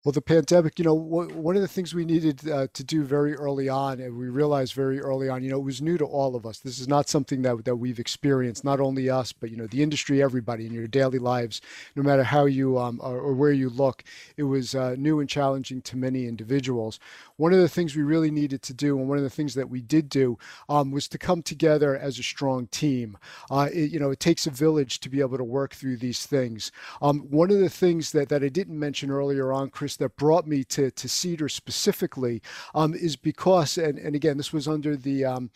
Well, 0.02 0.12
the 0.12 0.22
pandemic, 0.22 0.78
you 0.78 0.84
know, 0.86 0.94
one 0.94 1.56
of 1.56 1.60
the 1.60 1.68
things 1.68 1.92
we 1.92 2.06
needed 2.06 2.48
uh, 2.48 2.68
to 2.72 2.82
do 2.82 3.04
very 3.04 3.34
early 3.34 3.68
on, 3.68 4.00
and 4.00 4.16
we 4.16 4.30
realized 4.30 4.72
very 4.72 4.98
early 4.98 5.28
on, 5.28 5.44
you 5.44 5.50
know, 5.50 5.58
it 5.58 5.64
was 5.64 5.82
new 5.82 5.98
to 5.98 6.06
all 6.06 6.34
of 6.34 6.46
us. 6.46 6.58
This 6.58 6.78
is 6.78 6.88
not 6.88 7.10
something 7.10 7.42
that, 7.42 7.66
that 7.66 7.76
we've 7.76 7.98
experienced, 7.98 8.64
not 8.64 8.80
only 8.80 9.10
us, 9.10 9.30
but, 9.32 9.50
you 9.50 9.58
know, 9.58 9.66
the 9.66 9.82
industry, 9.82 10.22
everybody 10.22 10.64
in 10.64 10.72
your 10.72 10.86
daily 10.86 11.18
lives, 11.18 11.60
no 11.96 12.02
matter 12.02 12.22
how 12.24 12.46
you 12.46 12.78
um, 12.78 12.98
or, 13.02 13.18
or 13.18 13.34
where 13.34 13.52
you 13.52 13.68
look, 13.68 14.02
it 14.38 14.44
was 14.44 14.74
uh, 14.74 14.94
new 14.96 15.20
and 15.20 15.28
challenging 15.28 15.82
to 15.82 15.98
many 15.98 16.26
individuals. 16.26 16.98
One 17.36 17.52
of 17.52 17.58
the 17.58 17.68
things 17.68 17.94
we 17.94 18.02
really 18.02 18.30
needed 18.30 18.62
to 18.62 18.72
do, 18.72 18.98
and 18.98 19.06
one 19.06 19.18
of 19.18 19.24
the 19.24 19.28
things 19.28 19.52
that 19.52 19.68
we 19.68 19.82
did 19.82 20.08
do, 20.08 20.38
um, 20.70 20.92
was 20.92 21.08
to 21.08 21.18
come 21.18 21.42
together 21.42 21.94
as 21.94 22.18
a 22.18 22.22
strong 22.22 22.68
team. 22.68 23.18
Uh, 23.50 23.68
it, 23.70 23.90
you 23.90 24.00
know, 24.00 24.10
it 24.10 24.20
takes 24.20 24.46
a 24.46 24.50
village 24.50 25.00
to 25.00 25.10
be 25.10 25.20
able 25.20 25.36
to 25.36 25.44
work 25.44 25.74
through 25.74 25.98
these 25.98 26.24
things. 26.24 26.72
Um, 27.02 27.20
one 27.28 27.50
of 27.50 27.58
the 27.58 27.68
things 27.68 28.12
that, 28.12 28.30
that 28.30 28.42
I 28.42 28.48
didn't 28.48 28.78
mention 28.78 29.10
earlier 29.10 29.52
on, 29.52 29.68
Chris, 29.68 29.89
that 29.96 30.16
brought 30.16 30.46
me 30.46 30.64
to, 30.64 30.90
to 30.90 31.08
CDER 31.08 31.50
specifically 31.50 32.42
um, 32.74 32.94
is 32.94 33.16
because, 33.16 33.78
and, 33.78 33.98
and 33.98 34.14
again, 34.14 34.36
this 34.36 34.52
was 34.52 34.68
under 34.68 34.96
the 34.96 35.24
um, 35.24 35.50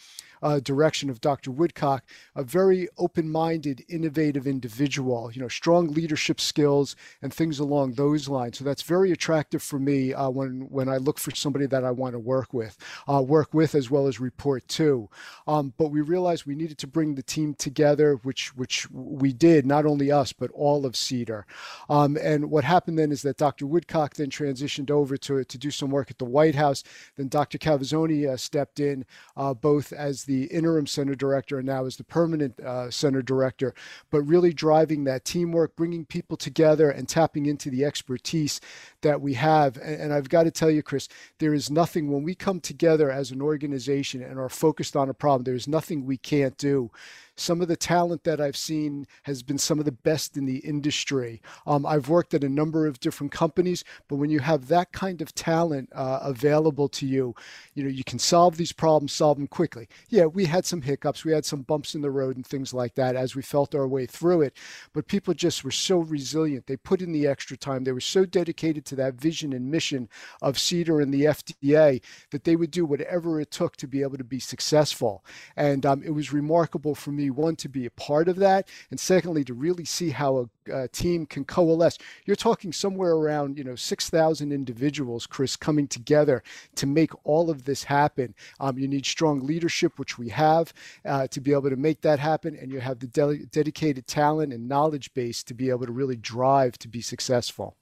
uh, 0.45 0.61
direction 0.61 1.09
of 1.09 1.23
Dr. 1.23 1.51
Woodcock, 1.51 2.05
a 2.37 2.45
very 2.45 2.87
open-minded, 2.99 3.83
innovative 3.89 4.47
individual, 4.47 5.33
you 5.33 5.41
know, 5.41 5.49
strong 5.49 5.89
leadership 5.89 6.39
skills 6.39 6.95
and 7.23 7.33
things 7.33 7.59
along 7.59 7.95
those 7.95 8.29
lines. 8.29 8.59
So 8.59 8.65
that's 8.65 8.83
very 8.83 9.11
attractive 9.11 9.63
for 9.63 9.79
me 9.79 10.13
uh, 10.13 10.29
when, 10.29 10.69
when 10.69 10.89
I 10.91 10.99
look 10.99 11.19
for 11.19 11.35
somebody 11.35 11.65
that 11.67 11.83
I 11.83 11.91
want 11.91 12.13
to 12.13 12.19
work 12.19 12.53
with, 12.53 12.77
uh, 13.11 13.23
work 13.23 13.55
with 13.55 13.75
as 13.75 13.91
well 13.91 14.07
as 14.07 14.21
report 14.21 14.69
to. 14.69 15.09
Um, 15.47 15.73
but 15.79 15.89
we 15.89 16.03
realized 16.03 16.45
we 16.45 16.55
needed 16.55 16.77
to 16.79 16.87
bring 16.87 17.15
the 17.15 17.23
team 17.23 17.55
together, 17.55 18.17
which, 18.23 18.55
which 18.55 18.89
we 18.91 19.33
did, 19.33 19.65
not 19.65 19.87
only 19.87 20.13
us, 20.13 20.35
but 20.35 20.51
all 20.53 20.85
of 20.85 20.93
CDER. 20.93 21.45
Um, 21.89 22.19
and 22.21 22.51
what 22.51 22.65
happened 22.65 22.99
then 22.99 23.13
is 23.13 23.23
that 23.23 23.39
Dr. 23.39 23.67
Woodcock 23.67 24.15
then 24.15 24.29
transitioned 24.29 24.91
over 24.91 25.17
to, 25.17 25.43
to 25.43 25.59
do 25.59 25.71
some 25.71 25.89
work 25.89 26.11
at 26.11 26.19
the 26.19 26.27
White 26.27 26.55
House. 26.55 26.85
Then 27.17 27.29
Dr. 27.29 27.57
Cavazzoni 27.57 28.29
uh, 28.29 28.37
stepped 28.37 28.79
in 28.79 29.07
uh, 29.39 29.55
both 29.55 29.91
as 29.95 30.25
the 30.25 30.34
the 30.35 30.47
interim 30.47 30.87
center 30.87 31.15
director 31.15 31.59
and 31.59 31.67
now 31.67 31.85
as 31.85 31.97
the 31.97 32.05
permanent 32.05 32.59
uh, 32.61 32.91
center 32.91 33.23
director, 33.23 33.75
but 34.11 34.23
really 34.23 34.53
driving 34.53 35.05
that 35.05 35.25
teamwork, 35.25 35.77
bringing 35.77 36.05
people 36.05 36.37
together 36.37 36.91
and 36.91 37.09
tapping 37.09 37.47
into 37.47 37.71
the 37.71 37.85
expertise 37.85 38.61
that 39.03 39.21
we 39.21 39.35
have. 39.35 39.77
And, 39.77 40.03
and 40.03 40.13
I've 40.13 40.29
got 40.29 40.45
to 40.45 40.51
tell 40.51 40.71
you, 40.71 40.83
Chris, 40.83 41.09
there 41.39 41.55
is 41.55 41.71
nothing 41.71 42.11
when 42.11 42.23
we 42.23 42.35
come 42.35 42.61
together 42.61 43.11
as 43.11 43.31
an 43.31 43.41
organization 43.41 44.23
and 44.23 44.39
are 44.39 44.49
focused 44.49 44.97
on 44.97 45.09
a 45.09 45.15
problem, 45.15 45.45
there 45.45 45.55
is 45.55 45.69
nothing 45.69 46.05
we 46.05 46.17
can't 46.17 46.57
do 46.57 46.91
some 47.37 47.61
of 47.61 47.69
the 47.69 47.77
talent 47.77 48.25
that 48.25 48.41
I've 48.41 48.57
seen 48.57 49.07
has 49.25 49.43
been 49.43 49.59
some 49.59 49.79
of 49.79 49.85
the 49.85 49.93
best 49.93 50.37
in 50.37 50.47
the 50.47 50.59
industry. 50.59 51.43
Um, 51.67 51.85
I've 51.87 52.09
worked 52.09 52.35
at 52.35 52.45
a 52.45 52.49
number 52.49 52.87
of 52.87 53.01
different 53.01 53.33
companies, 53.33 53.85
but 54.09 54.17
when 54.17 54.31
you 54.31 54.41
have 54.41 54.69
that 54.69 54.93
kind 54.93 55.21
of 55.21 55.35
talent 55.35 55.91
uh, 55.95 56.21
available 56.23 56.89
to 56.91 57.07
you, 57.07 57.35
you 57.75 57.83
know, 57.83 57.91
you 57.91 58.05
can 58.05 58.19
solve 58.19 58.57
these 58.57 58.73
problems, 58.73 59.13
solve 59.13 59.39
them 59.39 59.47
quickly. 59.47 59.89
Yeah, 60.09 60.27
we 60.27 60.45
had 60.45 60.65
some 60.65 60.83
hiccups, 60.83 61.25
we 61.25 61.33
had 61.33 61.45
some 61.45 61.63
bumps 61.63 61.95
in 61.95 62.03
the 62.03 62.11
road 62.11 62.37
and 62.37 62.47
things 62.47 62.73
like 62.73 62.95
that 62.95 63.17
as 63.17 63.35
we 63.35 63.43
felt 63.43 63.75
our 63.75 63.89
way 63.89 64.07
through 64.07 64.43
it, 64.43 64.57
but 64.93 65.09
people 65.09 65.35
just 65.35 65.65
were 65.65 65.71
so 65.71 65.99
resilient. 65.99 66.67
They 66.67 66.77
put 66.77 67.03
in 67.03 67.13
the 67.13 67.27
extra 67.27 67.57
time. 67.57 67.85
They 67.85 67.93
were 67.93 68.01
so 68.01 68.25
dedicated 68.25 68.85
to 68.87 68.97
that 68.97 69.15
vision 69.15 69.53
and 69.53 69.71
mission 69.71 70.09
of 70.43 70.57
CDER 70.57 71.03
and 71.03 71.13
the 71.13 71.25
FDA 71.25 72.03
that 72.31 72.45
they 72.45 72.57
would 72.57 72.71
do 72.71 72.85
whatever 72.85 73.41
it 73.41 73.51
took 73.51 73.77
to 73.77 73.89
be 73.89 74.03
able 74.03 74.19
to 74.19 74.25
be 74.25 74.41
successful. 74.41 75.25
And 75.57 75.85
um, 75.85 76.03
it 76.03 76.11
was 76.11 76.33
remarkable 76.33 76.95
for 76.95 77.11
me 77.11 77.24
me, 77.25 77.31
one, 77.31 77.57
to 77.57 77.69
be 77.69 77.87
a 77.87 77.91
part 77.91 78.29
of 78.29 78.37
that, 78.37 78.69
and 78.91 79.01
secondly, 79.01 79.45
to 79.45 79.55
really 79.55 79.85
see 79.85 80.11
how 80.11 80.49
a, 80.69 80.73
a 80.73 80.89
team 80.89 81.27
can 81.27 81.45
coalesce. 81.45 81.99
You're 82.27 82.37
talking 82.37 82.73
somewhere 82.73 83.13
around, 83.13 83.59
you 83.59 83.65
know, 83.65 83.75
6,000 83.75 84.53
individuals, 84.53 85.27
Chris, 85.27 85.57
coming 85.57 85.89
together 85.89 86.43
to 86.77 86.87
make 86.87 87.13
all 87.25 87.51
of 87.51 87.65
this 87.65 87.85
happen. 87.85 88.35
Um, 88.61 88.79
you 88.79 88.89
need 88.89 89.07
strong 89.07 89.41
leadership, 89.41 89.99
which 89.99 90.19
we 90.19 90.29
have, 90.31 90.73
uh, 91.05 91.27
to 91.29 91.41
be 91.41 91.53
able 91.53 91.71
to 91.71 91.77
make 91.77 92.03
that 92.03 92.19
happen, 92.19 92.57
and 92.57 92.71
you 92.71 92.81
have 92.81 92.99
the 92.99 93.07
de- 93.07 93.47
dedicated 93.47 94.07
talent 94.07 94.53
and 94.53 94.69
knowledge 94.69 95.13
base 95.15 95.43
to 95.45 95.55
be 95.55 95.71
able 95.71 95.87
to 95.87 95.93
really 95.93 96.17
drive 96.17 96.79
to 96.79 96.89
be 96.89 97.01
successful. 97.01 97.77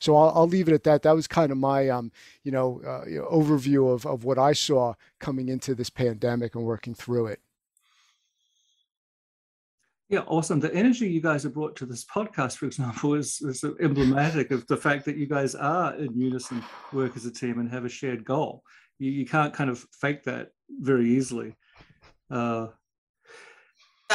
So 0.00 0.16
I'll, 0.16 0.32
I'll, 0.34 0.48
leave 0.48 0.68
it 0.68 0.74
at 0.74 0.84
that. 0.84 1.02
That 1.02 1.14
was 1.14 1.26
kind 1.26 1.52
of 1.52 1.58
my, 1.58 1.88
um, 1.90 2.10
you 2.42 2.50
know, 2.50 2.80
uh, 2.84 3.04
overview 3.30 3.92
of, 3.92 4.06
of 4.06 4.24
what 4.24 4.38
I 4.38 4.54
saw 4.54 4.94
coming 5.18 5.48
into 5.48 5.74
this 5.74 5.90
pandemic 5.90 6.54
and 6.54 6.64
working 6.64 6.94
through 6.94 7.26
it. 7.26 7.40
Yeah, 10.10 10.24
awesome. 10.26 10.58
The 10.58 10.74
energy 10.74 11.08
you 11.08 11.20
guys 11.20 11.44
have 11.44 11.54
brought 11.54 11.76
to 11.76 11.86
this 11.86 12.04
podcast, 12.04 12.56
for 12.56 12.66
example, 12.66 13.14
is, 13.14 13.40
is 13.42 13.64
emblematic 13.80 14.50
of 14.50 14.66
the 14.66 14.76
fact 14.76 15.04
that 15.04 15.16
you 15.16 15.26
guys 15.26 15.54
are 15.54 15.94
in 15.94 16.18
unison, 16.18 16.64
work 16.92 17.14
as 17.14 17.26
a 17.26 17.30
team, 17.30 17.60
and 17.60 17.70
have 17.70 17.84
a 17.84 17.88
shared 17.88 18.24
goal. 18.24 18.64
You, 18.98 19.12
you 19.12 19.24
can't 19.24 19.54
kind 19.54 19.70
of 19.70 19.86
fake 19.92 20.24
that 20.24 20.48
very 20.68 21.08
easily. 21.08 21.54
Uh, 22.28 22.66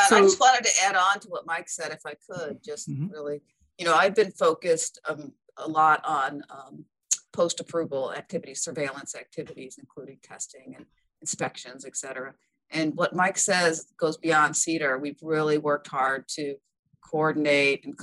so, 0.08 0.18
I 0.18 0.20
just 0.20 0.38
wanted 0.38 0.66
to 0.66 0.72
add 0.84 0.98
on 0.98 1.22
to 1.22 1.30
what 1.30 1.46
Mike 1.46 1.70
said, 1.70 1.94
if 1.94 2.02
I 2.06 2.16
could, 2.30 2.62
just 2.62 2.90
mm-hmm. 2.90 3.08
really, 3.08 3.42
you 3.78 3.86
know, 3.86 3.96
I've 3.96 4.16
been 4.16 4.32
focused 4.32 5.00
um, 5.08 5.32
a 5.56 5.66
lot 5.66 6.02
on 6.04 6.44
um, 6.50 6.84
post 7.32 7.62
approval 7.62 8.12
activities, 8.12 8.62
surveillance 8.62 9.16
activities, 9.16 9.78
including 9.80 10.18
testing 10.22 10.74
and 10.76 10.86
inspections, 11.22 11.86
et 11.86 11.96
cetera. 11.96 12.34
And 12.76 12.94
what 12.96 13.16
Mike 13.16 13.38
says 13.38 13.86
goes 13.98 14.18
beyond 14.18 14.54
CDER. 14.54 15.00
We've 15.00 15.18
really 15.22 15.58
worked 15.58 15.88
hard 15.88 16.28
to 16.30 16.56
coordinate 17.02 17.86
and, 17.86 17.96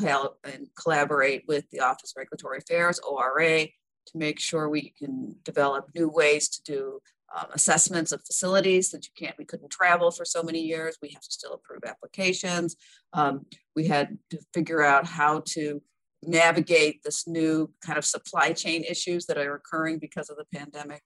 and 0.45 0.66
collaborate 0.81 1.45
with 1.47 1.68
the 1.70 1.81
Office 1.81 2.12
of 2.12 2.20
Regulatory 2.20 2.59
Affairs, 2.59 2.99
ORA, 3.01 3.66
to 3.66 4.18
make 4.18 4.41
sure 4.41 4.68
we 4.68 4.95
can 4.99 5.37
develop 5.45 5.91
new 5.95 6.09
ways 6.09 6.49
to 6.49 6.62
do 6.62 7.01
um, 7.37 7.47
assessments 7.53 8.12
of 8.12 8.23
facilities 8.25 8.91
that 8.91 9.05
you 9.05 9.11
can't, 9.14 9.37
we 9.39 9.45
couldn't 9.45 9.70
travel 9.70 10.11
for 10.11 10.25
so 10.25 10.43
many 10.43 10.61
years. 10.61 10.97
We 11.03 11.11
have 11.11 11.23
to 11.23 11.31
still 11.31 11.53
approve 11.53 11.83
applications. 11.87 12.77
Um, 13.12 13.45
we 13.77 13.87
had 13.87 14.18
to 14.31 14.39
figure 14.55 14.83
out 14.83 15.07
how 15.07 15.43
to 15.49 15.83
navigate 16.23 17.03
this 17.03 17.27
new 17.27 17.70
kind 17.85 17.99
of 17.99 18.07
supply 18.07 18.53
chain 18.53 18.85
issues 18.85 19.27
that 19.27 19.37
are 19.37 19.55
occurring 19.55 19.99
because 19.99 20.31
of 20.31 20.37
the 20.39 20.47
pandemic. 20.55 21.03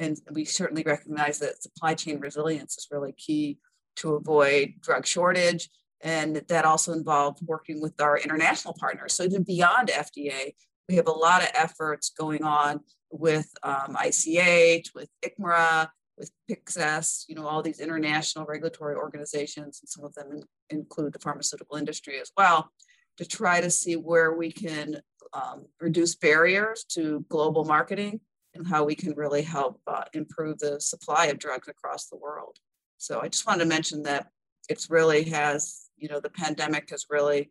And 0.00 0.18
we 0.32 0.44
certainly 0.46 0.82
recognize 0.82 1.38
that 1.40 1.62
supply 1.62 1.94
chain 1.94 2.18
resilience 2.18 2.76
is 2.78 2.88
really 2.90 3.12
key 3.12 3.58
to 3.96 4.14
avoid 4.14 4.74
drug 4.80 5.06
shortage. 5.06 5.68
And 6.00 6.36
that 6.48 6.64
also 6.64 6.92
involved 6.92 7.40
working 7.46 7.82
with 7.82 8.00
our 8.00 8.16
international 8.16 8.74
partners. 8.80 9.12
So 9.12 9.24
even 9.24 9.42
beyond 9.42 9.88
FDA, 9.88 10.54
we 10.88 10.96
have 10.96 11.06
a 11.06 11.12
lot 11.12 11.42
of 11.42 11.50
efforts 11.54 12.10
going 12.18 12.42
on 12.42 12.80
with 13.10 13.52
um, 13.62 13.96
ICH, 14.02 14.90
with 14.94 15.10
ICMRA, 15.22 15.88
with 16.16 16.30
PICSES, 16.48 17.26
you 17.28 17.34
know, 17.34 17.46
all 17.46 17.62
these 17.62 17.80
international 17.80 18.46
regulatory 18.46 18.96
organizations, 18.96 19.80
and 19.82 19.88
some 19.88 20.04
of 20.04 20.14
them 20.14 20.32
in, 20.32 20.42
include 20.70 21.12
the 21.12 21.18
pharmaceutical 21.18 21.76
industry 21.76 22.18
as 22.20 22.32
well, 22.36 22.70
to 23.18 23.26
try 23.26 23.60
to 23.60 23.70
see 23.70 23.94
where 23.94 24.32
we 24.32 24.50
can 24.50 25.00
um, 25.34 25.66
reduce 25.80 26.14
barriers 26.14 26.84
to 26.84 27.24
global 27.28 27.64
marketing 27.64 28.20
and 28.54 28.66
how 28.66 28.84
we 28.84 28.94
can 28.94 29.14
really 29.14 29.42
help 29.42 29.80
uh, 29.86 30.04
improve 30.12 30.58
the 30.58 30.80
supply 30.80 31.26
of 31.26 31.38
drugs 31.38 31.68
across 31.68 32.06
the 32.06 32.16
world. 32.16 32.56
So 32.98 33.20
I 33.20 33.28
just 33.28 33.46
wanted 33.46 33.60
to 33.60 33.68
mention 33.68 34.02
that 34.04 34.26
it's 34.68 34.90
really 34.90 35.24
has, 35.24 35.88
you 35.96 36.08
know, 36.08 36.20
the 36.20 36.30
pandemic 36.30 36.90
has 36.90 37.06
really 37.10 37.50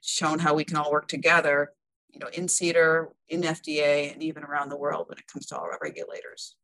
shown 0.00 0.38
how 0.38 0.54
we 0.54 0.64
can 0.64 0.76
all 0.76 0.90
work 0.90 1.08
together, 1.08 1.72
you 2.10 2.20
know, 2.20 2.28
in 2.28 2.46
CDER, 2.46 3.08
in 3.28 3.42
FDA, 3.42 4.12
and 4.12 4.22
even 4.22 4.44
around 4.44 4.70
the 4.70 4.76
world 4.76 5.06
when 5.08 5.18
it 5.18 5.26
comes 5.26 5.46
to 5.46 5.56
all 5.56 5.64
our 5.64 5.78
regulators. 5.82 6.56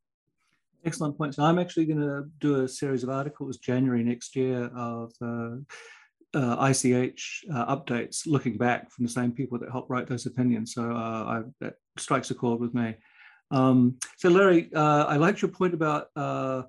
Excellent 0.84 1.16
points. 1.16 1.38
I'm 1.38 1.58
actually 1.58 1.84
going 1.84 2.00
to 2.00 2.24
do 2.40 2.62
a 2.62 2.68
series 2.68 3.04
of 3.04 3.10
articles 3.10 3.58
January 3.58 4.02
next 4.02 4.34
year 4.34 4.64
of 4.74 5.12
uh, 5.20 5.56
uh, 6.34 6.70
ICH 6.70 7.44
uh, 7.52 7.76
updates 7.76 8.26
looking 8.26 8.56
back 8.56 8.90
from 8.90 9.04
the 9.04 9.10
same 9.10 9.32
people 9.32 9.58
that 9.58 9.70
helped 9.70 9.90
write 9.90 10.08
those 10.08 10.26
opinions. 10.26 10.74
So 10.74 10.90
uh, 10.90 10.94
I, 10.94 11.42
that 11.60 11.74
strikes 11.98 12.30
a 12.30 12.34
chord 12.34 12.60
with 12.60 12.74
me. 12.74 12.96
Um, 13.52 13.98
so, 14.16 14.30
Larry, 14.30 14.70
uh, 14.74 15.04
I 15.04 15.16
liked 15.16 15.42
your 15.42 15.50
point 15.50 15.74
about 15.74 16.08
uh, 16.16 16.62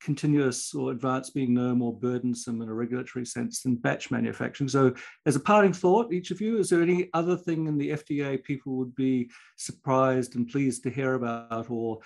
continuous 0.00 0.74
or 0.74 0.90
advanced 0.90 1.34
being 1.34 1.52
no 1.52 1.74
more 1.74 1.92
burdensome 1.92 2.62
in 2.62 2.68
a 2.68 2.74
regulatory 2.74 3.26
sense 3.26 3.62
than 3.62 3.76
batch 3.76 4.10
manufacturing. 4.10 4.68
So, 4.68 4.94
as 5.26 5.36
a 5.36 5.40
parting 5.40 5.74
thought, 5.74 6.12
each 6.12 6.30
of 6.30 6.40
you, 6.40 6.58
is 6.58 6.70
there 6.70 6.82
any 6.82 7.10
other 7.12 7.36
thing 7.36 7.66
in 7.66 7.76
the 7.76 7.90
FDA 7.90 8.42
people 8.42 8.76
would 8.76 8.94
be 8.94 9.30
surprised 9.56 10.34
and 10.34 10.48
pleased 10.48 10.82
to 10.84 10.90
hear 10.90 11.14
about, 11.14 11.70
or 11.70 11.98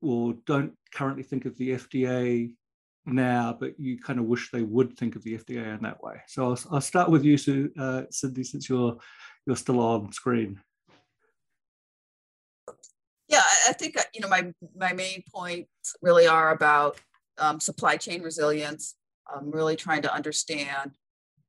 or 0.00 0.34
don't 0.46 0.72
currently 0.92 1.22
think 1.22 1.44
of 1.44 1.56
the 1.58 1.70
FDA 1.70 2.52
now, 3.06 3.56
but 3.58 3.78
you 3.78 4.00
kind 4.00 4.18
of 4.18 4.24
wish 4.24 4.50
they 4.50 4.62
would 4.62 4.96
think 4.96 5.14
of 5.14 5.22
the 5.22 5.38
FDA 5.38 5.76
in 5.76 5.82
that 5.82 6.02
way? 6.02 6.14
So, 6.26 6.46
I'll, 6.46 6.58
I'll 6.72 6.80
start 6.80 7.10
with 7.10 7.24
you, 7.24 7.36
Sue, 7.36 7.70
uh, 7.78 8.04
Cindy, 8.10 8.42
since 8.42 8.68
you're 8.70 8.96
you're 9.46 9.56
still 9.56 9.80
on 9.80 10.12
screen. 10.12 10.60
I 13.68 13.72
think 13.72 13.96
you 14.14 14.20
know 14.20 14.28
my 14.28 14.52
my 14.76 14.92
main 14.92 15.22
points 15.34 15.96
really 16.00 16.26
are 16.26 16.52
about 16.52 17.00
um, 17.38 17.60
supply 17.60 17.96
chain 17.96 18.22
resilience, 18.22 18.96
um, 19.32 19.50
really 19.50 19.76
trying 19.76 20.02
to 20.02 20.14
understand 20.14 20.92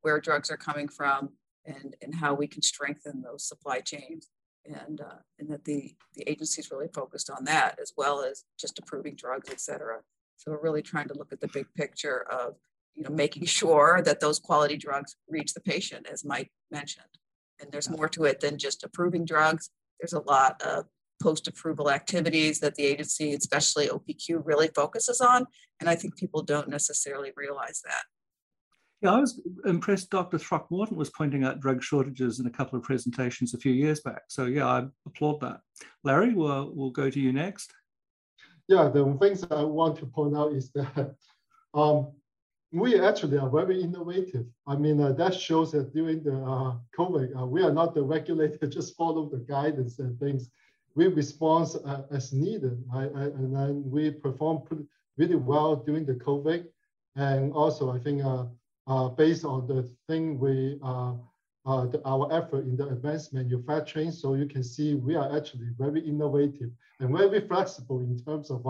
where 0.01 0.19
drugs 0.19 0.51
are 0.51 0.57
coming 0.57 0.87
from 0.87 1.29
and, 1.65 1.95
and 2.01 2.13
how 2.13 2.33
we 2.33 2.47
can 2.47 2.61
strengthen 2.61 3.21
those 3.21 3.47
supply 3.47 3.79
chains. 3.79 4.29
And, 4.65 5.01
uh, 5.01 5.19
and 5.39 5.49
that 5.49 5.65
the, 5.65 5.93
the 6.13 6.29
agency 6.29 6.61
is 6.61 6.71
really 6.71 6.87
focused 6.93 7.29
on 7.29 7.43
that 7.45 7.77
as 7.81 7.91
well 7.97 8.23
as 8.23 8.45
just 8.57 8.79
approving 8.79 9.15
drugs, 9.15 9.49
et 9.49 9.59
cetera. 9.59 9.99
So 10.37 10.51
we're 10.51 10.61
really 10.61 10.81
trying 10.81 11.09
to 11.09 11.17
look 11.17 11.33
at 11.33 11.41
the 11.41 11.49
big 11.49 11.65
picture 11.75 12.25
of 12.31 12.55
you 12.95 13.03
know, 13.03 13.09
making 13.09 13.45
sure 13.45 14.01
that 14.05 14.21
those 14.21 14.39
quality 14.39 14.77
drugs 14.77 15.15
reach 15.27 15.53
the 15.53 15.59
patient, 15.59 16.07
as 16.09 16.23
Mike 16.23 16.49
mentioned. 16.71 17.05
And 17.59 17.71
there's 17.71 17.89
more 17.89 18.07
to 18.09 18.23
it 18.23 18.39
than 18.39 18.57
just 18.57 18.83
approving 18.83 19.25
drugs. 19.25 19.69
There's 19.99 20.13
a 20.13 20.21
lot 20.21 20.61
of 20.61 20.85
post-approval 21.23 21.89
activities 21.89 22.59
that 22.59 22.75
the 22.75 22.83
agency, 22.83 23.33
especially 23.33 23.87
OPQ, 23.87 24.41
really 24.43 24.69
focuses 24.75 25.21
on. 25.21 25.47
And 25.79 25.89
I 25.89 25.95
think 25.95 26.17
people 26.17 26.41
don't 26.41 26.67
necessarily 26.67 27.31
realize 27.37 27.81
that. 27.85 28.03
Yeah, 29.01 29.13
I 29.13 29.19
was 29.19 29.41
impressed 29.65 30.09
Dr. 30.09 30.37
Throckmorton 30.37 30.95
was 30.95 31.09
pointing 31.09 31.43
out 31.43 31.59
drug 31.59 31.81
shortages 31.81 32.39
in 32.39 32.45
a 32.47 32.49
couple 32.49 32.77
of 32.77 32.83
presentations 32.83 33.53
a 33.53 33.57
few 33.57 33.71
years 33.71 34.01
back. 34.01 34.23
So 34.27 34.45
yeah, 34.45 34.67
I 34.67 34.85
applaud 35.05 35.39
that. 35.41 35.61
Larry, 36.03 36.33
we'll, 36.33 36.71
we'll 36.73 36.91
go 36.91 37.09
to 37.09 37.19
you 37.19 37.33
next. 37.33 37.73
Yeah, 38.67 38.89
the 38.89 39.17
things 39.19 39.45
I 39.49 39.63
want 39.63 39.97
to 39.99 40.05
point 40.05 40.37
out 40.37 40.53
is 40.53 40.71
that 40.71 41.15
um, 41.73 42.11
we 42.71 42.99
actually 42.99 43.37
are 43.37 43.49
very 43.49 43.81
innovative. 43.81 44.45
I 44.67 44.75
mean, 44.75 45.01
uh, 45.01 45.11
that 45.13 45.33
shows 45.33 45.71
that 45.73 45.93
during 45.93 46.23
the 46.23 46.37
uh, 46.37 46.75
COVID, 46.97 47.39
uh, 47.39 47.45
we 47.45 47.61
are 47.61 47.73
not 47.73 47.93
the 47.93 48.03
regulator, 48.03 48.67
just 48.77 48.95
follow 48.95 49.29
the 49.29 49.39
guidance 49.39 49.99
and 49.99 50.17
things 50.19 50.49
we 50.95 51.07
respond 51.07 51.75
uh, 51.85 52.03
as 52.11 52.33
needed, 52.33 52.83
I, 52.93 53.03
and 53.03 53.55
then 53.55 53.83
we 53.85 54.11
perform 54.11 54.63
really 55.17 55.35
well 55.35 55.75
during 55.75 56.05
the 56.05 56.13
COVID. 56.13 56.65
And 57.15 57.53
also, 57.53 57.91
I 57.91 57.99
think 57.99 58.23
uh, 58.23 58.45
uh, 58.87 59.09
based 59.09 59.45
on 59.45 59.67
the 59.67 59.89
thing 60.07 60.39
we, 60.39 60.79
uh, 60.83 61.13
uh, 61.65 61.85
the, 61.87 62.01
our 62.05 62.31
effort 62.33 62.65
in 62.65 62.75
the 62.75 62.87
advanced 62.87 63.33
manufacturing, 63.33 64.11
so 64.11 64.35
you 64.35 64.45
can 64.45 64.63
see 64.63 64.95
we 64.95 65.15
are 65.15 65.35
actually 65.35 65.69
very 65.77 66.01
innovative 66.01 66.69
and 66.99 67.15
very 67.15 67.47
flexible 67.47 67.99
in 67.99 68.19
terms 68.19 68.51
of 68.51 68.65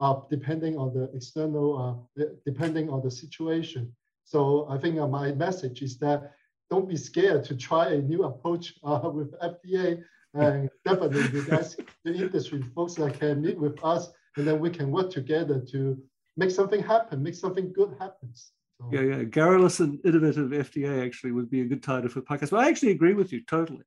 uh, 0.00 0.20
depending 0.30 0.78
on 0.78 0.94
the 0.94 1.10
external, 1.14 2.08
depending 2.46 2.88
on 2.88 3.02
the 3.02 3.10
situation. 3.10 3.92
So 4.24 4.66
I 4.70 4.78
think 4.78 4.96
my 4.96 5.32
message 5.32 5.82
is 5.82 5.98
that 5.98 6.32
don't 6.70 6.88
be 6.88 6.96
scared 6.96 7.44
to 7.44 7.56
try 7.56 7.88
a 7.90 7.98
new 8.00 8.24
approach 8.24 8.74
with 8.82 9.38
FDA 9.40 10.02
and 10.34 10.70
definitely 10.84 11.22
you 11.38 11.44
guys, 11.44 11.76
the 12.04 12.14
industry 12.14 12.62
folks 12.74 12.94
that 12.94 13.18
can 13.18 13.42
meet 13.42 13.58
with 13.58 13.82
us 13.84 14.10
and 14.36 14.46
then 14.46 14.60
we 14.60 14.70
can 14.70 14.90
work 14.90 15.10
together 15.10 15.60
to 15.72 15.98
make 16.36 16.50
something 16.50 16.82
happen, 16.82 17.22
make 17.22 17.34
something 17.34 17.72
good 17.72 17.94
happen. 17.98 18.30
So. 18.34 18.88
Yeah, 18.92 19.00
yeah. 19.00 19.22
Garrulous 19.24 19.80
and 19.80 19.98
innovative 20.04 20.50
FDA 20.50 21.04
actually 21.04 21.32
would 21.32 21.50
be 21.50 21.62
a 21.62 21.66
good 21.66 21.82
title 21.82 22.08
for 22.08 22.22
podcast. 22.22 22.50
But 22.50 22.60
I 22.60 22.68
actually 22.68 22.92
agree 22.92 23.14
with 23.14 23.32
you 23.32 23.42
totally. 23.44 23.84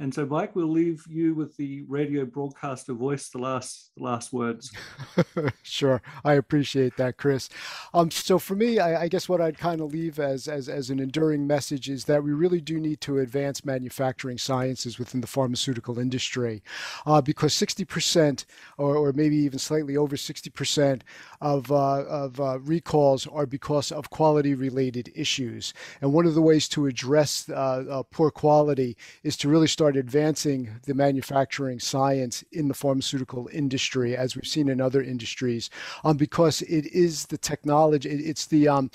And 0.00 0.12
so, 0.12 0.26
Mike, 0.26 0.56
we'll 0.56 0.66
leave 0.66 1.04
you 1.08 1.34
with 1.34 1.56
the 1.56 1.82
radio 1.82 2.24
broadcaster 2.24 2.94
voice, 2.94 3.28
the 3.28 3.38
last, 3.38 3.92
the 3.96 4.02
last 4.02 4.32
words. 4.32 4.72
sure, 5.62 6.02
I 6.24 6.32
appreciate 6.32 6.96
that, 6.96 7.16
Chris. 7.16 7.48
Um, 7.92 8.10
so 8.10 8.40
for 8.40 8.56
me, 8.56 8.80
I, 8.80 9.02
I 9.02 9.08
guess 9.08 9.28
what 9.28 9.40
I'd 9.40 9.56
kind 9.56 9.80
of 9.80 9.92
leave 9.92 10.18
as, 10.18 10.48
as 10.48 10.68
as 10.68 10.90
an 10.90 10.98
enduring 10.98 11.46
message 11.46 11.88
is 11.88 12.06
that 12.06 12.24
we 12.24 12.32
really 12.32 12.60
do 12.60 12.80
need 12.80 13.00
to 13.02 13.18
advance 13.18 13.64
manufacturing 13.64 14.36
sciences 14.36 14.98
within 14.98 15.20
the 15.20 15.28
pharmaceutical 15.28 16.00
industry, 16.00 16.64
uh, 17.06 17.20
because 17.20 17.54
60%, 17.54 18.44
or, 18.78 18.96
or 18.96 19.12
maybe 19.12 19.36
even 19.36 19.60
slightly 19.60 19.96
over 19.96 20.16
60% 20.16 21.02
of 21.40 21.70
uh, 21.70 22.04
of 22.04 22.40
uh, 22.40 22.58
recalls 22.60 23.26
are 23.28 23.46
because 23.46 23.92
of 23.92 24.10
quality-related 24.10 25.12
issues. 25.14 25.72
And 26.00 26.12
one 26.12 26.26
of 26.26 26.34
the 26.34 26.42
ways 26.42 26.68
to 26.70 26.86
address 26.86 27.48
uh, 27.48 27.84
uh, 27.88 28.02
poor 28.10 28.30
quality 28.32 28.96
is 29.22 29.36
to 29.38 29.48
really 29.48 29.68
start 29.68 29.83
start 29.84 29.96
advancing 29.98 30.70
the 30.84 30.94
manufacturing 30.94 31.78
science 31.78 32.42
in 32.52 32.68
the 32.68 32.72
pharmaceutical 32.72 33.50
industry, 33.52 34.16
as 34.16 34.34
we've 34.34 34.46
seen 34.46 34.70
in 34.70 34.80
other 34.80 35.02
industries, 35.02 35.68
um, 36.04 36.16
because 36.16 36.62
it 36.62 36.86
is 36.86 37.26
the 37.26 37.36
technology, 37.36 38.08
it, 38.08 38.18
it's 38.18 38.46
the 38.46 38.66
um, 38.66 38.90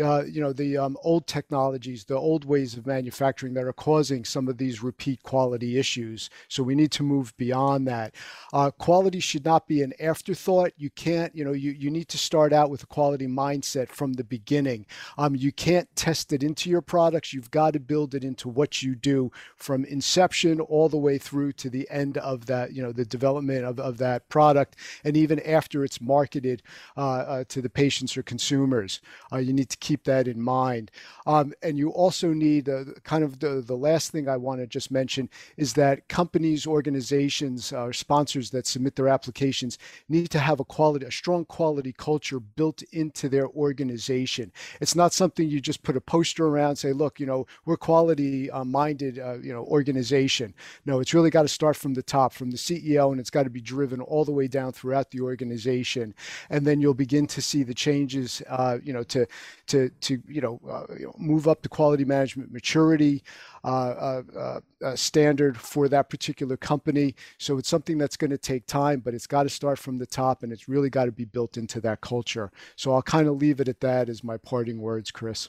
uh, 0.00 0.22
you 0.24 0.40
know, 0.40 0.52
the 0.52 0.76
um, 0.76 0.96
old 1.02 1.26
technologies, 1.26 2.04
the 2.04 2.16
old 2.16 2.44
ways 2.44 2.76
of 2.76 2.86
manufacturing 2.86 3.54
that 3.54 3.64
are 3.64 3.72
causing 3.72 4.24
some 4.24 4.48
of 4.48 4.58
these 4.58 4.82
repeat 4.82 5.22
quality 5.22 5.78
issues. 5.78 6.30
So 6.48 6.62
we 6.62 6.74
need 6.74 6.92
to 6.92 7.02
move 7.02 7.36
beyond 7.36 7.86
that. 7.88 8.14
Uh, 8.52 8.70
quality 8.70 9.20
should 9.20 9.44
not 9.44 9.66
be 9.66 9.82
an 9.82 9.92
afterthought. 10.00 10.72
You 10.76 10.90
can't, 10.90 11.34
you 11.34 11.44
know, 11.44 11.52
you, 11.52 11.72
you 11.72 11.90
need 11.90 12.08
to 12.08 12.18
start 12.18 12.52
out 12.52 12.70
with 12.70 12.82
a 12.82 12.86
quality 12.86 13.26
mindset 13.26 13.88
from 13.88 14.14
the 14.14 14.24
beginning. 14.24 14.86
Um, 15.18 15.34
you 15.34 15.52
can't 15.52 15.94
test 15.96 16.32
it 16.32 16.42
into 16.42 16.70
your 16.70 16.82
products. 16.82 17.32
You've 17.32 17.50
got 17.50 17.74
to 17.74 17.80
build 17.80 18.14
it 18.14 18.24
into 18.24 18.48
what 18.48 18.82
you 18.82 18.94
do 18.94 19.30
from 19.56 19.84
inception 19.84 20.60
all 20.60 20.88
the 20.88 20.96
way 20.96 21.18
through 21.18 21.52
to 21.52 21.70
the 21.70 21.88
end 21.90 22.18
of 22.18 22.46
that, 22.46 22.72
you 22.72 22.82
know, 22.82 22.92
the 22.92 23.04
development 23.04 23.64
of, 23.64 23.78
of 23.78 23.98
that 23.98 24.28
product. 24.28 24.76
And 25.04 25.16
even 25.16 25.40
after 25.40 25.84
it's 25.84 26.00
marketed 26.00 26.62
uh, 26.96 27.00
uh 27.00 27.44
to 27.48 27.60
the 27.60 27.70
patients 27.70 28.16
or 28.16 28.22
consumers, 28.22 29.00
uh, 29.32 29.38
you 29.38 29.52
need 29.52 29.68
to 29.68 29.76
keep 29.82 30.04
that 30.04 30.28
in 30.28 30.40
mind. 30.40 30.90
Um, 31.26 31.52
and 31.62 31.76
you 31.76 31.90
also 31.90 32.28
need 32.28 32.68
uh, 32.68 32.84
kind 33.04 33.22
of 33.24 33.40
the, 33.40 33.62
the 33.66 33.76
last 33.76 34.12
thing 34.12 34.28
I 34.28 34.36
want 34.36 34.60
to 34.60 34.66
just 34.66 34.90
mention 34.90 35.28
is 35.56 35.74
that 35.74 36.08
companies, 36.08 36.66
organizations, 36.66 37.72
or 37.72 37.90
uh, 37.90 37.92
sponsors 37.92 38.50
that 38.50 38.66
submit 38.66 38.96
their 38.96 39.08
applications 39.08 39.78
need 40.08 40.30
to 40.30 40.38
have 40.38 40.60
a 40.60 40.64
quality, 40.64 41.04
a 41.04 41.10
strong 41.10 41.44
quality 41.44 41.92
culture 41.92 42.40
built 42.40 42.82
into 42.92 43.28
their 43.28 43.48
organization. 43.48 44.52
It's 44.80 44.94
not 44.94 45.12
something 45.12 45.48
you 45.48 45.60
just 45.60 45.82
put 45.82 45.96
a 45.96 46.00
poster 46.00 46.46
around, 46.46 46.76
say, 46.76 46.92
look, 46.92 47.18
you 47.18 47.26
know, 47.26 47.46
we're 47.64 47.76
quality 47.76 48.50
uh, 48.50 48.64
minded, 48.64 49.18
uh, 49.18 49.38
you 49.38 49.52
know, 49.52 49.64
organization. 49.64 50.54
No, 50.86 51.00
it's 51.00 51.12
really 51.12 51.30
got 51.30 51.42
to 51.42 51.48
start 51.48 51.76
from 51.76 51.94
the 51.94 52.02
top, 52.02 52.32
from 52.32 52.50
the 52.52 52.56
CEO, 52.56 53.10
and 53.10 53.20
it's 53.20 53.30
got 53.30 53.42
to 53.42 53.50
be 53.50 53.60
driven 53.60 54.00
all 54.00 54.24
the 54.24 54.32
way 54.32 54.46
down 54.46 54.72
throughout 54.72 55.10
the 55.10 55.20
organization. 55.20 56.14
And 56.50 56.64
then 56.64 56.80
you'll 56.80 56.94
begin 56.94 57.26
to 57.26 57.42
see 57.42 57.64
the 57.64 57.74
changes, 57.74 58.42
uh, 58.48 58.78
you 58.84 58.92
know, 58.92 59.02
to 59.02 59.26
to 59.72 59.88
to 59.88 60.22
you 60.28 60.42
know, 60.42 60.60
uh, 60.68 60.94
you 60.98 61.06
know 61.06 61.14
move 61.18 61.48
up 61.48 61.62
the 61.62 61.68
quality 61.68 62.04
management 62.04 62.52
maturity 62.52 63.24
uh, 63.64 63.66
uh, 63.66 64.22
uh, 64.38 64.60
uh, 64.84 64.96
standard 64.96 65.56
for 65.56 65.88
that 65.88 66.10
particular 66.10 66.56
company. 66.58 67.14
So 67.38 67.56
it's 67.56 67.70
something 67.70 67.96
that's 67.96 68.16
going 68.16 68.30
to 68.30 68.38
take 68.38 68.66
time, 68.66 69.00
but 69.00 69.14
it's 69.14 69.26
got 69.26 69.44
to 69.44 69.48
start 69.48 69.78
from 69.78 69.98
the 69.98 70.06
top, 70.06 70.42
and 70.42 70.52
it's 70.52 70.68
really 70.68 70.90
got 70.90 71.06
to 71.06 71.12
be 71.12 71.24
built 71.24 71.56
into 71.56 71.80
that 71.80 72.02
culture. 72.02 72.52
So 72.76 72.92
I'll 72.92 73.02
kind 73.02 73.28
of 73.28 73.36
leave 73.36 73.60
it 73.60 73.68
at 73.68 73.80
that 73.80 74.08
as 74.10 74.22
my 74.22 74.36
parting 74.36 74.78
words, 74.78 75.10
Chris. 75.10 75.48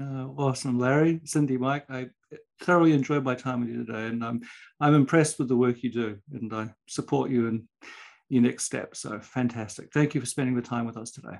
awesome, 0.00 0.78
Larry, 0.78 1.20
Cindy, 1.24 1.58
Mike. 1.58 1.84
I 1.90 2.08
thoroughly 2.62 2.94
enjoyed 2.94 3.22
my 3.22 3.34
time 3.34 3.60
with 3.60 3.68
you 3.68 3.84
today, 3.84 4.06
and 4.06 4.24
I'm 4.24 4.40
I'm 4.80 4.94
impressed 4.94 5.38
with 5.38 5.48
the 5.48 5.56
work 5.56 5.82
you 5.82 5.92
do, 5.92 6.18
and 6.32 6.52
I 6.54 6.70
support 6.88 7.30
you 7.30 7.48
in 7.48 7.68
your 8.30 8.42
next 8.42 8.64
step. 8.64 8.96
So 8.96 9.20
fantastic! 9.20 9.92
Thank 9.92 10.14
you 10.14 10.22
for 10.22 10.26
spending 10.26 10.56
the 10.56 10.62
time 10.62 10.86
with 10.86 10.96
us 10.96 11.10
today. 11.10 11.36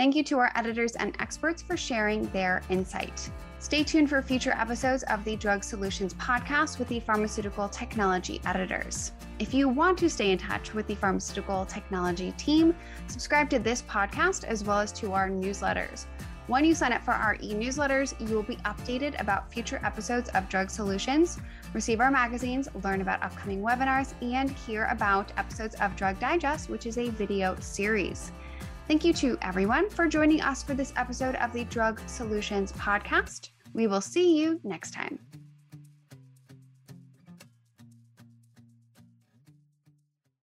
Thank 0.00 0.16
you 0.16 0.24
to 0.24 0.38
our 0.38 0.50
editors 0.54 0.96
and 0.96 1.14
experts 1.20 1.60
for 1.60 1.76
sharing 1.76 2.24
their 2.30 2.62
insight. 2.70 3.30
Stay 3.58 3.84
tuned 3.84 4.08
for 4.08 4.22
future 4.22 4.52
episodes 4.52 5.02
of 5.02 5.22
the 5.26 5.36
Drug 5.36 5.62
Solutions 5.62 6.14
podcast 6.14 6.78
with 6.78 6.88
the 6.88 7.00
pharmaceutical 7.00 7.68
technology 7.68 8.40
editors. 8.46 9.12
If 9.38 9.52
you 9.52 9.68
want 9.68 9.98
to 9.98 10.08
stay 10.08 10.30
in 10.30 10.38
touch 10.38 10.72
with 10.72 10.86
the 10.86 10.94
pharmaceutical 10.94 11.66
technology 11.66 12.32
team, 12.38 12.74
subscribe 13.08 13.50
to 13.50 13.58
this 13.58 13.82
podcast 13.82 14.44
as 14.44 14.64
well 14.64 14.78
as 14.78 14.90
to 14.92 15.12
our 15.12 15.28
newsletters. 15.28 16.06
When 16.46 16.64
you 16.64 16.74
sign 16.74 16.94
up 16.94 17.02
for 17.02 17.12
our 17.12 17.36
e 17.42 17.52
newsletters, 17.52 18.18
you 18.26 18.34
will 18.34 18.42
be 18.42 18.56
updated 18.64 19.20
about 19.20 19.52
future 19.52 19.82
episodes 19.84 20.30
of 20.30 20.48
Drug 20.48 20.70
Solutions, 20.70 21.36
receive 21.74 22.00
our 22.00 22.10
magazines, 22.10 22.70
learn 22.84 23.02
about 23.02 23.22
upcoming 23.22 23.60
webinars, 23.60 24.14
and 24.22 24.50
hear 24.50 24.86
about 24.86 25.30
episodes 25.36 25.74
of 25.74 25.94
Drug 25.94 26.18
Digest, 26.18 26.70
which 26.70 26.86
is 26.86 26.96
a 26.96 27.10
video 27.10 27.54
series. 27.60 28.32
Thank 28.90 29.04
you 29.04 29.12
to 29.12 29.38
everyone 29.40 29.88
for 29.88 30.08
joining 30.08 30.40
us 30.40 30.64
for 30.64 30.74
this 30.74 30.92
episode 30.96 31.36
of 31.36 31.52
the 31.52 31.62
Drug 31.62 32.00
Solutions 32.08 32.72
Podcast. 32.72 33.50
We 33.72 33.86
will 33.86 34.00
see 34.00 34.36
you 34.36 34.58
next 34.64 34.92
time. 34.92 35.20